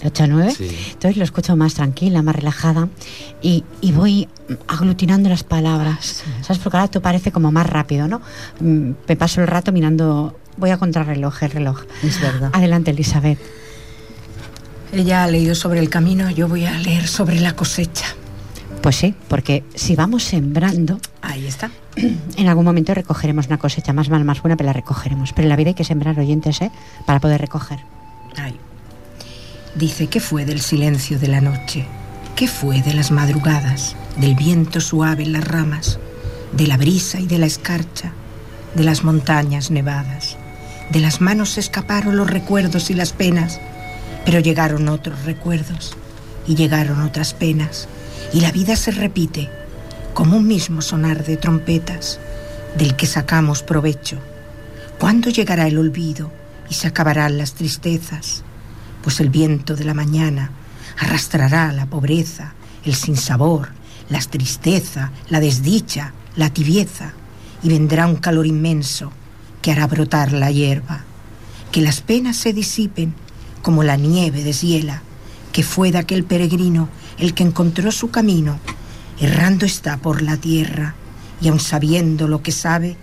De 0.00 0.08
8 0.08 0.24
a 0.24 0.26
9. 0.26 0.54
Entonces 0.92 1.16
lo 1.16 1.24
escucho 1.24 1.56
más 1.56 1.74
tranquila, 1.74 2.22
más 2.22 2.36
relajada 2.36 2.88
y, 3.40 3.64
y 3.80 3.92
voy 3.92 4.28
aglutinando 4.68 5.28
las 5.28 5.42
palabras. 5.42 6.22
¿Sabes? 6.42 6.58
Porque 6.62 6.76
ahora 6.76 6.90
tú 6.90 7.00
parece 7.00 7.32
como 7.32 7.50
más 7.50 7.66
rápido, 7.66 8.06
¿no? 8.06 8.20
Mm, 8.60 8.90
me 9.08 9.16
paso 9.16 9.40
el 9.40 9.46
rato 9.46 9.72
mirando, 9.72 10.38
voy 10.58 10.70
a 10.70 10.76
contrarreloj, 10.76 11.42
el 11.42 11.50
reloj. 11.50 11.84
Es 12.02 12.20
verdad. 12.20 12.50
Adelante, 12.52 12.90
Elizabeth. 12.90 13.38
Ella 14.92 15.24
ha 15.24 15.26
leído 15.28 15.54
sobre 15.54 15.80
el 15.80 15.88
camino, 15.88 16.30
yo 16.30 16.46
voy 16.46 16.66
a 16.66 16.78
leer 16.78 17.08
sobre 17.08 17.40
la 17.40 17.56
cosecha. 17.56 18.06
Pues 18.82 18.96
sí, 18.96 19.14
porque 19.28 19.64
si 19.74 19.96
vamos 19.96 20.22
sembrando... 20.22 21.00
Ahí 21.22 21.46
está. 21.46 21.70
En 22.36 22.48
algún 22.48 22.64
momento 22.64 22.94
recogeremos 22.94 23.46
una 23.46 23.58
cosecha 23.58 23.92
más 23.92 24.08
mala, 24.08 24.24
más 24.24 24.42
buena, 24.42 24.56
pero 24.56 24.66
la 24.66 24.72
recogeremos. 24.72 25.32
Pero 25.32 25.44
en 25.44 25.48
la 25.48 25.56
vida 25.56 25.68
hay 25.68 25.74
que 25.74 25.84
sembrar 25.84 26.18
oyentes, 26.18 26.60
¿eh? 26.60 26.70
Para 27.06 27.20
poder 27.20 27.40
recoger. 27.40 27.80
Ay. 28.36 28.56
Dice, 29.74 30.06
¿qué 30.06 30.20
fue 30.20 30.44
del 30.44 30.60
silencio 30.60 31.18
de 31.18 31.28
la 31.28 31.40
noche? 31.40 31.86
¿Qué 32.34 32.48
fue 32.48 32.82
de 32.82 32.94
las 32.94 33.10
madrugadas? 33.10 33.96
Del 34.16 34.34
viento 34.34 34.80
suave 34.80 35.22
en 35.24 35.32
las 35.32 35.44
ramas, 35.44 35.98
de 36.52 36.66
la 36.66 36.76
brisa 36.76 37.20
y 37.20 37.26
de 37.26 37.38
la 37.38 37.46
escarcha, 37.46 38.12
de 38.74 38.84
las 38.84 39.04
montañas 39.04 39.70
nevadas. 39.70 40.36
De 40.90 41.00
las 41.00 41.20
manos 41.20 41.50
se 41.50 41.60
escaparon 41.60 42.16
los 42.16 42.30
recuerdos 42.30 42.90
y 42.90 42.94
las 42.94 43.12
penas 43.12 43.60
pero 44.26 44.40
llegaron 44.40 44.88
otros 44.88 45.24
recuerdos 45.24 45.96
y 46.46 46.56
llegaron 46.56 47.00
otras 47.00 47.32
penas 47.32 47.88
y 48.34 48.40
la 48.40 48.50
vida 48.50 48.76
se 48.76 48.90
repite 48.90 49.48
como 50.16 50.38
un 50.38 50.46
mismo 50.46 50.80
sonar 50.80 51.26
de 51.26 51.36
trompetas 51.36 52.18
del 52.78 52.96
que 52.96 53.04
sacamos 53.04 53.62
provecho. 53.62 54.18
¿Cuándo 54.98 55.28
llegará 55.28 55.66
el 55.66 55.76
olvido 55.76 56.32
y 56.70 56.74
se 56.74 56.86
acabarán 56.86 57.36
las 57.36 57.52
tristezas? 57.52 58.42
Pues 59.02 59.20
el 59.20 59.28
viento 59.28 59.76
de 59.76 59.84
la 59.84 59.92
mañana 59.92 60.52
arrastrará 60.98 61.70
la 61.72 61.84
pobreza, 61.84 62.54
el 62.86 62.94
sinsabor, 62.94 63.72
la 64.08 64.20
tristeza, 64.20 65.12
la 65.28 65.38
desdicha, 65.38 66.14
la 66.34 66.48
tibieza, 66.48 67.12
y 67.62 67.68
vendrá 67.68 68.06
un 68.06 68.16
calor 68.16 68.46
inmenso 68.46 69.12
que 69.60 69.70
hará 69.70 69.86
brotar 69.86 70.32
la 70.32 70.50
hierba, 70.50 71.04
que 71.70 71.82
las 71.82 72.00
penas 72.00 72.38
se 72.38 72.54
disipen 72.54 73.12
como 73.60 73.82
la 73.82 73.96
nieve 73.96 74.42
deshiela, 74.42 75.02
que 75.52 75.62
fue 75.62 75.92
de 75.92 75.98
aquel 75.98 76.24
peregrino 76.24 76.88
el 77.18 77.34
que 77.34 77.42
encontró 77.42 77.92
su 77.92 78.10
camino, 78.10 78.58
errando 79.20 79.66
está 79.66 79.96
por 79.96 80.22
la 80.22 80.36
tierra, 80.36 80.94
y 81.40 81.48
aun 81.48 81.60
sabiendo 81.60 82.28
lo 82.28 82.42
que 82.42 82.52
sabe, 82.52 82.96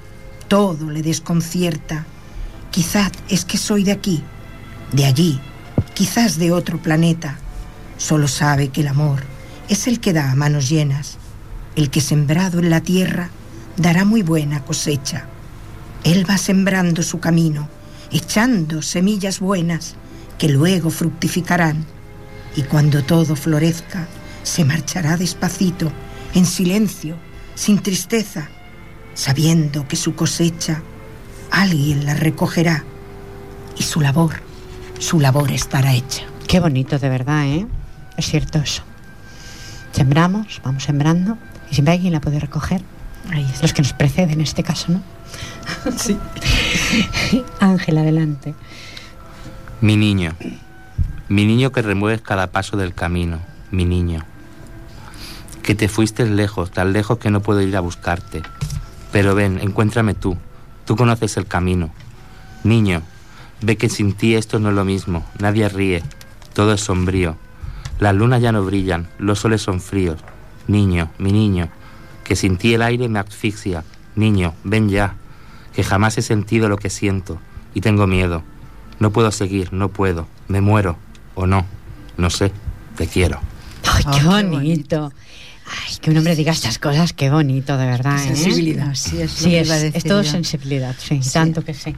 todo 0.47 0.89
le 0.89 1.01
desconcierta. 1.01 2.05
Quizás 2.71 3.11
es 3.29 3.45
que 3.45 3.57
soy 3.57 3.83
de 3.83 3.91
aquí, 3.91 4.23
de 4.91 5.05
allí, 5.05 5.39
quizás 5.93 6.37
de 6.37 6.51
otro 6.51 6.79
planeta. 6.79 7.37
Solo 7.97 8.27
sabe 8.27 8.69
que 8.69 8.81
el 8.81 8.87
amor 8.87 9.23
es 9.69 9.87
el 9.87 9.99
que 9.99 10.13
da 10.13 10.31
a 10.31 10.35
manos 10.35 10.69
llenas, 10.69 11.17
el 11.75 11.89
que 11.89 12.01
sembrado 12.01 12.59
en 12.59 12.69
la 12.69 12.81
tierra 12.81 13.29
dará 13.77 14.05
muy 14.05 14.21
buena 14.21 14.63
cosecha. 14.63 15.27
Él 16.03 16.29
va 16.29 16.37
sembrando 16.37 17.01
su 17.01 17.19
camino, 17.19 17.69
echando 18.11 18.81
semillas 18.81 19.39
buenas 19.39 19.95
que 20.37 20.49
luego 20.49 20.89
fructificarán, 20.89 21.85
y 22.55 22.63
cuando 22.63 23.03
todo 23.03 23.35
florezca, 23.35 24.07
se 24.43 24.65
marchará 24.65 25.17
despacito, 25.17 25.91
en 26.33 26.45
silencio, 26.45 27.15
sin 27.55 27.79
tristeza, 27.79 28.49
sabiendo 29.13 29.87
que 29.87 29.95
su 29.95 30.15
cosecha 30.15 30.81
alguien 31.51 32.05
la 32.05 32.15
recogerá 32.15 32.83
y 33.77 33.83
su 33.83 34.01
labor, 34.01 34.33
su 34.99 35.19
labor 35.19 35.51
estará 35.51 35.93
hecha. 35.93 36.23
Qué 36.47 36.59
bonito, 36.59 36.99
de 36.99 37.09
verdad, 37.09 37.45
¿eh? 37.45 37.67
Es 38.17 38.27
cierto 38.27 38.59
eso. 38.59 38.83
Sembramos, 39.91 40.61
vamos 40.63 40.83
sembrando, 40.83 41.37
y 41.69 41.75
siempre 41.75 41.93
alguien 41.93 42.13
la 42.13 42.21
puede 42.21 42.39
recoger. 42.39 42.81
Ahí 43.31 43.47
Los 43.61 43.73
que 43.73 43.81
nos 43.81 43.93
preceden 43.93 44.31
en 44.31 44.41
este 44.41 44.63
caso, 44.63 44.91
¿no? 44.91 45.01
Sí. 45.97 46.17
Ángel, 47.59 47.97
adelante. 47.97 48.53
Mi 49.81 49.97
niño, 49.97 50.33
mi 51.29 51.45
niño 51.45 51.71
que 51.71 51.81
remueves 51.81 52.21
cada 52.21 52.47
paso 52.47 52.77
del 52.77 52.93
camino, 52.93 53.39
mi 53.71 53.85
niño. 53.85 54.25
Que 55.63 55.75
te 55.75 55.87
fuiste 55.87 56.25
lejos, 56.25 56.71
tan 56.71 56.93
lejos 56.93 57.17
que 57.17 57.31
no 57.31 57.41
puedo 57.41 57.61
ir 57.61 57.75
a 57.75 57.79
buscarte. 57.79 58.43
Pero 59.11 59.33
ven, 59.33 59.59
encuéntrame 59.61 60.13
tú, 60.13 60.37
tú 60.85 60.95
conoces 60.95 61.37
el 61.37 61.47
camino. 61.47 61.89
Niño, 62.63 63.01
ve 63.61 63.77
que 63.77 63.89
sin 63.89 64.13
ti 64.13 64.35
esto 64.35 64.59
no 64.59 64.69
es 64.69 64.75
lo 64.75 64.83
mismo, 64.83 65.25
nadie 65.39 65.69
ríe, 65.69 66.03
todo 66.53 66.73
es 66.73 66.81
sombrío. 66.81 67.37
Las 67.99 68.13
lunas 68.15 68.41
ya 68.41 68.51
no 68.51 68.63
brillan, 68.63 69.07
los 69.17 69.39
soles 69.39 69.61
son 69.61 69.79
fríos. 69.79 70.19
Niño, 70.67 71.11
mi 71.17 71.31
niño, 71.31 71.69
que 72.23 72.35
sin 72.35 72.57
ti 72.57 72.73
el 72.73 72.81
aire 72.81 73.07
me 73.07 73.19
asfixia. 73.19 73.83
Niño, 74.15 74.53
ven 74.63 74.89
ya, 74.89 75.15
que 75.73 75.83
jamás 75.83 76.17
he 76.17 76.21
sentido 76.21 76.69
lo 76.69 76.77
que 76.77 76.89
siento 76.89 77.39
y 77.73 77.81
tengo 77.81 78.07
miedo. 78.07 78.43
No 78.99 79.11
puedo 79.11 79.31
seguir, 79.31 79.73
no 79.73 79.89
puedo, 79.89 80.27
me 80.47 80.61
muero 80.61 80.97
o 81.35 81.47
no, 81.47 81.65
no 82.17 82.29
sé, 82.29 82.51
te 82.95 83.07
quiero. 83.07 83.39
Ay, 83.85 84.03
qué, 84.11 84.23
bonito. 84.25 85.11
Ay, 85.65 85.95
que 86.01 86.11
un 86.11 86.17
hombre 86.17 86.35
diga 86.35 86.51
estas 86.51 86.77
cosas, 86.79 87.13
qué 87.13 87.29
bonito, 87.29 87.77
de 87.77 87.85
verdad. 87.85 88.15
¿eh? 88.15 88.35
Sensibilidad. 88.35 88.93
Sí, 88.95 89.21
es, 89.21 89.31
sí, 89.31 89.55
es, 89.55 89.69
es 89.69 90.03
todo 90.03 90.23
sensibilidad, 90.23 90.95
sí, 90.97 91.19
tanto 91.31 91.63
que 91.63 91.73
sí. 91.73 91.95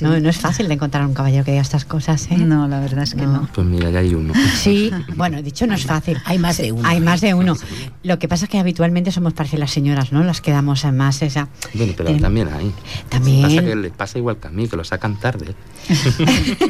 No, 0.00 0.18
no 0.20 0.28
es 0.30 0.38
fácil 0.38 0.68
de 0.68 0.74
encontrar 0.74 1.06
un 1.06 1.14
caballero 1.14 1.44
que 1.44 1.50
diga 1.52 1.62
estas 1.62 1.84
cosas, 1.84 2.26
¿eh? 2.30 2.36
No, 2.38 2.68
la 2.68 2.80
verdad 2.80 3.02
es 3.04 3.14
que 3.14 3.26
no. 3.26 3.48
Pues 3.54 3.66
mira, 3.66 3.90
ya 3.90 4.00
hay 4.00 4.14
uno. 4.14 4.32
Sí, 4.56 4.90
bueno, 5.16 5.42
dicho 5.42 5.66
no 5.66 5.74
es 5.74 5.84
fácil. 5.84 6.18
Hay 6.24 6.38
más 6.38 6.56
de 6.58 6.72
uno. 6.72 6.86
Hay 6.88 7.00
más 7.00 7.20
de 7.20 7.34
uno. 7.34 7.56
Lo 8.02 8.18
que 8.18 8.28
pasa 8.28 8.44
es 8.46 8.50
que 8.50 8.58
habitualmente 8.58 9.12
somos 9.12 9.32
parece 9.34 9.58
las 9.58 9.70
señoras, 9.70 10.12
¿no? 10.12 10.22
Las 10.24 10.40
que 10.40 10.50
damos 10.50 10.84
más 10.92 11.22
esa. 11.22 11.48
Bueno, 11.74 11.92
pero 11.96 12.10
Eh, 12.10 12.18
también 12.20 12.48
hay. 12.52 12.72
También. 13.08 13.42
Pasa 13.42 13.62
que 13.62 13.76
les 13.76 13.92
pasa 13.92 14.18
igual 14.18 14.36
que 14.38 14.48
a 14.48 14.50
mí, 14.50 14.68
que 14.68 14.76
lo 14.76 14.84
sacan 14.84 15.18
tarde. 15.20 15.54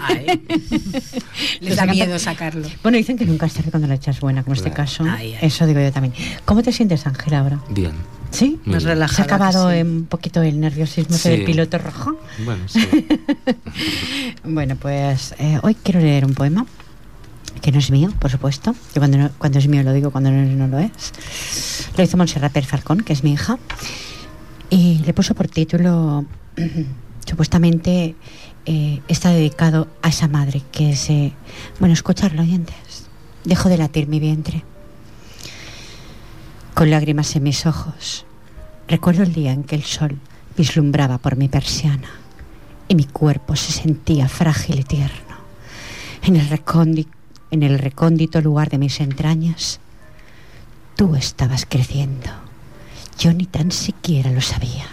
Ay. 0.03 0.43
Les 1.61 1.77
da 1.77 1.87
miedo 1.87 2.19
sacarlo. 2.19 2.67
Bueno, 2.83 2.97
dicen 2.99 3.17
que 3.19 3.27
nunca 3.27 3.47
es 3.47 3.55
tarde 3.55 3.71
cuando 3.71 3.87
la 3.89 3.95
echas 3.95 4.21
buena, 4.21 4.43
como 4.43 4.55
este 4.55 4.71
Claro. 4.71 4.77
caso. 4.85 5.05
Ay, 5.05 5.35
ay. 5.35 5.39
Eso 5.47 5.67
digo 5.67 5.81
yo 5.81 5.93
también. 5.93 6.15
¿Cómo 6.45 6.63
te 6.63 6.73
sientes, 6.73 7.07
Ángel, 7.07 7.35
ahora? 7.35 7.61
Bien. 7.71 7.93
¿Sí? 8.31 8.61
Más 8.65 8.85
relajada. 8.85 9.17
¿Se 9.17 9.23
ha 9.23 9.25
acabado 9.25 9.71
sí. 9.71 9.79
un 9.83 10.07
poquito 10.09 10.41
el 10.43 10.61
nerviosismo 10.61 11.17
Sí. 11.17 11.31
del 11.31 11.45
piloto 11.45 11.79
rojo? 11.79 12.19
Bueno, 12.45 12.63
sí. 12.69 12.81
Bueno, 14.45 14.77
pues 14.77 15.35
eh, 15.39 15.59
hoy 15.63 15.75
quiero 15.75 16.01
leer 16.01 16.25
un 16.25 16.35
poema 16.35 16.67
que 17.61 17.73
no 17.73 17.79
es 17.79 17.91
mío, 17.91 18.13
por 18.19 18.31
supuesto. 18.31 18.73
Yo 18.95 19.01
cuando, 19.01 19.19
no- 19.19 19.31
cuando 19.39 19.59
es 19.59 19.69
mío 19.69 19.83
lo 19.83 19.93
digo, 19.93 20.11
cuando 20.11 20.31
no, 20.31 20.43
no 20.45 20.69
lo 20.69 20.79
es. 20.79 21.91
Lo 21.97 22.03
hizo 22.05 22.17
Montserrat 22.17 22.57
Falcón, 22.65 23.01
que 23.01 23.13
es 23.13 23.23
mi 23.25 23.33
hija, 23.33 23.59
y 24.71 24.99
le 25.05 25.13
puso 25.13 25.35
por 25.35 25.49
título, 25.49 26.25
supuestamente 27.29 28.15
eh, 28.67 29.01
está 29.09 29.31
dedicado 29.31 29.89
a 30.03 30.09
esa 30.09 30.29
madre 30.29 30.63
que 30.73 30.95
se... 30.97 31.33
Bueno, 31.81 31.93
escucharlo, 31.93 32.43
oyentes. 32.43 33.09
Dejo 33.45 33.69
de 33.69 33.79
latir 33.79 34.07
mi 34.07 34.21
vientre. 34.21 34.65
Con 36.81 36.89
lágrimas 36.89 37.37
en 37.37 37.43
mis 37.43 37.67
ojos, 37.67 38.25
recuerdo 38.89 39.23
el 39.23 39.35
día 39.35 39.53
en 39.53 39.65
que 39.65 39.77
el 39.77 39.83
sol 39.83 40.19
vislumbraba 40.57 41.19
por 41.19 41.37
mi 41.37 41.47
persiana 41.47 42.09
y 42.89 42.95
mi 42.95 43.05
cuerpo 43.05 43.55
se 43.55 43.71
sentía 43.71 44.31
frágil 44.31 44.79
y 44.79 44.85
tierno. 44.85 45.37
En 46.23 46.37
el, 47.63 47.79
recóndito 47.79 48.41
lugar 48.41 48.71
de 48.71 48.79
mis 48.79 48.99
entrañas, 49.01 49.79
tú 50.97 51.17
estabas 51.17 51.67
creciendo. 51.69 52.31
Yo 53.19 53.35
ni 53.35 53.45
tan 53.45 53.73
siquiera 53.73 54.31
lo 54.31 54.41
sabía. 54.41 54.87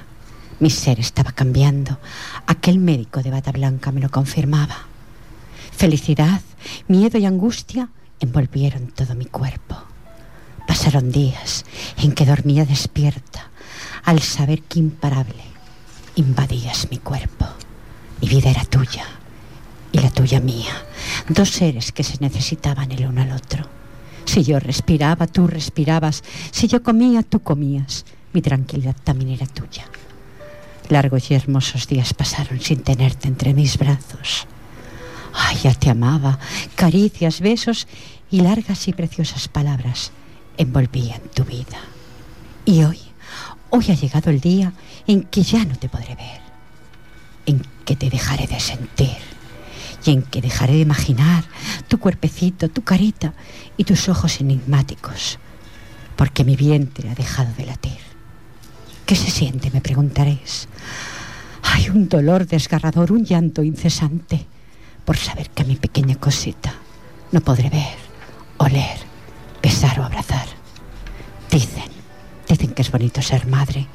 Mi 0.60 0.70
ser 0.70 1.00
estaba 1.00 1.32
cambiando. 1.32 2.00
Aquel 2.48 2.80
médico 2.80 3.24
de 3.24 3.32
bata 3.32 3.54
blanca 3.54 3.94
me 3.94 4.02
lo 4.02 4.10
confirmaba. 4.10 4.76
Felicidad, 5.72 6.42
miedo 6.90 7.18
y 7.18 7.26
angustia 7.26 7.88
envolvieron 8.20 8.88
todo 8.88 9.16
mi 9.16 9.24
cuerpo. 9.24 9.87
Pasaron 10.68 11.12
días 11.12 11.66
en 11.98 12.12
que 12.12 12.26
dormía 12.26 12.66
despierta 12.66 13.50
al 14.04 14.22
saber 14.22 14.62
que 14.64 14.80
imparable 14.80 15.44
invadías 16.16 16.92
mi 16.92 16.98
cuerpo. 16.98 17.46
Mi 18.22 18.28
vida 18.28 18.50
era 18.50 18.66
tuya 18.66 19.06
y 19.92 20.00
la 20.00 20.12
tuya 20.12 20.42
mía. 20.42 20.74
Dos 21.30 21.52
seres 21.52 21.92
que 21.94 22.04
se 22.04 22.18
necesitaban 22.20 22.92
el 22.92 23.08
uno 23.08 23.22
al 23.22 23.32
otro. 23.32 23.66
Si 24.26 24.44
yo 24.44 24.60
respiraba, 24.60 25.26
tú 25.26 25.48
respirabas. 25.48 26.24
Si 26.52 26.68
yo 26.68 26.84
comía, 26.84 27.24
tú 27.24 27.40
comías. 27.40 28.06
Mi 28.34 28.42
tranquilidad 28.42 28.96
también 29.04 29.32
era 29.32 29.46
tuya. 29.46 29.86
Largos 30.90 31.32
y 31.32 31.34
hermosos 31.34 31.88
días 31.88 32.14
pasaron 32.14 32.60
sin 32.60 32.84
tenerte 32.84 33.30
entre 33.30 33.54
mis 33.54 33.78
brazos. 33.78 34.48
Ay, 35.34 35.58
ya 35.64 35.74
te 35.74 35.90
amaba. 35.90 36.40
Caricias, 36.76 37.40
besos 37.40 37.88
y 38.30 38.42
largas 38.42 38.88
y 38.90 38.94
preciosas 38.94 39.48
palabras 39.48 40.12
envolvían 40.58 41.22
tu 41.34 41.44
vida. 41.44 41.80
Y 42.66 42.84
hoy, 42.84 43.00
hoy 43.70 43.86
ha 43.90 43.94
llegado 43.94 44.30
el 44.30 44.42
día 44.42 44.74
en 45.08 45.24
que 45.24 45.44
ya 45.44 45.64
no 45.64 45.76
te 45.76 45.90
podré 45.90 46.16
ver, 46.16 46.42
en 47.46 47.66
que 47.86 47.96
te 47.96 48.10
dejaré 48.10 48.48
de 48.48 48.60
sentir 48.60 49.18
y 50.06 50.12
en 50.12 50.24
que 50.24 50.42
dejaré 50.42 50.74
de 50.74 50.80
imaginar 50.80 51.46
tu 51.88 52.00
cuerpecito, 52.00 52.70
tu 52.70 52.84
carita 52.84 53.34
y 53.78 53.84
tus 53.84 54.10
ojos 54.10 54.42
enigmáticos, 54.42 55.40
porque 56.16 56.44
mi 56.44 56.56
vientre 56.56 57.10
ha 57.10 57.16
dejado 57.16 57.54
de 57.58 57.66
latir. 57.66 58.00
¿Qué 59.06 59.16
se 59.16 59.32
siente? 59.32 59.72
Me 59.72 59.82
preguntaréis. 59.82 60.68
Hay 61.64 61.90
un 61.90 62.10
dolor 62.10 62.46
desgarrador, 62.46 63.12
un 63.12 63.24
llanto 63.24 63.64
incesante 63.64 64.46
por 65.06 65.18
saber 65.18 65.50
que 65.50 65.64
mi 65.64 65.78
pequeña 65.78 66.16
cosita 66.16 66.74
no 67.32 67.40
podré 67.42 67.70
ver, 67.70 67.96
oler, 68.58 69.07
besar 69.68 70.00
o 70.00 70.06
abrazar. 70.06 70.48
Dicen, 71.52 71.92
dicen 72.48 72.72
que 72.74 72.84
es 72.84 72.90
bonito 72.90 73.22
ser 73.22 73.48
madre, 73.48 73.86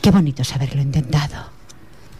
qué 0.00 0.12
bonito 0.12 0.42
es 0.42 0.54
haberlo 0.54 0.80
intentado. 0.80 1.50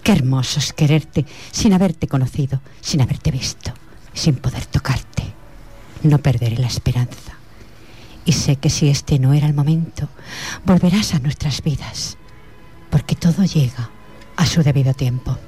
Qué 0.03 0.11
hermoso 0.11 0.59
es 0.59 0.73
quererte 0.73 1.25
sin 1.53 1.73
haberte 1.75 2.09
conocido, 2.09 2.61
sin 2.81 3.01
haberte 3.01 3.31
visto, 3.31 3.73
sin 4.13 4.35
poder 4.35 4.67
tocarte. 4.67 5.23
No 6.03 6.19
perderé 6.19 6.59
la 6.59 6.67
esperanza. 6.67 7.35
Y 8.25 8.33
sé 8.33 8.57
que 8.57 8.69
si 8.69 8.89
este 8.89 9.21
no 9.21 9.33
era 9.33 9.47
el 9.47 9.55
momento, 9.55 10.09
volverás 10.65 11.15
a 11.15 11.21
nuestras 11.21 11.63
vidas, 11.63 12.17
porque 12.91 13.15
todo 13.15 13.45
llega 13.45 13.91
a 14.35 14.45
su 14.45 14.65
debido 14.65 14.93
tiempo. 14.93 15.39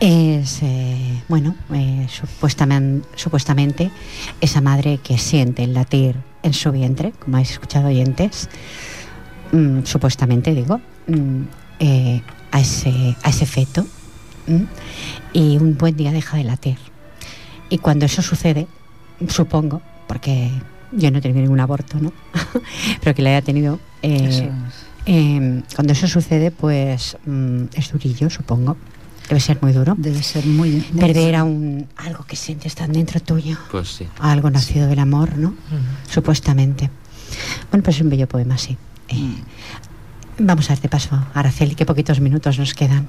Es, 0.00 0.60
eh, 0.62 1.22
bueno, 1.28 1.54
eh, 1.72 2.06
supuestamente, 2.08 3.06
supuestamente 3.16 3.90
esa 4.40 4.60
madre 4.60 4.98
que 4.98 5.18
siente 5.18 5.64
el 5.64 5.74
latir 5.74 6.16
en 6.42 6.52
su 6.54 6.72
vientre, 6.72 7.12
como 7.12 7.36
habéis 7.36 7.50
escuchado 7.52 7.88
oyentes, 7.88 8.48
mm, 9.52 9.80
supuestamente 9.84 10.54
digo, 10.54 10.80
mm, 11.08 11.42
eh, 11.80 12.22
a, 12.52 12.60
ese, 12.60 13.16
a 13.22 13.28
ese 13.30 13.46
feto 13.46 13.84
mm, 14.46 14.62
y 15.32 15.56
un 15.58 15.76
buen 15.76 15.96
día 15.96 16.12
deja 16.12 16.36
de 16.36 16.44
latir. 16.44 16.78
Y 17.68 17.78
cuando 17.78 18.06
eso 18.06 18.22
sucede, 18.22 18.66
supongo, 19.28 19.82
porque 20.06 20.50
yo 20.92 21.10
no 21.10 21.18
he 21.18 21.20
tenido 21.20 21.40
ningún 21.42 21.60
aborto, 21.60 21.98
¿no? 22.00 22.12
Pero 23.00 23.14
que 23.14 23.22
le 23.22 23.30
haya 23.30 23.42
tenido... 23.42 23.78
eh, 24.02 24.26
Eso 24.28 24.44
es. 24.44 24.50
eh, 25.06 25.62
cuando 25.74 25.92
eso 25.92 26.06
sucede, 26.06 26.50
pues 26.50 27.16
mm, 27.26 27.64
es 27.74 27.90
durillo, 27.92 28.30
supongo. 28.30 28.76
Debe 29.28 29.40
ser 29.40 29.58
muy 29.60 29.72
duro. 29.72 29.94
Debe 29.98 30.22
ser 30.22 30.46
muy... 30.46 30.84
muy- 30.92 31.00
Perder 31.00 31.34
a 31.36 31.44
un, 31.44 31.86
algo 31.96 32.24
que 32.24 32.36
sientes 32.36 32.74
tan 32.74 32.92
dentro 32.92 33.20
tuyo, 33.20 33.56
Pues 33.70 33.88
sí. 33.88 34.06
algo 34.20 34.50
nacido 34.50 34.86
del 34.86 34.98
amor, 35.00 35.36
¿no? 35.36 35.54
Supuestamente. 36.08 36.90
Bueno, 37.70 37.82
pues 37.82 37.96
es 37.96 38.02
un 38.02 38.10
bello 38.10 38.28
poema, 38.28 38.56
sí. 38.58 38.76
Eh, 39.08 39.34
Vamos 40.38 40.66
a 40.70 40.74
darte 40.74 40.88
paso, 40.90 41.18
Araceli, 41.34 41.74
que 41.74 41.86
poquitos 41.86 42.20
minutos 42.20 42.58
nos 42.58 42.74
quedan. 42.74 43.08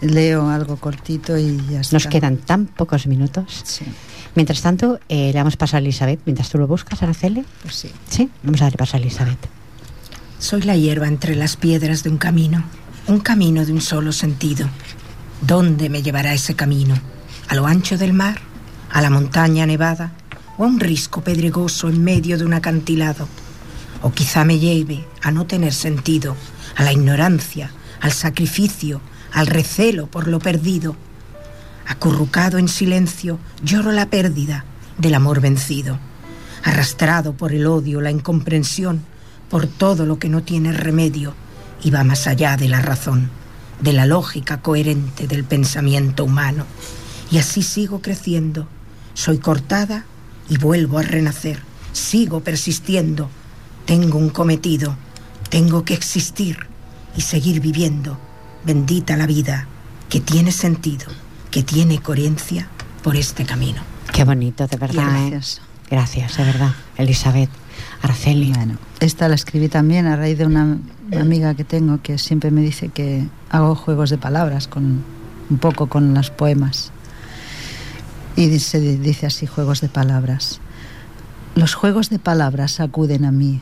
Leo 0.00 0.48
algo 0.48 0.76
cortito 0.78 1.36
y 1.38 1.60
ya 1.70 1.82
está. 1.82 1.94
Nos 1.94 2.06
quedan 2.06 2.38
tan 2.38 2.66
pocos 2.66 3.06
minutos. 3.06 3.60
Sí, 3.64 3.84
Mientras 4.34 4.62
tanto, 4.62 4.98
eh, 5.10 5.26
le 5.26 5.32
damos 5.34 5.56
paso 5.56 5.76
a 5.76 5.78
Elizabeth. 5.80 6.20
Mientras 6.24 6.48
tú 6.48 6.56
lo 6.58 6.66
buscas, 6.66 7.02
Araceli. 7.02 7.44
pues 7.62 7.74
sí. 7.76 7.90
Sí, 8.08 8.30
vamos 8.42 8.60
a 8.62 8.64
darle 8.64 8.78
paso 8.78 8.96
a 8.96 9.00
Elizabeth. 9.00 9.38
Soy 10.38 10.62
la 10.62 10.74
hierba 10.74 11.06
entre 11.06 11.36
las 11.36 11.56
piedras 11.56 12.02
de 12.02 12.08
un 12.10 12.16
camino, 12.16 12.64
un 13.06 13.20
camino 13.20 13.64
de 13.66 13.72
un 13.74 13.80
solo 13.82 14.10
sentido. 14.10 14.68
¿Dónde 15.46 15.88
me 15.88 16.02
llevará 16.02 16.32
ese 16.32 16.54
camino? 16.54 16.94
¿A 17.48 17.56
lo 17.56 17.66
ancho 17.66 17.98
del 17.98 18.12
mar? 18.12 18.38
¿A 18.92 19.02
la 19.02 19.10
montaña 19.10 19.66
nevada? 19.66 20.12
¿O 20.56 20.62
a 20.64 20.68
un 20.68 20.78
risco 20.78 21.22
pedregoso 21.22 21.88
en 21.88 22.04
medio 22.04 22.38
de 22.38 22.44
un 22.44 22.54
acantilado? 22.54 23.26
O 24.02 24.12
quizá 24.12 24.44
me 24.44 24.60
lleve 24.60 25.04
a 25.20 25.32
no 25.32 25.44
tener 25.44 25.72
sentido, 25.74 26.36
a 26.76 26.84
la 26.84 26.92
ignorancia, 26.92 27.72
al 28.00 28.12
sacrificio, 28.12 29.00
al 29.32 29.48
recelo 29.48 30.06
por 30.06 30.28
lo 30.28 30.38
perdido. 30.38 30.94
Acurrucado 31.88 32.58
en 32.58 32.68
silencio, 32.68 33.40
lloro 33.64 33.90
la 33.90 34.06
pérdida 34.06 34.64
del 34.96 35.14
amor 35.14 35.40
vencido. 35.40 35.98
Arrastrado 36.62 37.32
por 37.32 37.52
el 37.52 37.66
odio, 37.66 38.00
la 38.00 38.12
incomprensión, 38.12 39.02
por 39.50 39.66
todo 39.66 40.06
lo 40.06 40.20
que 40.20 40.28
no 40.28 40.44
tiene 40.44 40.72
remedio 40.72 41.34
y 41.82 41.90
va 41.90 42.04
más 42.04 42.28
allá 42.28 42.56
de 42.56 42.68
la 42.68 42.80
razón, 42.80 43.28
de 43.82 43.92
la 43.92 44.06
lógica 44.06 44.62
coherente 44.62 45.26
del 45.26 45.44
pensamiento 45.44 46.24
humano. 46.24 46.64
Y 47.30 47.38
así 47.38 47.62
sigo 47.62 48.00
creciendo. 48.00 48.66
Soy 49.14 49.38
cortada 49.38 50.06
y 50.48 50.56
vuelvo 50.56 50.98
a 50.98 51.02
renacer. 51.02 51.60
Sigo 51.92 52.40
persistiendo. 52.40 53.28
Tengo 53.84 54.18
un 54.18 54.30
cometido. 54.30 54.96
Tengo 55.50 55.84
que 55.84 55.94
existir 55.94 56.58
y 57.16 57.22
seguir 57.22 57.60
viviendo. 57.60 58.18
Bendita 58.64 59.16
la 59.16 59.26
vida, 59.26 59.66
que 60.08 60.20
tiene 60.20 60.52
sentido, 60.52 61.06
que 61.50 61.62
tiene 61.62 62.00
coherencia 62.00 62.68
por 63.02 63.16
este 63.16 63.44
camino. 63.44 63.82
Qué 64.12 64.24
bonito, 64.24 64.66
de 64.66 64.76
verdad. 64.76 65.16
¿eh? 65.16 65.30
Gracias. 65.30 65.60
Gracias, 65.90 66.36
de 66.36 66.44
verdad. 66.44 66.74
Elizabeth, 66.96 67.50
Araceli. 68.02 68.52
Bueno, 68.52 68.78
esta 69.00 69.28
la 69.28 69.36
escribí 69.36 69.68
también 69.68 70.06
a 70.06 70.16
raíz 70.16 70.38
de 70.38 70.46
una, 70.46 70.78
amiga 71.18 71.54
que 71.54 71.64
tengo 71.64 72.00
que 72.02 72.18
siempre 72.18 72.50
me 72.50 72.62
dice 72.62 72.88
que 72.88 73.26
hago 73.50 73.74
juegos 73.74 74.10
de 74.10 74.18
palabras 74.18 74.66
con 74.66 75.04
un 75.50 75.58
poco 75.58 75.88
con 75.88 76.14
los 76.14 76.30
poemas. 76.30 76.90
Y 78.34 78.48
dice, 78.48 78.80
dice 78.80 79.26
así, 79.26 79.46
juegos 79.46 79.80
de 79.80 79.88
palabras. 79.88 80.60
Los 81.54 81.74
juegos 81.74 82.08
de 82.10 82.18
palabras 82.18 82.80
acuden 82.80 83.24
a 83.24 83.32
mí. 83.32 83.60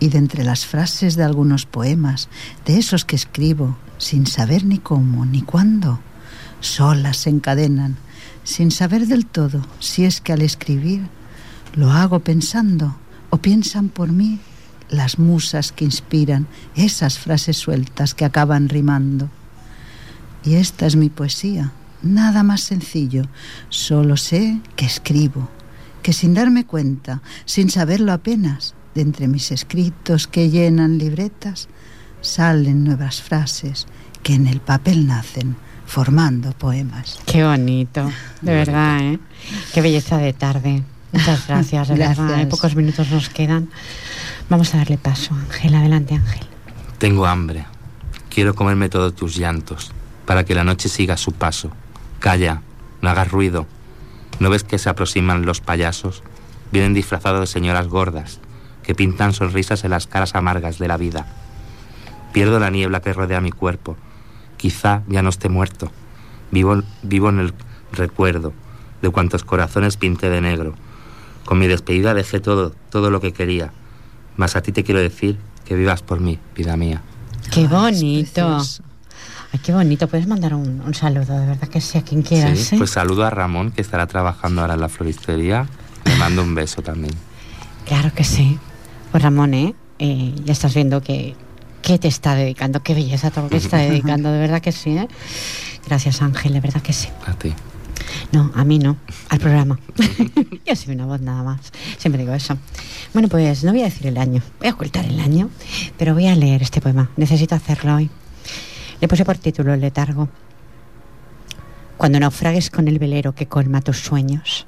Y 0.00 0.08
de 0.08 0.18
entre 0.18 0.44
las 0.44 0.66
frases 0.66 1.16
de 1.16 1.24
algunos 1.24 1.64
poemas, 1.64 2.28
de 2.66 2.78
esos 2.78 3.04
que 3.04 3.16
escribo, 3.16 3.76
sin 3.96 4.26
saber 4.26 4.64
ni 4.64 4.78
cómo 4.78 5.24
ni 5.24 5.40
cuándo, 5.40 6.00
solas 6.60 7.16
se 7.16 7.30
encadenan, 7.30 7.96
sin 8.42 8.70
saber 8.70 9.06
del 9.06 9.24
todo 9.24 9.64
si 9.78 10.04
es 10.04 10.20
que 10.20 10.32
al 10.32 10.42
escribir 10.42 11.08
lo 11.74 11.90
hago 11.90 12.20
pensando 12.20 12.96
o 13.34 13.38
piensan 13.38 13.88
por 13.88 14.12
mí 14.12 14.38
las 14.88 15.18
musas 15.18 15.72
que 15.72 15.84
inspiran 15.84 16.46
esas 16.76 17.18
frases 17.18 17.56
sueltas 17.56 18.14
que 18.14 18.24
acaban 18.24 18.68
rimando. 18.68 19.28
Y 20.44 20.54
esta 20.54 20.86
es 20.86 20.94
mi 20.94 21.10
poesía, 21.10 21.72
nada 22.00 22.44
más 22.44 22.60
sencillo, 22.60 23.24
solo 23.70 24.16
sé 24.16 24.60
que 24.76 24.86
escribo, 24.86 25.48
que 26.00 26.12
sin 26.12 26.32
darme 26.32 26.64
cuenta, 26.64 27.22
sin 27.44 27.70
saberlo 27.70 28.12
apenas, 28.12 28.76
de 28.94 29.00
entre 29.00 29.26
mis 29.26 29.50
escritos 29.50 30.28
que 30.28 30.50
llenan 30.50 30.98
libretas, 30.98 31.66
salen 32.20 32.84
nuevas 32.84 33.20
frases 33.20 33.88
que 34.22 34.34
en 34.34 34.46
el 34.46 34.60
papel 34.60 35.08
nacen, 35.08 35.56
formando 35.86 36.52
poemas. 36.52 37.18
Qué 37.26 37.42
bonito, 37.42 38.12
de 38.42 38.52
verdad, 38.52 39.00
¿eh? 39.00 39.18
Qué 39.72 39.80
belleza 39.80 40.18
de 40.18 40.32
tarde. 40.32 40.84
Muchas 41.14 41.46
gracias, 41.46 41.88
de 41.88 41.94
verdad. 41.94 42.16
Gracias. 42.16 42.40
¿eh? 42.40 42.46
Pocos 42.46 42.74
minutos 42.74 43.08
nos 43.10 43.28
quedan. 43.28 43.68
Vamos 44.50 44.74
a 44.74 44.78
darle 44.78 44.98
paso, 44.98 45.32
Ángel. 45.34 45.74
Adelante, 45.76 46.14
Ángel. 46.14 46.46
Tengo 46.98 47.24
hambre. 47.26 47.66
Quiero 48.30 48.54
comerme 48.54 48.88
todos 48.88 49.14
tus 49.14 49.36
llantos, 49.36 49.92
para 50.26 50.44
que 50.44 50.56
la 50.56 50.64
noche 50.64 50.88
siga 50.88 51.16
su 51.16 51.30
paso. 51.30 51.70
Calla, 52.18 52.62
no 53.00 53.10
hagas 53.10 53.30
ruido. 53.30 53.66
¿No 54.40 54.50
ves 54.50 54.64
que 54.64 54.78
se 54.78 54.88
aproximan 54.88 55.46
los 55.46 55.60
payasos? 55.60 56.24
Vienen 56.72 56.94
disfrazados 56.94 57.40
de 57.40 57.46
señoras 57.46 57.86
gordas, 57.86 58.40
que 58.82 58.96
pintan 58.96 59.32
sonrisas 59.32 59.84
en 59.84 59.92
las 59.92 60.08
caras 60.08 60.34
amargas 60.34 60.80
de 60.80 60.88
la 60.88 60.96
vida. 60.96 61.26
Pierdo 62.32 62.58
la 62.58 62.70
niebla 62.70 63.00
que 63.00 63.12
rodea 63.12 63.40
mi 63.40 63.52
cuerpo. 63.52 63.96
Quizá 64.56 65.02
ya 65.06 65.22
no 65.22 65.28
esté 65.28 65.48
muerto. 65.48 65.92
Vivo, 66.50 66.82
vivo 67.04 67.28
en 67.28 67.38
el 67.38 67.54
recuerdo 67.92 68.52
de 69.00 69.10
cuantos 69.10 69.44
corazones 69.44 69.96
pinté 69.96 70.28
de 70.28 70.40
negro. 70.40 70.74
Con 71.44 71.58
mi 71.58 71.66
despedida 71.66 72.14
dejé 72.14 72.40
todo, 72.40 72.74
todo 72.90 73.10
lo 73.10 73.20
que 73.20 73.32
quería. 73.32 73.72
Mas 74.36 74.56
a 74.56 74.62
ti 74.62 74.72
te 74.72 74.82
quiero 74.84 75.00
decir 75.00 75.38
que 75.64 75.74
vivas 75.74 76.02
por 76.02 76.20
mí, 76.20 76.38
vida 76.56 76.76
mía. 76.76 77.02
Qué 77.50 77.66
bonito. 77.66 78.58
Ay, 79.52 79.60
qué 79.62 79.72
bonito. 79.72 80.08
Puedes 80.08 80.26
mandar 80.26 80.54
un, 80.54 80.80
un 80.80 80.94
saludo, 80.94 81.38
de 81.38 81.46
verdad 81.46 81.68
que 81.68 81.80
sí, 81.80 81.98
a 81.98 82.02
quien 82.02 82.22
quieras. 82.22 82.58
Sí, 82.58 82.74
¿eh? 82.74 82.78
pues 82.78 82.90
saludo 82.90 83.24
a 83.24 83.30
Ramón, 83.30 83.70
que 83.70 83.82
estará 83.82 84.06
trabajando 84.06 84.62
ahora 84.62 84.74
en 84.74 84.80
la 84.80 84.88
floristería. 84.88 85.68
Le 86.04 86.16
mando 86.16 86.42
un 86.42 86.54
beso 86.54 86.82
también. 86.82 87.14
Claro 87.86 88.12
que 88.14 88.24
sí. 88.24 88.58
Pues 89.10 89.22
Ramón, 89.22 89.54
¿eh? 89.54 89.74
Eh, 89.98 90.34
ya 90.44 90.52
estás 90.52 90.74
viendo 90.74 91.02
que, 91.02 91.36
que 91.82 91.98
te 91.98 92.08
está 92.08 92.34
dedicando. 92.34 92.82
Qué 92.82 92.94
belleza 92.94 93.30
todo 93.30 93.44
lo 93.44 93.50
que 93.50 93.58
está 93.58 93.76
dedicando, 93.88 94.32
de 94.32 94.38
verdad 94.40 94.60
que 94.60 94.72
sí, 94.72 94.96
¿eh? 94.96 95.08
Gracias, 95.86 96.22
Ángel, 96.22 96.54
de 96.54 96.60
verdad 96.60 96.82
que 96.82 96.92
sí. 96.92 97.08
A 97.26 97.34
ti. 97.34 97.54
No, 98.32 98.50
a 98.54 98.64
mí 98.64 98.78
no, 98.78 98.96
al 99.28 99.38
programa. 99.38 99.78
Yo 100.66 100.76
soy 100.76 100.94
una 100.94 101.06
voz 101.06 101.20
nada 101.20 101.42
más, 101.42 101.72
siempre 101.98 102.22
digo 102.22 102.34
eso. 102.34 102.58
Bueno, 103.12 103.28
pues 103.28 103.62
no 103.64 103.72
voy 103.72 103.82
a 103.82 103.84
decir 103.84 104.06
el 104.06 104.18
año, 104.18 104.42
voy 104.58 104.68
a 104.68 104.72
ocultar 104.72 105.04
el 105.04 105.20
año, 105.20 105.50
pero 105.96 106.14
voy 106.14 106.26
a 106.26 106.34
leer 106.34 106.62
este 106.62 106.80
poema. 106.80 107.10
Necesito 107.16 107.54
hacerlo 107.54 107.96
hoy. 107.96 108.10
Le 109.00 109.08
puse 109.08 109.24
por 109.24 109.38
título 109.38 109.76
letargo. 109.76 110.28
Cuando 111.96 112.18
naufragues 112.18 112.70
con 112.70 112.88
el 112.88 112.98
velero 112.98 113.34
que 113.34 113.46
colma 113.46 113.80
tus 113.80 113.98
sueños, 113.98 114.66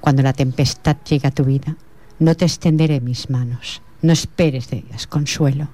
cuando 0.00 0.22
la 0.22 0.32
tempestad 0.32 0.96
llegue 1.08 1.28
a 1.28 1.32
tu 1.32 1.44
vida, 1.44 1.76
no 2.18 2.34
te 2.34 2.44
extenderé 2.44 3.00
mis 3.00 3.30
manos, 3.30 3.82
no 4.00 4.12
esperes 4.12 4.70
de 4.70 4.78
ellas 4.78 5.06
consuelo. 5.06 5.68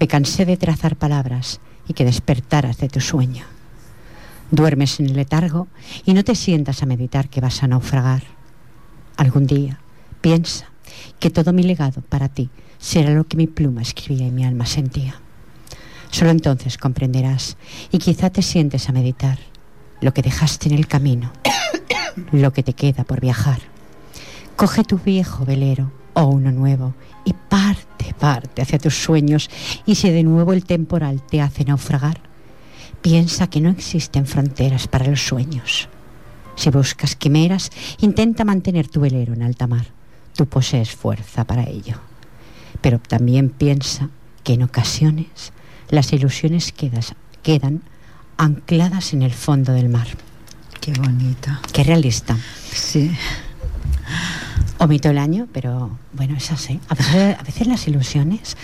Me 0.00 0.08
cansé 0.08 0.44
de 0.46 0.56
trazar 0.56 0.96
palabras 0.96 1.60
y 1.86 1.94
que 1.94 2.04
despertaras 2.04 2.78
de 2.78 2.88
tu 2.88 3.00
sueño. 3.00 3.44
Duermes 4.52 5.00
en 5.00 5.06
el 5.06 5.16
letargo 5.16 5.66
y 6.04 6.12
no 6.12 6.24
te 6.24 6.34
sientas 6.34 6.82
a 6.82 6.86
meditar 6.86 7.30
que 7.30 7.40
vas 7.40 7.62
a 7.62 7.68
naufragar. 7.68 8.22
Algún 9.16 9.46
día 9.46 9.80
piensa 10.20 10.70
que 11.18 11.30
todo 11.30 11.54
mi 11.54 11.62
legado 11.62 12.02
para 12.02 12.28
ti 12.28 12.50
será 12.78 13.14
lo 13.14 13.24
que 13.24 13.38
mi 13.38 13.46
pluma 13.46 13.80
escribía 13.80 14.26
y 14.26 14.30
mi 14.30 14.44
alma 14.44 14.66
sentía. 14.66 15.14
Solo 16.10 16.30
entonces 16.30 16.76
comprenderás 16.76 17.56
y 17.90 17.98
quizá 17.98 18.28
te 18.28 18.42
sientes 18.42 18.90
a 18.90 18.92
meditar 18.92 19.38
lo 20.02 20.12
que 20.12 20.20
dejaste 20.20 20.68
en 20.68 20.74
el 20.74 20.86
camino, 20.86 21.32
lo 22.30 22.52
que 22.52 22.62
te 22.62 22.74
queda 22.74 23.04
por 23.04 23.22
viajar. 23.22 23.60
Coge 24.56 24.84
tu 24.84 24.98
viejo 24.98 25.46
velero 25.46 25.90
o 26.12 26.24
uno 26.24 26.52
nuevo 26.52 26.94
y 27.24 27.32
parte, 27.32 28.14
parte 28.18 28.60
hacia 28.60 28.78
tus 28.78 29.02
sueños 29.02 29.48
y 29.86 29.94
si 29.94 30.10
de 30.10 30.24
nuevo 30.24 30.52
el 30.52 30.66
temporal 30.66 31.22
te 31.22 31.40
hace 31.40 31.64
naufragar, 31.64 32.31
piensa 33.02 33.48
que 33.48 33.60
no 33.60 33.70
existen 33.70 34.26
fronteras 34.26 34.86
para 34.88 35.06
los 35.06 35.20
sueños. 35.26 35.88
Si 36.56 36.70
buscas 36.70 37.16
quimeras, 37.16 37.70
intenta 38.00 38.44
mantener 38.44 38.88
tu 38.88 39.00
velero 39.00 39.32
en 39.34 39.42
alta 39.42 39.66
mar. 39.66 39.86
Tú 40.36 40.46
posees 40.46 40.90
fuerza 40.90 41.44
para 41.44 41.64
ello. 41.64 41.96
Pero 42.80 42.98
también 42.98 43.50
piensa 43.50 44.08
que 44.44 44.54
en 44.54 44.62
ocasiones 44.62 45.52
las 45.88 46.12
ilusiones 46.12 46.72
quedas- 46.72 47.14
quedan 47.42 47.82
ancladas 48.36 49.12
en 49.12 49.22
el 49.22 49.32
fondo 49.32 49.72
del 49.72 49.88
mar. 49.88 50.08
Qué 50.80 50.92
bonita. 50.92 51.60
Qué 51.72 51.84
realista. 51.84 52.36
Sí. 52.72 53.10
Omito 54.82 55.10
el 55.10 55.18
año, 55.18 55.46
pero 55.52 55.96
bueno, 56.12 56.36
es 56.36 56.50
así. 56.50 56.80
A 56.88 56.96
veces, 56.96 57.38
a 57.38 57.42
veces 57.44 57.68
las 57.68 57.86
ilusiones, 57.86 58.56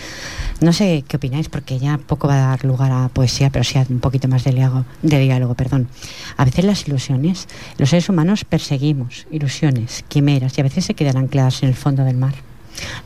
no 0.59 0.73
sé 0.73 1.05
qué 1.07 1.15
opináis, 1.15 1.47
porque 1.47 1.79
ya 1.79 1.97
poco 1.97 2.27
va 2.27 2.33
a 2.35 2.47
dar 2.49 2.65
lugar 2.65 2.91
a 2.91 3.07
poesía, 3.07 3.49
pero 3.51 3.63
sí 3.63 3.77
a 3.77 3.85
un 3.89 4.01
poquito 4.01 4.27
más 4.27 4.43
de 4.43 4.51
diálogo, 4.51 4.83
de 5.01 5.17
diálogo, 5.17 5.55
perdón. 5.55 5.87
A 6.35 6.43
veces 6.43 6.65
las 6.65 6.85
ilusiones, 6.85 7.47
los 7.77 7.89
seres 7.91 8.09
humanos 8.09 8.43
perseguimos 8.43 9.27
ilusiones, 9.31 10.03
quimeras, 10.09 10.57
y 10.57 10.61
a 10.61 10.65
veces 10.65 10.83
se 10.83 10.93
quedan 10.93 11.15
ancladas 11.15 11.63
en 11.63 11.69
el 11.69 11.75
fondo 11.75 12.03
del 12.03 12.17
mar. 12.17 12.33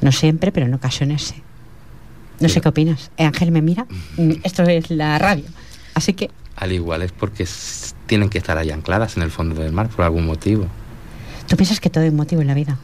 No 0.02 0.12
siempre, 0.12 0.52
pero 0.52 0.66
en 0.66 0.74
ocasiones 0.74 1.22
sí. 1.22 1.36
No 2.40 2.50
sé 2.50 2.62
qué 2.62 2.70
opinas. 2.70 3.12
Eh, 3.18 3.26
Ángel 3.26 3.52
me 3.52 3.62
mira, 3.62 3.86
Mm, 4.18 4.32
esto 4.44 4.64
es 4.64 4.90
la 4.90 5.20
radio. 5.20 5.46
Así 5.94 6.14
que 6.14 6.32
Al 6.56 6.72
igual 6.72 7.04
es 7.04 7.12
porque 7.12 7.48
tienen 8.08 8.30
que 8.30 8.40
estar 8.40 8.58
ahí 8.58 8.72
ancladas 8.72 9.18
en 9.18 9.24
el 9.24 9.30
fondo 9.30 9.62
del 9.62 9.72
mar 9.72 9.90
por 9.90 10.04
algún 10.04 10.26
motivo. 10.26 10.66
tú 11.48 11.56
piensas 11.56 11.80
que 11.80 11.92
todo 11.92 12.04
hay 12.04 12.10
un 12.10 12.16
motivo 12.16 12.42
en 12.42 12.48
la 12.48 12.56
vida. 12.56 12.80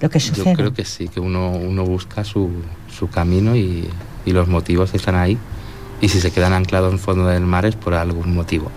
Lo 0.00 0.08
que 0.10 0.18
sucede. 0.20 0.50
Yo 0.50 0.56
creo 0.56 0.72
que 0.74 0.84
sí, 0.84 1.08
que 1.08 1.20
uno, 1.20 1.50
uno 1.50 1.84
busca 1.84 2.24
su, 2.24 2.50
su 2.96 3.08
camino 3.08 3.54
y, 3.56 3.88
y 4.24 4.32
los 4.32 4.48
motivos 4.48 4.94
están 4.94 5.14
ahí. 5.14 5.36
Y 6.00 6.08
si 6.08 6.20
se 6.20 6.30
quedan 6.30 6.52
anclados 6.54 6.88
en 6.88 6.94
el 6.94 7.00
fondo 7.00 7.26
del 7.26 7.42
mar 7.44 7.66
es 7.66 7.76
por 7.76 7.92
algún 7.94 8.34
motivo. 8.34 8.70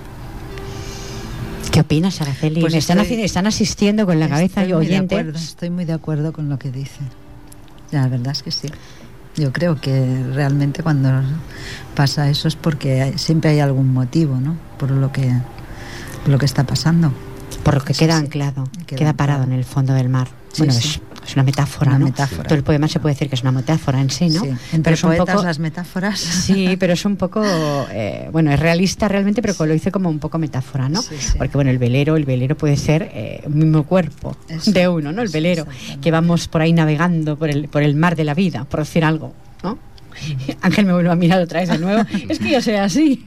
¿Qué 1.71 1.79
opinas, 1.79 2.21
Araceli? 2.21 2.61
Pues 2.61 2.73
están, 2.75 2.99
estoy- 2.99 3.21
están 3.23 3.47
asistiendo 3.47 4.05
con 4.05 4.19
la 4.19 4.29
cabeza 4.29 4.65
y 4.65 4.73
oyentes. 4.73 5.17
acuerdo, 5.17 5.39
estoy 5.39 5.69
muy 5.69 5.85
de 5.85 5.93
acuerdo 5.93 6.33
con 6.33 6.49
lo 6.49 6.59
que 6.59 6.71
dice. 6.71 6.99
La 7.91 8.07
verdad 8.07 8.33
es 8.33 8.43
que 8.43 8.51
sí. 8.51 8.67
Yo 9.35 9.51
creo 9.51 9.81
que 9.81 10.23
realmente 10.33 10.83
cuando 10.83 11.09
pasa 11.95 12.29
eso 12.29 12.47
es 12.47 12.55
porque 12.55 13.01
hay- 13.01 13.17
siempre 13.17 13.51
hay 13.51 13.59
algún 13.61 13.91
motivo, 13.91 14.35
¿no? 14.39 14.55
Por 14.77 14.91
lo 14.91 15.11
que, 15.11 15.31
por 16.23 16.29
lo 16.31 16.37
que 16.37 16.45
está 16.45 16.63
pasando. 16.65 17.11
Por 17.63 17.75
lo 17.75 17.81
que 17.81 17.93
Sí, 17.95 17.99
queda 18.05 18.19
sí. 18.19 18.25
anclado, 18.25 18.65
Queda 18.85 18.97
queda, 18.97 19.13
parado 19.13 19.43
en 19.45 19.53
el 19.53 19.63
fondo 19.63 19.93
del 19.93 20.09
mar. 20.09 20.27
Sí, 20.51 20.63
bueno. 20.63 20.73
Es, 20.77 21.01
es 21.25 21.33
una 21.35 21.43
metáfora, 21.43 21.91
Una 21.91 21.99
¿no? 21.99 22.05
metáfora. 22.05 22.43
Todo 22.43 22.55
el 22.55 22.63
poema 22.63 22.87
se 22.87 22.99
puede 22.99 23.15
decir 23.15 23.29
que 23.29 23.35
es 23.35 23.41
una 23.41 23.51
metáfora 23.51 24.01
en 24.01 24.09
sí, 24.09 24.29
¿no? 24.29 24.41
Sí. 24.41 24.51
Pero 24.83 24.95
un 24.95 25.01
poetas 25.01 25.35
poco- 25.35 25.43
las 25.43 25.59
metáforas. 25.59 26.19
Sí, 26.43 26.75
pero 26.77 26.93
es 26.93 27.05
un 27.05 27.15
poco, 27.15 27.41
eh, 27.91 28.29
bueno, 28.31 28.51
es 28.51 28.59
realista 28.59 29.07
realmente, 29.07 29.41
pero 29.41 29.53
lo 29.65 29.73
hice 29.73 29.91
como 29.91 30.09
un 30.09 30.19
poco 30.19 30.37
metáfora, 30.37 30.89
¿no? 30.89 31.01
Sí, 31.01 31.15
sí. 31.19 31.37
Porque 31.37 31.53
bueno, 31.57 31.71
el 31.71 31.77
velero, 31.77 32.15
el 32.17 32.25
velero 32.25 32.57
puede 32.57 32.75
ser 32.77 33.09
eh, 33.13 33.41
un 33.45 33.57
mismo 33.59 33.83
cuerpo 33.83 34.35
Eso, 34.49 34.71
de 34.71 34.87
uno, 34.87 35.11
¿no? 35.11 35.21
El 35.21 35.29
velero, 35.29 35.65
que 36.01 36.11
vamos 36.11 36.47
por 36.47 36.61
ahí 36.61 36.73
navegando 36.73 37.37
por 37.37 37.49
el, 37.49 37.67
por 37.69 37.83
el 37.83 37.95
mar 37.95 38.15
de 38.15 38.23
la 38.25 38.33
vida, 38.33 38.65
por 38.65 38.81
decir 38.81 39.03
algo, 39.05 39.33
¿no? 39.63 39.77
Ángel 40.61 40.85
me 40.85 40.93
vuelve 40.93 41.09
a 41.11 41.15
mirar 41.15 41.41
otra 41.41 41.61
vez 41.61 41.69
de 41.69 41.77
nuevo. 41.79 42.03
es 42.29 42.37
que 42.39 42.51
yo 42.51 42.61
soy 42.61 42.75
así. 42.75 43.25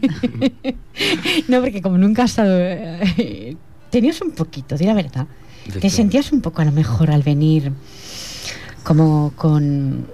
no, 1.48 1.60
porque 1.60 1.82
como 1.82 1.98
nunca 1.98 2.24
has 2.24 2.30
estado... 2.30 2.56
eh, 2.60 3.56
tenías 3.90 4.20
un 4.20 4.32
poquito, 4.32 4.76
di 4.76 4.84
la 4.84 4.94
verdad. 4.94 5.26
¿De 5.72 5.80
Te 5.80 5.90
sentías 5.90 6.32
un 6.32 6.40
poco 6.40 6.62
a 6.62 6.64
lo 6.64 6.72
mejor 6.72 7.10
al 7.10 7.22
venir 7.22 7.72
como 8.82 9.32
con 9.36 10.06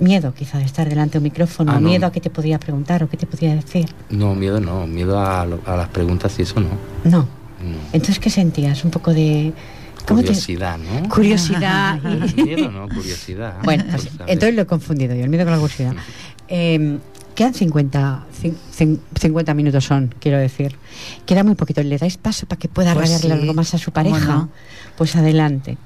miedo 0.00 0.34
quizá 0.34 0.58
de 0.58 0.64
estar 0.64 0.88
delante 0.88 1.12
de 1.12 1.18
un 1.18 1.24
micrófono, 1.24 1.72
Ah, 1.72 1.80
no. 1.80 1.88
miedo 1.88 2.06
a 2.06 2.12
qué 2.12 2.20
te 2.20 2.30
podía 2.30 2.58
preguntar 2.58 3.02
o 3.02 3.08
qué 3.08 3.16
te 3.16 3.26
podía 3.26 3.54
decir. 3.54 3.86
No, 4.10 4.34
miedo 4.34 4.60
no, 4.60 4.86
miedo 4.86 5.18
a, 5.24 5.46
lo- 5.46 5.60
a 5.66 5.76
las 5.76 5.88
preguntas 5.88 6.38
y 6.38 6.42
eso 6.42 6.60
no. 6.60 6.68
No. 7.04 7.20
no. 7.20 7.26
Entonces, 7.92 8.18
¿qué 8.18 8.28
sentías? 8.30 8.84
Un 8.84 8.90
poco 8.90 9.14
de... 9.14 9.52
¿cómo 10.06 10.20
te- 10.20 10.26
Curiosidad, 10.26 10.78
¿no? 10.78 11.08
Curiosidad. 11.08 11.98
y- 12.36 12.42
Miedo 12.42 12.70
no, 12.70 12.88
curiosidad. 12.88 13.54
Bueno, 13.62 13.84
pues, 13.90 14.08
entonces 14.26 14.54
lo 14.54 14.62
he 14.62 14.66
confundido 14.66 15.14
yo, 15.14 15.22
el 15.24 15.30
miedo 15.30 15.44
con 15.44 15.52
la 15.54 15.58
curiosidad. 15.60 15.94
Eh, 16.48 16.98
quedan 17.34 17.54
50, 17.54 18.24
cin- 18.42 18.56
cin- 18.76 19.00
50 19.20 19.54
minutos 19.54 19.84
son, 19.84 20.14
quiero 20.20 20.38
decir. 20.38 20.76
Queda 21.26 21.42
muy 21.44 21.54
poquito. 21.54 21.82
¿Le 21.82 21.98
dais 21.98 22.16
paso 22.16 22.46
para 22.46 22.58
que 22.58 22.68
pueda 22.68 22.94
Pues 22.94 23.10
sí, 23.20 23.30
algo 23.30 23.54
más 23.54 23.74
a 23.74 23.78
su 23.78 23.90
¿cómo 23.92 23.94
pareja? 24.10 24.34
no? 24.34 24.48
Pues 24.96 25.16
adelante. 25.16 25.76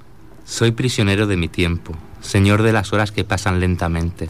Soy 0.44 0.72
prisionero 0.72 1.26
de 1.26 1.36
mi 1.36 1.48
tiempo, 1.48 1.94
señor 2.20 2.62
de 2.62 2.72
las 2.72 2.92
horas 2.92 3.12
que 3.12 3.24
pasan 3.24 3.60
lentamente, 3.60 4.28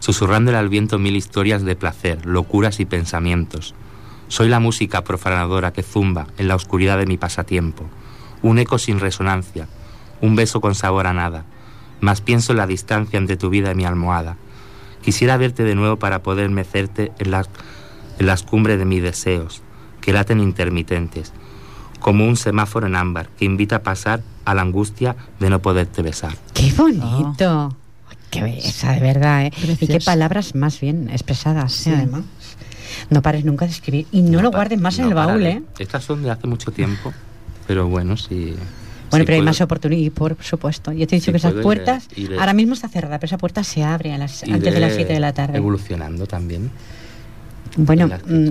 susurrándole 0.00 0.56
al 0.58 0.68
viento 0.68 0.98
mil 0.98 1.14
historias 1.16 1.62
de 1.62 1.76
placer, 1.76 2.26
locuras 2.26 2.80
y 2.80 2.84
pensamientos. 2.84 3.74
Soy 4.28 4.48
la 4.48 4.60
música 4.60 5.04
profanadora 5.04 5.72
que 5.72 5.82
zumba 5.82 6.26
en 6.38 6.48
la 6.48 6.54
oscuridad 6.56 6.98
de 6.98 7.06
mi 7.06 7.16
pasatiempo, 7.18 7.84
un 8.42 8.58
eco 8.58 8.78
sin 8.78 8.98
resonancia, 8.98 9.68
un 10.20 10.34
beso 10.36 10.60
con 10.60 10.74
sabor 10.74 11.06
a 11.06 11.12
nada, 11.12 11.44
mas 12.00 12.20
pienso 12.20 12.52
en 12.52 12.58
la 12.58 12.66
distancia 12.66 13.18
entre 13.18 13.36
tu 13.36 13.48
vida 13.50 13.70
y 13.70 13.74
mi 13.74 13.84
almohada. 13.84 14.36
Quisiera 15.02 15.36
verte 15.36 15.64
de 15.64 15.74
nuevo 15.74 15.96
para 15.96 16.22
poder 16.22 16.48
mecerte 16.50 17.12
en 17.18 17.30
las, 17.30 17.48
en 18.18 18.26
las 18.26 18.42
cumbres 18.42 18.78
de 18.78 18.84
mis 18.84 19.02
deseos, 19.02 19.62
que 20.00 20.12
laten 20.12 20.40
intermitentes, 20.40 21.32
como 22.00 22.26
un 22.26 22.36
semáforo 22.36 22.86
en 22.86 22.96
ámbar 22.96 23.28
que 23.30 23.44
invita 23.44 23.76
a 23.76 23.82
pasar 23.82 24.22
a 24.44 24.54
la 24.54 24.62
angustia 24.62 25.16
de 25.40 25.50
no 25.50 25.60
poderte 25.60 26.02
besar. 26.02 26.36
¡Qué 26.54 26.72
bonito! 26.72 27.76
Ay, 28.08 28.16
¡Qué 28.30 28.42
belleza, 28.42 28.92
de 28.92 29.00
verdad! 29.00 29.46
¿eh? 29.46 29.52
Y 29.80 29.86
qué 29.86 30.00
palabras 30.00 30.54
más 30.54 30.80
bien 30.80 31.10
expresadas, 31.10 31.80
¿eh? 31.80 31.84
Sí. 31.84 31.90
además. 31.90 32.22
No 33.10 33.22
pares 33.22 33.44
nunca 33.44 33.64
de 33.64 33.72
escribir. 33.72 34.06
Y 34.12 34.22
no, 34.22 34.42
lo 34.42 34.50
guardes 34.50 34.80
más 34.80 34.98
en 34.98 35.06
el 35.06 35.14
baúl, 35.14 35.42
pararé. 35.42 35.50
¿eh? 35.50 35.62
Estas 35.78 36.04
son 36.04 36.22
de 36.22 36.30
hace 36.30 36.46
mucho 36.46 36.70
tiempo, 36.72 37.12
pero 37.66 37.88
bueno, 37.88 38.16
sí. 38.16 38.54
Bueno, 39.12 39.22
sí 39.22 39.26
pero 39.26 39.36
hay 39.38 39.42
más 39.42 39.60
oportunidades, 39.60 40.10
por 40.10 40.36
supuesto. 40.40 40.90
Yo 40.92 41.06
te 41.06 41.14
he 41.14 41.18
dicho 41.20 41.26
Sí 41.26 41.30
que 41.32 41.36
esas 41.36 41.52
puertas, 41.54 42.08
iré- 42.16 42.30
iré- 42.30 42.38
ahora 42.40 42.52
mismo 42.54 42.74
está 42.74 42.88
cerrada, 42.88 43.18
pero 43.18 43.26
esa 43.28 43.38
puerta 43.38 43.62
se 43.62 43.84
abre 43.84 44.12
a 44.12 44.18
las, 44.18 44.42
antes 44.42 44.74
de 44.74 44.80
las 44.80 44.94
7 44.94 45.12
de 45.12 45.20
la 45.20 45.32
tarde. 45.32 45.56
Evolucionando 45.58 46.26
también. 46.26 46.70
Bueno, 47.76 48.08
mm, 48.26 48.48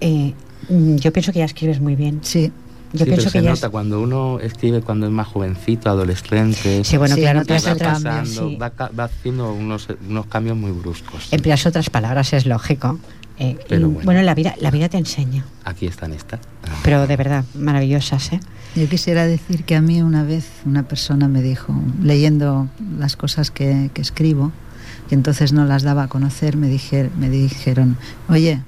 eh, 0.00 0.34
mm, 0.68 0.96
yo 0.96 1.12
pienso 1.12 1.32
que 1.32 1.38
ya 1.40 1.44
escribes 1.46 1.80
muy 1.80 1.96
bien. 1.96 2.20
Sí, 2.22 2.52
Yo 2.92 3.04
Sí, 3.04 3.04
pienso 3.04 3.22
pero 3.22 3.22
que 3.32 3.38
se 3.38 3.42
ya 3.44 3.50
nota 3.50 3.68
cuando 3.70 4.00
uno 4.00 4.40
escribe 4.40 4.80
cuando 4.80 5.06
es 5.06 5.12
más 5.12 5.28
jovencito, 5.28 5.90
adolescente. 5.90 6.82
Sí, 6.82 6.96
bueno, 6.96 7.14
Sí, 7.14 7.20
claro, 7.20 7.38
notas 7.38 7.64
empleas 7.64 7.66
va 7.66 7.70
el 7.70 7.74
otras, 7.76 7.92
cambio, 8.02 8.10
pasando, 8.20 8.48
sí. 8.50 8.56
va, 8.56 8.70
ca- 8.70 8.90
va 8.98 9.04
haciendo 9.04 9.52
unos, 9.52 9.86
unos 10.08 10.26
cambios 10.26 10.56
muy 10.56 10.72
bruscos. 10.72 11.28
empleas 11.32 11.64
otras 11.66 11.88
palabras, 11.88 12.32
es 12.32 12.46
lógico. 12.46 12.98
Eh, 13.40 13.58
Pero 13.68 13.88
bueno. 13.88 14.20
la 14.20 14.34
vida, 14.34 14.54
la 14.60 14.70
vida 14.70 14.90
te 14.90 14.98
enseña, 14.98 15.46
Aquí 15.64 15.86
están 15.86 16.12
estas. 16.12 16.40
Ah. 16.62 16.76
pero 16.84 17.06
de 17.06 17.16
verdad, 17.16 17.44
maravillosas, 17.54 18.34
¿eh? 18.34 18.40
Yo 18.76 18.86
quisiera 18.86 19.26
decir 19.26 19.64
que 19.64 19.74
a 19.76 19.80
mí 19.80 20.02
una 20.02 20.24
vez 20.24 20.46
una 20.66 20.82
persona 20.82 21.26
me 21.26 21.40
dijo, 21.40 21.74
leyendo 22.02 22.68
las 22.98 23.16
cosas 23.16 23.50
que, 23.50 23.90
que 23.94 24.02
escribo, 24.02 24.52
y 25.10 25.14
entonces 25.14 25.54
no 25.54 25.64
las 25.64 25.82
daba 25.82 26.04
a 26.04 26.08
conocer, 26.08 26.58
me, 26.58 26.68
dijer, 26.68 27.10
me 27.18 27.30
dijeron, 27.30 27.96
oye, 28.28 28.60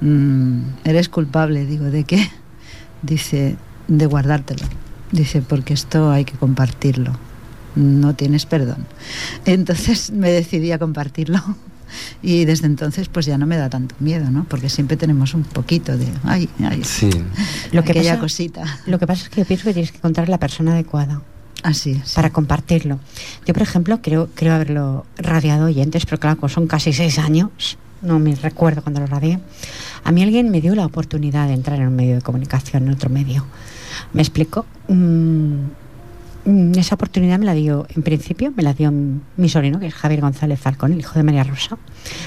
mm, 0.00 0.62
eres 0.84 1.10
culpable, 1.10 1.66
digo, 1.66 1.84
¿de 1.84 2.04
qué? 2.04 2.26
Dice, 3.02 3.56
de 3.86 4.06
guardártelo. 4.06 4.66
Dice, 5.12 5.42
porque 5.42 5.74
esto 5.74 6.10
hay 6.10 6.24
que 6.24 6.38
compartirlo. 6.38 7.12
No 7.76 8.14
tienes 8.14 8.46
perdón. 8.46 8.86
Entonces 9.44 10.10
me 10.10 10.30
decidí 10.30 10.72
a 10.72 10.78
compartirlo. 10.78 11.40
Y 12.22 12.44
desde 12.44 12.66
entonces 12.66 13.08
pues 13.08 13.26
ya 13.26 13.38
no 13.38 13.46
me 13.46 13.56
da 13.56 13.68
tanto 13.70 13.94
miedo, 14.00 14.30
¿no? 14.30 14.44
Porque 14.44 14.68
siempre 14.68 14.96
tenemos 14.96 15.34
un 15.34 15.44
poquito 15.44 15.96
de, 15.96 16.06
ay, 16.24 16.48
ay, 16.64 16.82
Sí, 16.84 17.10
Lo 17.72 17.82
que, 17.84 17.92
aquella 17.92 18.12
pasa, 18.12 18.20
cosita. 18.20 18.64
lo 18.86 18.98
que 18.98 19.06
pasa 19.06 19.24
es 19.24 19.28
que 19.30 19.40
yo 19.40 19.46
pienso 19.46 19.64
que 19.64 19.72
tienes 19.74 19.90
que 19.92 19.98
encontrar 19.98 20.28
la 20.28 20.38
persona 20.38 20.72
adecuada 20.72 21.22
Así 21.62 21.92
es. 21.92 22.12
para 22.14 22.30
compartirlo. 22.30 22.98
Yo, 23.46 23.52
por 23.54 23.62
ejemplo, 23.62 24.00
creo, 24.02 24.28
creo 24.34 24.54
haberlo 24.54 25.06
radiado 25.18 25.66
oyentes, 25.66 26.06
pero 26.06 26.18
claro, 26.18 26.48
son 26.48 26.66
casi 26.66 26.92
seis 26.92 27.18
años, 27.18 27.50
no 28.02 28.18
me 28.18 28.34
recuerdo 28.34 28.82
cuando 28.82 29.00
lo 29.00 29.06
radié. 29.06 29.38
A 30.04 30.12
mí 30.12 30.22
alguien 30.22 30.50
me 30.50 30.60
dio 30.62 30.74
la 30.74 30.86
oportunidad 30.86 31.48
de 31.48 31.54
entrar 31.54 31.78
en 31.80 31.88
un 31.88 31.96
medio 31.96 32.14
de 32.14 32.22
comunicación, 32.22 32.84
en 32.84 32.94
otro 32.94 33.10
medio. 33.10 33.44
Me 34.14 34.22
explico. 34.22 34.64
Mm, 34.88 34.94
mm, 34.94 35.70
esa 36.44 36.94
oportunidad 36.94 37.38
me 37.38 37.44
la 37.44 37.54
dio, 37.54 37.86
en 37.94 38.02
principio, 38.02 38.52
me 38.56 38.62
la 38.62 38.72
dio 38.72 38.92
mi 38.92 39.48
sobrino, 39.48 39.78
que 39.78 39.86
es 39.86 39.94
Javier 39.94 40.20
González 40.20 40.58
Falcón, 40.58 40.92
el 40.92 41.00
hijo 41.00 41.14
de 41.14 41.22
María 41.22 41.44
Rosa, 41.44 41.76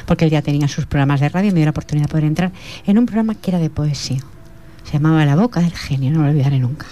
porque 0.06 0.26
él 0.26 0.32
ya 0.32 0.42
tenía 0.42 0.68
sus 0.68 0.86
programas 0.86 1.20
de 1.20 1.30
radio 1.30 1.50
y 1.50 1.52
me 1.52 1.60
dio 1.60 1.66
la 1.66 1.72
oportunidad 1.72 2.08
de 2.08 2.12
poder 2.12 2.26
entrar 2.26 2.52
en 2.86 2.98
un 3.00 3.06
programa 3.06 3.36
que 3.36 3.52
era 3.52 3.60
de 3.60 3.70
poesía. 3.70 4.20
Se 4.84 4.94
llamaba 4.94 5.26
La 5.26 5.36
Boca 5.36 5.62
del 5.62 5.74
Genio, 5.74 6.12
no 6.12 6.24
lo 6.24 6.30
olvidaré 6.30 6.60
nunca. 6.60 6.86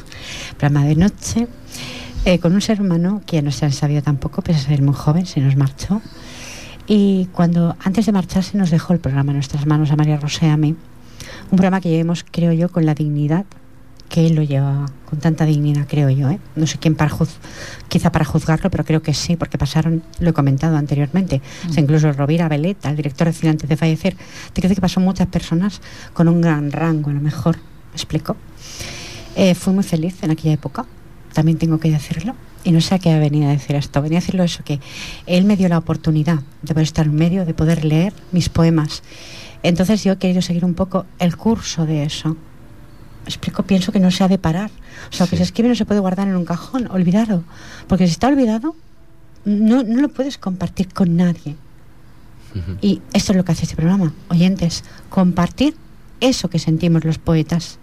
Programa 0.58 0.86
de 0.86 0.96
noche, 0.96 1.48
eh, 2.26 2.40
con 2.40 2.54
un 2.54 2.62
ser 2.62 2.82
humano 2.82 3.22
que 3.26 3.38
ya 3.38 3.42
no 3.42 3.52
se 3.52 3.66
han 3.66 3.72
sabido 3.72 4.02
tampoco, 4.02 4.42
pese 4.42 4.60
a 4.60 4.64
ser 4.64 4.82
muy 4.82 4.96
joven, 4.96 5.26
se 5.26 5.42
nos 5.42 5.56
marchó. 5.56 6.02
Y 6.88 7.28
cuando 7.34 7.76
antes 7.84 8.06
de 8.06 8.12
marcharse 8.12 8.58
nos 8.58 8.72
dejó 8.72 8.94
el 8.94 9.00
programa 9.00 9.32
en 9.32 9.38
nuestras 9.38 9.66
manos 9.68 9.92
a 9.92 9.96
María 9.96 10.18
Rosa 10.18 10.48
y 10.48 10.50
a 10.50 10.58
mí. 10.58 10.76
Un 11.52 11.58
programa 11.58 11.82
que 11.82 11.90
llevemos, 11.90 12.26
creo 12.30 12.52
yo, 12.54 12.70
con 12.70 12.86
la 12.86 12.96
dignidad 12.96 13.46
que 14.12 14.28
él 14.28 14.36
lo 14.36 14.44
llevaba, 14.44 14.88
con 15.10 15.20
tanta 15.20 15.46
dignidad, 15.46 15.88
creo 15.88 16.10
yo. 16.10 16.30
¿eh? 16.30 16.38
No 16.58 16.68
sé 16.68 16.78
quién 16.80 16.96
para 16.96 17.10
juz- 17.10 17.38
quizá 17.88 18.12
para 18.12 18.26
juzgarlo, 18.26 18.70
pero 18.70 18.84
creo 18.84 19.02
que 19.02 19.14
sí, 19.14 19.38
porque 19.38 19.58
pasaron, 19.58 20.04
lo 20.20 20.32
he 20.32 20.34
comentado 20.34 20.76
anteriormente, 20.76 21.42
o 21.70 21.72
sea, 21.74 21.82
incluso 21.82 22.12
Rovira 22.12 22.50
Veleta, 22.50 22.90
el 22.90 22.98
director 22.98 23.28
de 23.28 23.34
cine 23.34 23.52
antes 23.52 23.70
de 23.70 23.78
fallecer, 23.78 24.18
te 24.52 24.62
creo 24.62 24.76
que 24.76 24.82
pasó 24.82 25.00
muchas 25.00 25.28
personas 25.28 25.82
con 26.14 26.28
un 26.28 26.42
gran 26.42 26.74
rango, 26.74 27.10
a 27.10 27.14
lo 27.14 27.22
mejor, 27.22 27.56
¿me 27.56 27.94
explico? 27.96 28.36
Eh, 29.38 29.56
fui 29.56 29.74
muy 29.74 29.84
feliz 29.86 30.22
en 30.24 30.32
aquella 30.32 30.54
época, 30.56 30.86
también 31.34 31.58
tengo 31.58 31.80
que 31.80 31.90
decirlo. 31.90 32.36
Y 32.66 32.72
no 32.74 32.82
sé 32.82 32.94
a 32.96 33.00
qué 33.00 33.18
venía 33.18 33.48
a 33.48 33.52
decir 33.54 33.76
esto. 33.76 34.04
Venía 34.04 34.20
a 34.20 34.22
decirlo 34.22 34.44
eso, 34.44 34.64
que 34.64 34.80
él 35.26 35.46
me 35.46 35.56
dio 35.58 35.68
la 35.68 35.80
oportunidad 35.80 36.42
de 36.62 36.74
poder 36.76 36.84
estar 36.84 37.08
en 37.08 37.16
medio, 37.16 37.44
de 37.44 37.54
poder 37.56 37.84
leer 37.86 38.14
mis 38.32 38.50
poemas. 38.50 39.02
Entonces 39.64 40.04
yo 40.04 40.12
he 40.12 40.18
querido 40.18 40.44
seguir 40.44 40.64
un 40.64 40.76
poco 40.76 41.06
el 41.18 41.38
curso 41.38 41.88
de 41.88 42.04
eso. 42.04 42.38
¿Me 43.24 43.28
explico, 43.30 43.64
pienso 43.64 43.92
que 43.92 44.00
no 44.00 44.10
se 44.12 44.24
ha 44.24 44.28
de 44.28 44.38
parar. 44.38 44.72
O 45.12 45.14
sea, 45.16 45.26
lo 45.26 45.30
que 45.30 45.38
se 45.38 45.44
escribe 45.44 45.70
no 45.70 45.76
se 45.76 45.86
puede 45.86 46.00
guardar 46.00 46.28
en 46.28 46.36
un 46.36 46.46
cajón, 46.46 46.88
olvidado. 46.92 47.44
Porque 47.88 48.06
si 48.08 48.12
está 48.14 48.28
olvidado, 48.28 48.76
no, 49.46 49.84
no 49.84 50.02
lo 50.02 50.10
puedes 50.10 50.38
compartir 50.38 50.92
con 50.94 51.16
nadie. 51.16 51.56
Y 52.82 53.02
esto 53.14 53.32
es 53.32 53.38
lo 53.38 53.46
que 53.46 53.54
hace 53.54 53.64
este 53.64 53.78
programa, 53.78 54.12
oyentes, 54.28 54.84
compartir 55.10 55.74
eso 56.20 56.50
que 56.50 56.60
sentimos 56.60 57.06
los 57.06 57.18
poetas. 57.18 57.78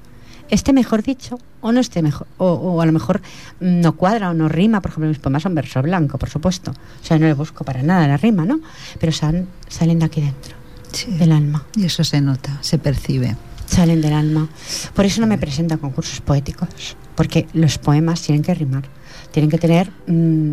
Esté 0.51 0.75
mejor 0.75 1.03
dicho 1.03 1.39
o 1.63 1.73
no 1.73 1.81
esté 1.81 2.03
mejor, 2.03 2.27
o, 2.37 2.53
o 2.53 2.81
a 2.83 2.87
lo 2.87 2.93
mejor 2.93 3.23
no 3.61 3.97
cuadra 3.97 4.29
o 4.31 4.35
no 4.35 4.47
rima, 4.49 4.83
por 4.83 4.91
ejemplo, 4.91 5.09
mis 5.09 5.19
poemas 5.19 5.43
son 5.43 5.55
verso 5.55 5.81
blanco, 5.81 6.19
por 6.19 6.29
supuesto. 6.29 6.73
O 6.73 7.05
sea, 7.07 7.19
no 7.19 7.27
le 7.27 7.33
busco 7.35 7.65
para 7.65 7.83
nada 7.83 8.07
la 8.09 8.17
rima, 8.19 8.45
¿no? 8.45 8.61
Pero 9.01 9.11
salen, 9.13 9.49
salen 9.69 9.99
de 10.01 10.05
aquí 10.07 10.21
dentro, 10.21 10.55
Sí. 10.93 11.11
del 11.13 11.33
alma, 11.33 11.65
Y 11.75 11.85
eso 11.87 12.05
se 12.05 12.21
nota, 12.21 12.59
se 12.61 12.77
percibe. 12.79 13.37
Salen 13.69 14.01
del 14.01 14.13
alma. 14.13 14.49
Por 14.95 15.05
eso 15.05 15.21
no 15.21 15.27
me 15.27 15.39
presento 15.39 15.79
concursos 15.79 16.21
poéticos, 16.21 16.97
porque 17.15 17.47
los 17.53 17.79
poemas 17.79 18.23
tienen 18.23 18.43
que 18.43 18.55
rimar, 18.55 18.85
tienen 19.31 19.51
que 19.51 19.59
tener 19.59 19.91
mm, 20.07 20.53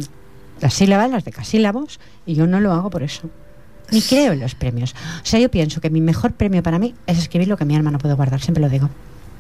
las 0.61 0.73
sílabas, 0.73 1.09
las 1.09 1.23
decasílabos, 1.23 1.99
y 2.25 2.35
yo 2.35 2.47
no 2.47 2.59
lo 2.59 2.73
hago 2.73 2.89
por 2.89 3.03
eso. 3.03 3.29
ni 3.91 4.01
creo 4.01 4.33
en 4.33 4.39
los 4.39 4.55
premios. 4.55 4.95
O 5.21 5.25
sea, 5.25 5.39
yo 5.39 5.49
pienso 5.49 5.79
que 5.79 5.89
mi 5.89 6.01
mejor 6.01 6.33
premio 6.33 6.63
para 6.63 6.79
mí 6.79 6.95
es 7.05 7.17
escribir 7.19 7.47
lo 7.47 7.57
que 7.57 7.65
mi 7.65 7.75
alma 7.75 7.91
no 7.91 7.99
puede 7.99 8.15
guardar, 8.15 8.41
siempre 8.41 8.61
lo 8.61 8.69
digo. 8.69 8.89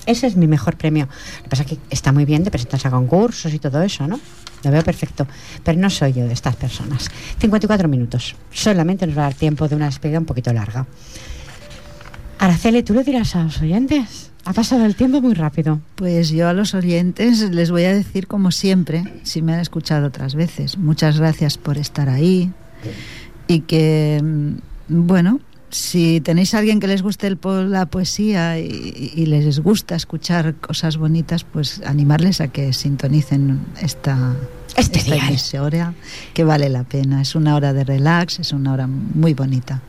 Ese 0.05 0.27
es 0.27 0.35
mi 0.35 0.45
mejor 0.45 0.77
premio. 0.77 1.07
Lo 1.37 1.43
que 1.43 1.49
pasa 1.49 1.63
es 1.63 1.69
que 1.69 1.77
está 1.89 2.11
muy 2.11 2.25
bien 2.25 2.43
de 2.43 2.51
presentarse 2.51 2.87
a 2.87 2.91
concursos 2.91 3.51
y 3.51 3.57
todo 3.57 3.81
eso, 3.81 4.07
¿no? 4.07 4.19
Lo 4.63 4.71
veo 4.71 4.83
perfecto. 4.83 5.27
Pero 5.63 5.79
no 5.79 5.89
soy 5.89 6.13
yo 6.13 6.27
de 6.27 6.33
estas 6.33 6.55
personas. 6.55 7.09
54 7.39 7.87
minutos. 7.87 8.35
Solamente 8.51 9.07
nos 9.07 9.17
va 9.17 9.21
a 9.21 9.25
dar 9.25 9.33
tiempo 9.33 9.67
de 9.67 9.75
una 9.75 9.85
despedida 9.85 10.19
un 10.19 10.25
poquito 10.25 10.53
larga. 10.53 10.85
Araceli, 12.39 12.83
¿tú 12.83 12.93
le 12.93 13.03
dirás 13.03 13.35
a 13.35 13.43
los 13.43 13.61
oyentes? 13.61 14.31
Ha 14.45 14.53
pasado 14.53 14.85
el 14.85 14.95
tiempo 14.95 15.21
muy 15.21 15.33
rápido. 15.33 15.79
Pues 15.95 16.29
yo 16.29 16.47
a 16.47 16.53
los 16.53 16.75
oyentes 16.75 17.49
les 17.49 17.71
voy 17.71 17.85
a 17.85 17.93
decir 17.93 18.27
como 18.27 18.51
siempre, 18.51 19.03
si 19.23 19.41
me 19.41 19.53
han 19.53 19.59
escuchado 19.59 20.07
otras 20.07 20.35
veces, 20.35 20.77
muchas 20.77 21.19
gracias 21.19 21.57
por 21.57 21.77
estar 21.77 22.09
ahí 22.09 22.51
y 23.47 23.61
que, 23.61 24.21
mm, 24.23 25.07
bueno, 25.07 25.39
si 25.69 26.21
tenéis 26.21 26.53
a 26.53 26.59
alguien 26.59 26.79
que 26.79 26.87
les 26.87 27.01
guste 27.01 27.27
el, 27.27 27.37
la 27.69 27.85
poesía 27.87 28.59
y, 28.59 29.25
les 29.25 29.59
gusta 29.59 29.95
escuchar 29.95 30.55
cosas 30.55 30.97
bonitas, 30.97 31.43
pues 31.43 31.81
animarles 31.85 32.39
a 32.39 32.47
que 32.47 32.71
sintonicen 32.71 33.59
esta, 33.81 34.35
este 34.77 34.99
esta 34.99 35.93
que 36.33 36.43
vale 36.43 36.69
la 36.69 36.83
pena. 36.83 37.21
Es 37.21 37.35
una 37.35 37.55
hora 37.55 37.73
de 37.73 37.83
relax, 37.83 38.39
es 38.39 38.53
una 38.53 38.71
hora 38.71 38.87
muy 38.87 39.33
bonita. 39.33 39.81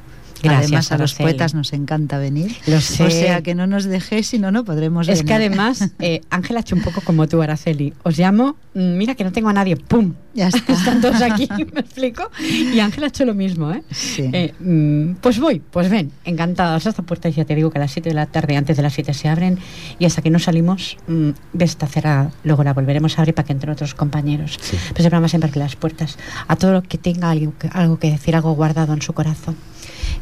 Además, 0.45 0.93
a 0.93 0.99
los 0.99 1.15
poetas 1.15 1.55
nos 1.55 1.73
encanta 1.73 2.19
venir. 2.19 2.55
Lo 2.67 2.81
sé. 2.81 3.05
O 3.05 3.11
sea, 3.11 3.43
que 3.43 3.55
no 3.55 3.67
nos 3.67 3.85
dejéis, 3.85 4.29
si 4.29 4.39
no, 4.39 4.51
no 4.51 4.65
podremos 4.65 5.09
Es 5.09 5.23
que 5.23 5.35
además, 5.35 5.91
eh, 5.99 6.21
Ángela 6.31 6.61
ha 6.61 6.63
hecho 6.63 6.77
un 6.77 6.83
poco 6.83 7.01
como 7.01 7.27
tú, 7.29 7.43
Araceli. 7.43 7.95
Os 8.03 8.19
llamo, 8.19 8.57
mm, 8.75 8.97
mira 8.97 9.15
que 9.15 9.25
no 9.25 9.33
tengo 9.33 9.49
a 9.49 9.53
nadie, 9.53 9.77
¡pum! 9.77 10.15
Ya 10.35 10.49
está. 10.55 10.73
Están 10.73 11.01
todos 11.01 11.23
aquí, 11.23 11.49
¿me 11.73 11.81
explico? 11.81 12.31
Y 12.41 12.79
Ángela 12.81 13.07
ha 13.07 13.09
hecho 13.09 13.25
lo 13.25 13.35
mismo, 13.35 13.73
¿eh? 13.73 13.83
Sí. 13.91 14.29
Eh, 14.33 14.55
mm, 14.59 15.17
pues 15.21 15.41
voy, 15.41 15.61
pues 15.61 15.89
ven, 15.89 16.13
encantados. 16.25 16.87
Esta 16.87 17.03
puerta 17.03 17.29
ya 17.29 17.45
te 17.45 17.55
digo 17.55 17.71
que 17.71 17.79
a 17.79 17.83
las 17.83 17.93
7 17.93 18.09
de 18.09 18.15
la 18.15 18.27
tarde, 18.27 18.57
antes 18.57 18.77
de 18.77 18.83
las 18.83 18.93
7 18.93 19.15
se 19.15 19.29
abren 19.29 19.59
y 19.99 20.05
hasta 20.05 20.23
que 20.23 20.31
no 20.31 20.39
salimos, 20.39 20.97
mmm, 21.07 21.31
esta 21.59 21.87
cerrada. 21.87 22.31
Luego 22.45 22.65
la 22.65 22.75
volveremos 22.75 23.19
a 23.19 23.23
abrir 23.23 23.35
para 23.35 23.47
que 23.47 23.53
entren 23.53 23.73
otros 23.73 23.95
compañeros. 23.95 24.59
Sí. 24.61 24.77
Pues 24.91 25.05
el 25.05 25.11
programa 25.11 25.29
siempre 25.29 25.51
que 25.51 25.59
las 25.59 25.77
puertas 25.77 26.19
a 26.49 26.57
todo 26.57 26.73
lo 26.73 26.83
que 26.83 26.99
tenga 26.99 27.31
algo, 27.31 27.53
algo 27.73 27.99
que 27.99 28.11
decir, 28.11 28.37
algo 28.37 28.55
guardado 28.55 28.93
en 28.93 29.03
su 29.03 29.13
corazón. 29.13 29.57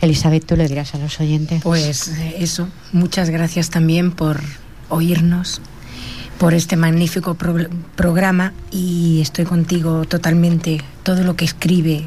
Elizabeth, 0.01 0.45
tú 0.47 0.57
le 0.57 0.69
dirás 0.69 0.95
a 0.95 0.99
los 0.99 1.21
oyentes. 1.21 1.63
Pues 1.63 2.09
eh, 2.09 2.37
eso, 2.39 2.69
muchas 2.93 3.31
gracias 3.31 3.71
también 3.71 4.13
por 4.13 4.41
oírnos, 4.89 5.61
por 6.39 6.55
este 6.55 6.77
magnífico 6.77 7.35
pro 7.35 7.55
programa 7.97 8.53
y 8.71 9.21
estoy 9.21 9.45
contigo 9.45 10.05
totalmente. 10.05 10.81
Todo 11.03 11.23
lo 11.23 11.37
que 11.37 11.45
escribe 11.45 12.05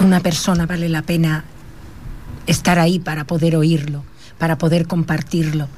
una 0.00 0.20
persona 0.20 0.66
vale 0.66 0.88
la 0.88 1.02
pena 1.02 1.44
estar 2.46 2.78
ahí 2.78 2.98
para 2.98 3.24
poder 3.24 3.56
oírlo, 3.56 4.04
para 4.38 4.58
poder 4.58 4.86
compartirlo. 4.86 5.68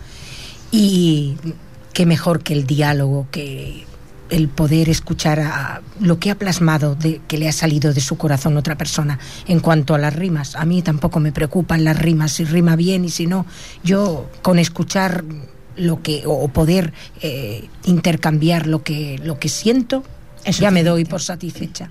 Y 0.71 1.37
qué 1.93 2.07
mejor 2.07 2.43
que 2.43 2.55
el 2.55 2.67
diálogo, 2.67 3.29
que 3.31 3.87
el 4.31 4.49
poder 4.49 4.89
escuchar 4.89 5.41
a 5.41 5.83
lo 6.01 6.19
que 6.19 6.31
ha 6.31 6.35
plasmado, 6.35 6.95
de, 6.95 7.21
que 7.29 7.39
le 7.39 7.49
ha 7.49 7.53
salido 7.53 7.93
de 7.93 8.01
su 8.01 8.17
corazón 8.17 8.57
otra 8.57 8.77
persona. 8.77 9.19
En 9.47 9.61
cuanto 9.61 9.95
a 9.95 9.99
las 9.99 10.15
rimas, 10.15 10.57
a 10.57 10.65
mí 10.65 10.83
tampoco 10.83 11.21
me 11.21 11.33
preocupan 11.33 11.85
las 11.85 11.99
rimas, 11.99 12.33
si 12.33 12.45
rima 12.45 12.77
bien 12.77 13.05
y 13.05 13.11
si 13.11 13.27
no. 13.27 13.47
Yo 13.83 14.31
con 14.43 14.59
escuchar 14.59 15.25
lo 15.77 16.03
que 16.03 16.23
o 16.27 16.47
poder 16.49 16.93
eh, 17.21 17.69
intercambiar 17.85 18.67
lo 18.67 18.83
que 18.83 19.21
lo 19.25 19.39
que 19.39 19.49
siento, 19.49 20.05
Es 20.45 20.59
ya 20.59 20.71
me 20.71 20.85
doy 20.85 21.05
por 21.05 21.21
satisfecha. 21.21 21.91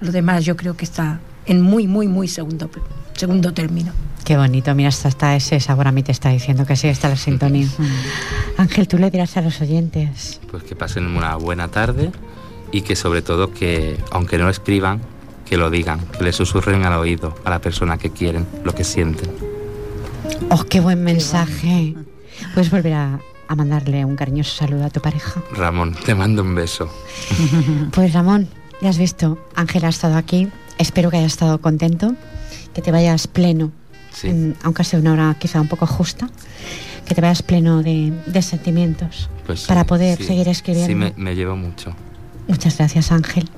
Lo 0.00 0.12
demás 0.12 0.44
yo 0.44 0.56
creo 0.56 0.76
que 0.76 0.84
está 0.84 1.20
en 1.46 1.60
muy 1.60 1.86
muy 1.86 2.08
muy 2.08 2.28
segundo 2.28 2.70
segundo 3.14 3.52
término. 3.52 3.92
Qué 4.24 4.36
bonito, 4.36 4.74
mira, 4.74 4.88
hasta, 4.88 5.08
hasta 5.08 5.36
ese 5.36 5.60
sabor 5.60 5.86
a 5.86 5.92
mí 5.92 6.02
te 6.02 6.12
está 6.12 6.30
diciendo 6.30 6.64
que 6.64 6.76
sí, 6.76 6.88
está 6.88 7.08
la 7.08 7.16
sintonía. 7.16 7.68
Ángel, 8.56 8.88
tú 8.88 8.96
le 8.96 9.10
dirás 9.10 9.36
a 9.36 9.42
los 9.42 9.60
oyentes. 9.60 10.40
Pues 10.50 10.62
que 10.62 10.74
pasen 10.74 11.06
una 11.06 11.36
buena 11.36 11.68
tarde 11.68 12.10
y 12.72 12.82
que 12.82 12.96
sobre 12.96 13.22
todo 13.22 13.52
que, 13.52 13.98
aunque 14.10 14.38
no 14.38 14.48
escriban, 14.48 15.00
que 15.44 15.58
lo 15.58 15.68
digan, 15.68 16.00
que 16.16 16.24
le 16.24 16.32
susurren 16.32 16.84
al 16.84 16.94
oído 16.94 17.34
a 17.44 17.50
la 17.50 17.60
persona 17.60 17.98
que 17.98 18.10
quieren, 18.10 18.46
lo 18.64 18.74
que 18.74 18.82
sienten. 18.82 19.30
¡Oh, 20.48 20.64
qué 20.64 20.80
buen 20.80 21.04
mensaje! 21.04 21.94
Puedes 22.54 22.70
volver 22.70 22.94
a, 22.94 23.20
a 23.46 23.54
mandarle 23.54 24.06
un 24.06 24.16
cariñoso 24.16 24.56
saludo 24.56 24.86
a 24.86 24.90
tu 24.90 25.00
pareja. 25.00 25.42
Ramón, 25.52 25.94
te 26.04 26.14
mando 26.14 26.42
un 26.42 26.54
beso. 26.54 26.88
Pues 27.92 28.14
Ramón, 28.14 28.48
ya 28.80 28.88
has 28.88 28.98
visto, 28.98 29.38
Ángel 29.54 29.84
ha 29.84 29.88
estado 29.88 30.16
aquí. 30.16 30.48
Espero 30.78 31.10
que 31.10 31.16
hayas 31.18 31.32
estado 31.32 31.60
contento, 31.60 32.14
que 32.74 32.82
te 32.82 32.90
vayas 32.90 33.26
pleno, 33.26 33.70
Sí. 34.12 34.28
en- 34.28 34.56
aunque 34.62 34.84
sea 34.84 34.98
una 35.00 35.12
hora 35.12 35.36
quizá 35.38 35.60
un 35.60 35.68
poco 35.68 35.86
justa, 35.86 36.28
que 37.06 37.14
te 37.14 37.20
vayas 37.20 37.42
pleno 37.42 37.82
de, 37.82 38.12
de 38.26 38.42
sentimientos 38.42 39.28
Pues 39.46 39.60
sí, 39.60 39.66
para 39.68 39.84
poder 39.84 40.18
sí. 40.18 40.24
seguir 40.24 40.48
escribiendo. 40.48 40.88
Sí, 40.88 40.94
me, 40.94 41.12
me 41.16 41.34
llevo 41.34 41.56
mucho. 41.56 41.94
Muchas 42.48 42.76
gracias, 42.78 43.10
Ángel. 43.12 43.48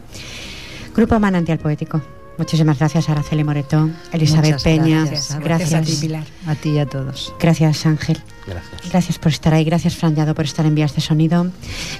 Grupo 0.95 1.19
Manantial 1.21 1.59
Poético. 1.59 2.01
Muchísimas 2.39 2.79
gracias, 2.79 3.09
Araceli 3.09 3.45
Moretón, 3.45 3.97
Elizabeth 4.13 4.45
Muchas 4.53 4.63
Peña. 4.63 5.05
gracias. 5.07 5.39
Gracias 5.41 5.69
a 5.73 5.81
ti, 5.81 5.85
Gracias, 5.85 6.01
Pilar. 6.01 6.25
A 6.47 6.55
ti 6.55 6.69
y 6.71 6.79
a 6.79 6.87
todos. 6.87 7.33
gracias, 7.41 7.87
Ángel. 7.87 8.21
Gracias. 8.47 8.91
Gracias 8.91 9.19
por 9.19 9.33
estar 9.33 9.55
ahí, 9.55 9.65
gracias 9.65 9.97
Fran 9.97 10.15
Llado 10.15 10.35
por 10.35 10.45
estar 10.45 10.65
en 10.67 10.75
vías 10.75 10.95
de 10.95 11.01
sonido, 11.01 11.51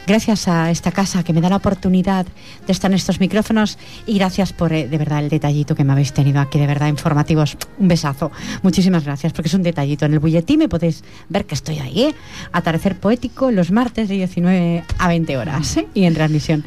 gracias 0.07 0.49
a 0.49 0.71
esta 0.71 0.93
casa 0.93 1.23
que 1.23 1.33
me 1.33 1.41
da 1.41 1.49
la 1.49 1.57
oportunidad 1.57 2.27
de 2.67 2.73
estar 2.73 2.91
en 2.91 2.97
estos 2.97 3.21
micrófonos 3.21 3.79
y 4.07 4.19
gracias 4.19 4.53
por 4.53 4.73
eh, 4.73 4.89
de 4.89 4.99
verdad 4.99 5.21
el 5.21 5.29
detallito 5.29 5.75
que 5.75 5.85
me 5.85 5.93
habéis 5.93 6.13
tenido 6.13 6.41
aquí, 6.41 6.59
de 6.59 6.67
verdad 6.67 6.89
informativos. 6.89 7.57
Un 7.79 7.89
besazo, 7.89 8.31
muchísimas 8.63 9.05
gracias 9.05 9.33
porque 9.33 9.49
es 9.49 9.55
un 9.55 9.63
detallito. 9.63 10.07
En 10.07 10.13
el 10.13 10.19
bulletín 10.19 10.61
me 10.61 10.69
podéis 10.69 11.03
ver 11.29 11.47
que 11.47 11.55
estoy 11.55 11.79
ahí, 11.79 12.03
¿eh? 12.03 12.15
Atardecer 12.53 12.97
poético 12.97 13.51
los 13.51 13.71
martes 13.71 14.09
de 14.09 14.15
19 14.15 14.85
a 14.99 15.09
20 15.09 15.37
horas 15.37 15.77
¿eh? 15.77 15.89
y 15.95 16.05
en 16.05 16.15
transmisión. 16.15 16.65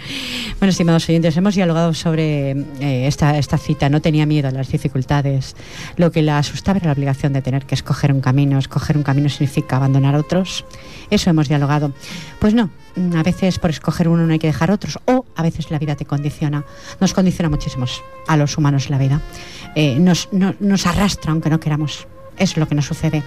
Bueno, 0.59 0.71
estimados 0.71 1.07
oyentes, 1.07 1.37
hemos 1.37 1.55
dialogado 1.55 1.93
sobre 1.93 2.51
eh, 2.51 3.07
esta, 3.07 3.37
esta 3.37 3.57
cita. 3.57 3.89
No 3.89 4.01
tenía 4.01 4.25
miedo 4.25 4.49
a 4.49 4.51
las 4.51 4.69
dificultades. 4.69 5.55
Lo 5.95 6.11
que 6.11 6.21
la 6.21 6.37
asustaba 6.37 6.77
era 6.77 6.87
la 6.87 6.93
obligación 6.93 7.33
de 7.33 7.41
tener 7.41 7.65
que 7.65 7.75
escoger 7.75 8.11
un 8.11 8.21
camino. 8.21 8.57
Escoger 8.59 8.97
un 8.97 9.03
camino 9.03 9.29
significa 9.29 9.68
abandonar 9.77 10.15
otros. 10.15 10.65
Eso 11.09 11.29
hemos 11.29 11.47
dialogado. 11.47 11.91
Pues 12.39 12.53
no, 12.53 12.69
mm, 12.95 13.15
a 13.15 13.23
veces 13.23 13.59
por 13.59 13.69
escoger 13.69 14.07
uno 14.07 14.25
no 14.25 14.33
hay 14.33 14.39
que 14.39 14.47
dejar 14.47 14.71
otros. 14.71 14.99
O 15.05 15.25
a 15.35 15.41
veces 15.43 15.71
la 15.71 15.79
vida 15.79 15.95
te 15.95 16.05
condiciona. 16.05 16.65
Nos 16.99 17.13
condiciona 17.13 17.49
muchísimos 17.49 18.03
a 18.27 18.37
los 18.37 18.57
humanos 18.57 18.89
la 18.89 18.97
vida. 18.97 19.21
Eh, 19.75 19.97
nos, 19.99 20.29
no- 20.31 20.55
nos 20.59 20.85
arrastra 20.87 21.31
aunque 21.31 21.49
no 21.49 21.59
queramos. 21.59 22.07
Es 22.37 22.55
lo 22.55 22.69
que 22.69 22.75
nos 22.75 22.85
sucede. 22.85 23.21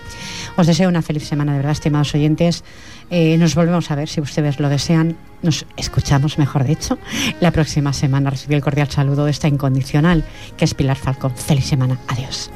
Os 0.57 0.67
deseo 0.67 0.89
una 0.89 1.03
feliz 1.03 1.25
semana, 1.29 1.53
de 1.53 1.59
verdad, 1.59 1.73
estimados 1.73 2.15
oyentes. 2.15 2.65
Eh, 3.11 3.37
nos 3.37 3.55
volvemos 3.55 3.91
a 3.91 3.95
ver 3.95 4.09
si 4.09 4.23
ustedes 4.23 4.59
lo 4.59 4.71
desean. 4.71 5.19
Nos 5.43 5.67
escuchamos, 5.77 6.39
mejor 6.39 6.65
dicho, 6.65 6.97
la 7.41 7.51
próxima 7.51 7.93
semana. 7.93 8.31
Recibí 8.31 8.55
el 8.55 8.63
cordial 8.63 8.89
saludo 8.91 9.27
de 9.27 9.33
esta 9.33 9.49
incondicional, 9.49 10.25
que 10.57 10.65
es 10.65 10.73
Pilar 10.73 10.97
Falcón. 10.97 11.37
Feliz 11.37 11.67
semana. 11.67 11.99
Adiós. 12.09 12.51